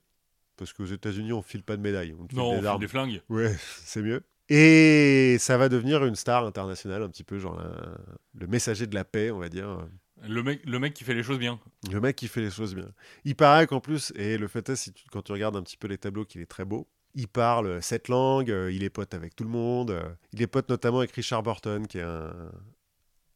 parce 0.57 0.73
qu'aux 0.73 0.85
États-Unis 0.85 1.33
on 1.33 1.41
file 1.41 1.63
pas 1.63 1.77
de 1.77 1.81
médailles, 1.81 2.13
on 2.19 2.27
file 2.27 2.37
non, 2.37 2.45
on 2.45 2.51
des 2.51 2.57
file 2.57 2.67
armes. 2.67 2.79
des 2.81 2.87
flingues. 2.87 3.21
Ouais, 3.29 3.55
c'est 3.83 4.01
mieux. 4.01 4.23
Et 4.49 5.37
ça 5.39 5.57
va 5.57 5.69
devenir 5.69 6.05
une 6.05 6.15
star 6.15 6.45
internationale, 6.45 7.01
un 7.01 7.09
petit 7.09 7.23
peu 7.23 7.39
genre 7.39 7.59
un- 7.59 7.97
le 8.35 8.47
messager 8.47 8.85
de 8.87 8.93
la 8.95 9.03
paix, 9.03 9.31
on 9.31 9.39
va 9.39 9.49
dire. 9.49 9.87
Le 10.27 10.43
mec, 10.43 10.61
le 10.65 10.79
mec 10.79 10.93
qui 10.93 11.03
fait 11.03 11.13
les 11.15 11.23
choses 11.23 11.39
bien. 11.39 11.59
Le 11.91 11.99
mec 11.99 12.15
qui 12.15 12.27
fait 12.27 12.41
les 12.41 12.51
choses 12.51 12.73
bien. 12.75 12.89
Il 13.25 13.35
paraît 13.35 13.67
qu'en 13.67 13.79
plus, 13.79 14.13
et 14.15 14.37
le 14.37 14.47
fait 14.47 14.69
est, 14.69 14.75
si 14.75 14.93
tu- 14.93 15.05
quand 15.11 15.21
tu 15.23 15.31
regardes 15.31 15.55
un 15.55 15.61
petit 15.63 15.77
peu 15.77 15.87
les 15.87 15.97
tableaux, 15.97 16.25
qu'il 16.25 16.41
est 16.41 16.45
très 16.45 16.63
beau. 16.65 16.87
Il 17.15 17.27
parle 17.27 17.81
sept 17.81 18.07
langues, 18.07 18.51
euh, 18.51 18.71
il 18.71 18.83
est 18.83 18.89
pote 18.89 19.13
avec 19.13 19.35
tout 19.35 19.43
le 19.45 19.49
monde. 19.49 19.91
euh, 19.91 20.03
il 20.31 20.41
est 20.41 20.47
pote 20.47 20.69
notamment 20.69 20.99
avec 20.99 21.11
Richard 21.11 21.41
Burton, 21.43 21.87
qui 21.87 21.97
est 21.97 22.01
un, 22.03 22.33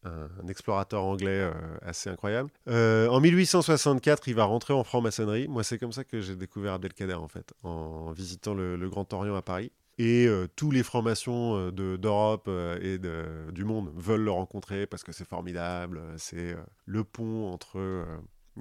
un- 0.09 0.43
un 0.43 0.47
explorateur 0.47 1.03
anglais 1.03 1.39
euh, 1.41 1.51
assez 1.81 2.09
incroyable. 2.09 2.49
Euh, 2.67 3.07
en 3.09 3.19
1864, 3.19 4.27
il 4.27 4.35
va 4.35 4.43
rentrer 4.45 4.73
en 4.73 4.83
franc-maçonnerie. 4.83 5.47
Moi, 5.47 5.63
c'est 5.63 5.77
comme 5.77 5.91
ça 5.93 6.03
que 6.03 6.21
j'ai 6.21 6.35
découvert 6.35 6.73
Abdelkader, 6.73 7.13
en 7.13 7.27
fait, 7.27 7.53
en 7.63 8.11
visitant 8.11 8.53
le, 8.53 8.75
le 8.75 8.89
Grand 8.89 9.11
Orient 9.13 9.35
à 9.35 9.41
Paris. 9.41 9.71
Et 9.97 10.27
euh, 10.27 10.47
tous 10.55 10.71
les 10.71 10.81
francs-maçons 10.83 11.71
de- 11.71 11.97
d'Europe 11.97 12.49
et 12.81 12.97
de- 12.97 13.51
du 13.51 13.65
monde 13.65 13.91
veulent 13.95 14.23
le 14.23 14.31
rencontrer 14.31 14.87
parce 14.87 15.03
que 15.03 15.11
c'est 15.11 15.27
formidable. 15.27 16.01
C'est 16.17 16.55
le 16.85 17.03
pont 17.03 17.51
entre 17.51 18.05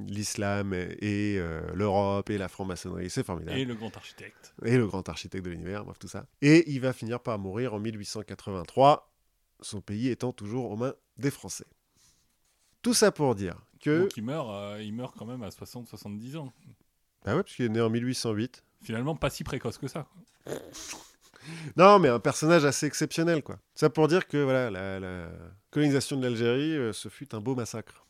l'islam 0.07 0.75
et, 0.75 0.97
et, 1.01 1.39
euh, 1.39 1.61
l'Europe 1.75 2.31
et 2.31 2.39
la 2.39 2.49
franc-maçonnerie. 2.49 3.11
C'est 3.11 3.25
formidable. 3.25 3.59
Et 3.59 3.65
le 3.65 3.75
grand 3.75 3.97
architecte. 3.97 4.53
Et 4.65 4.77
le 4.77 4.87
grand 4.87 5.09
architecte 5.09 5.45
de 5.45 5.51
l'univers, 5.51 5.85
bref, 5.85 5.99
tout 5.99 6.09
ça. 6.09 6.27
Et 6.43 6.71
il 6.73 6.81
va 6.81 6.93
finir 6.93 7.21
par 7.21 7.39
mourir 7.39 7.75
en 7.75 7.79
1883, 7.81 9.11
son 9.61 9.81
pays 9.81 10.09
étant 10.09 10.33
toujours 10.33 10.71
aux 10.71 10.77
mains 10.77 10.95
des 11.17 11.31
Français. 11.31 11.67
Tout 12.83 12.95
ça 12.95 13.11
pour 13.13 13.35
dire 13.35 13.57
que... 13.81 14.03
Donc 14.03 14.17
il 14.17 14.25
meurt, 14.25 14.49
euh, 14.51 14.83
il 14.83 14.93
meurt 14.93 15.15
quand 15.17 15.27
même 15.27 15.43
à 15.43 15.49
60-70 15.49 16.37
ans. 16.37 16.53
Bah 17.25 17.35
ouais, 17.37 17.43
parce 17.43 17.55
qu'il 17.55 17.65
est 17.65 17.71
né 17.71 17.81
en 17.81 17.91
1808. 17.91 18.65
Finalement, 18.83 19.17
pas 19.17 19.31
si 19.31 19.45
précoce 19.45 19.79
que 19.79 19.89
ça. 19.89 20.07
Non, 21.77 21.99
mais 21.99 22.09
un 22.09 22.21
personnage 22.21 22.65
assez 22.67 22.85
exceptionnel, 22.85 23.43
quoi. 23.43 23.59
Ça 23.75 23.89
pour 23.89 24.09
dire 24.09 24.27
que 24.27 24.37
voilà, 24.37 24.71
la, 24.71 25.01
la 25.01 25.31
colonisation 25.71 26.17
de 26.17 26.23
l'Algérie, 26.23 26.77
euh, 26.77 26.93
ce 26.93 27.09
fut 27.09 27.35
un 27.35 27.41
beau 27.41 27.55
massacre. 27.55 28.07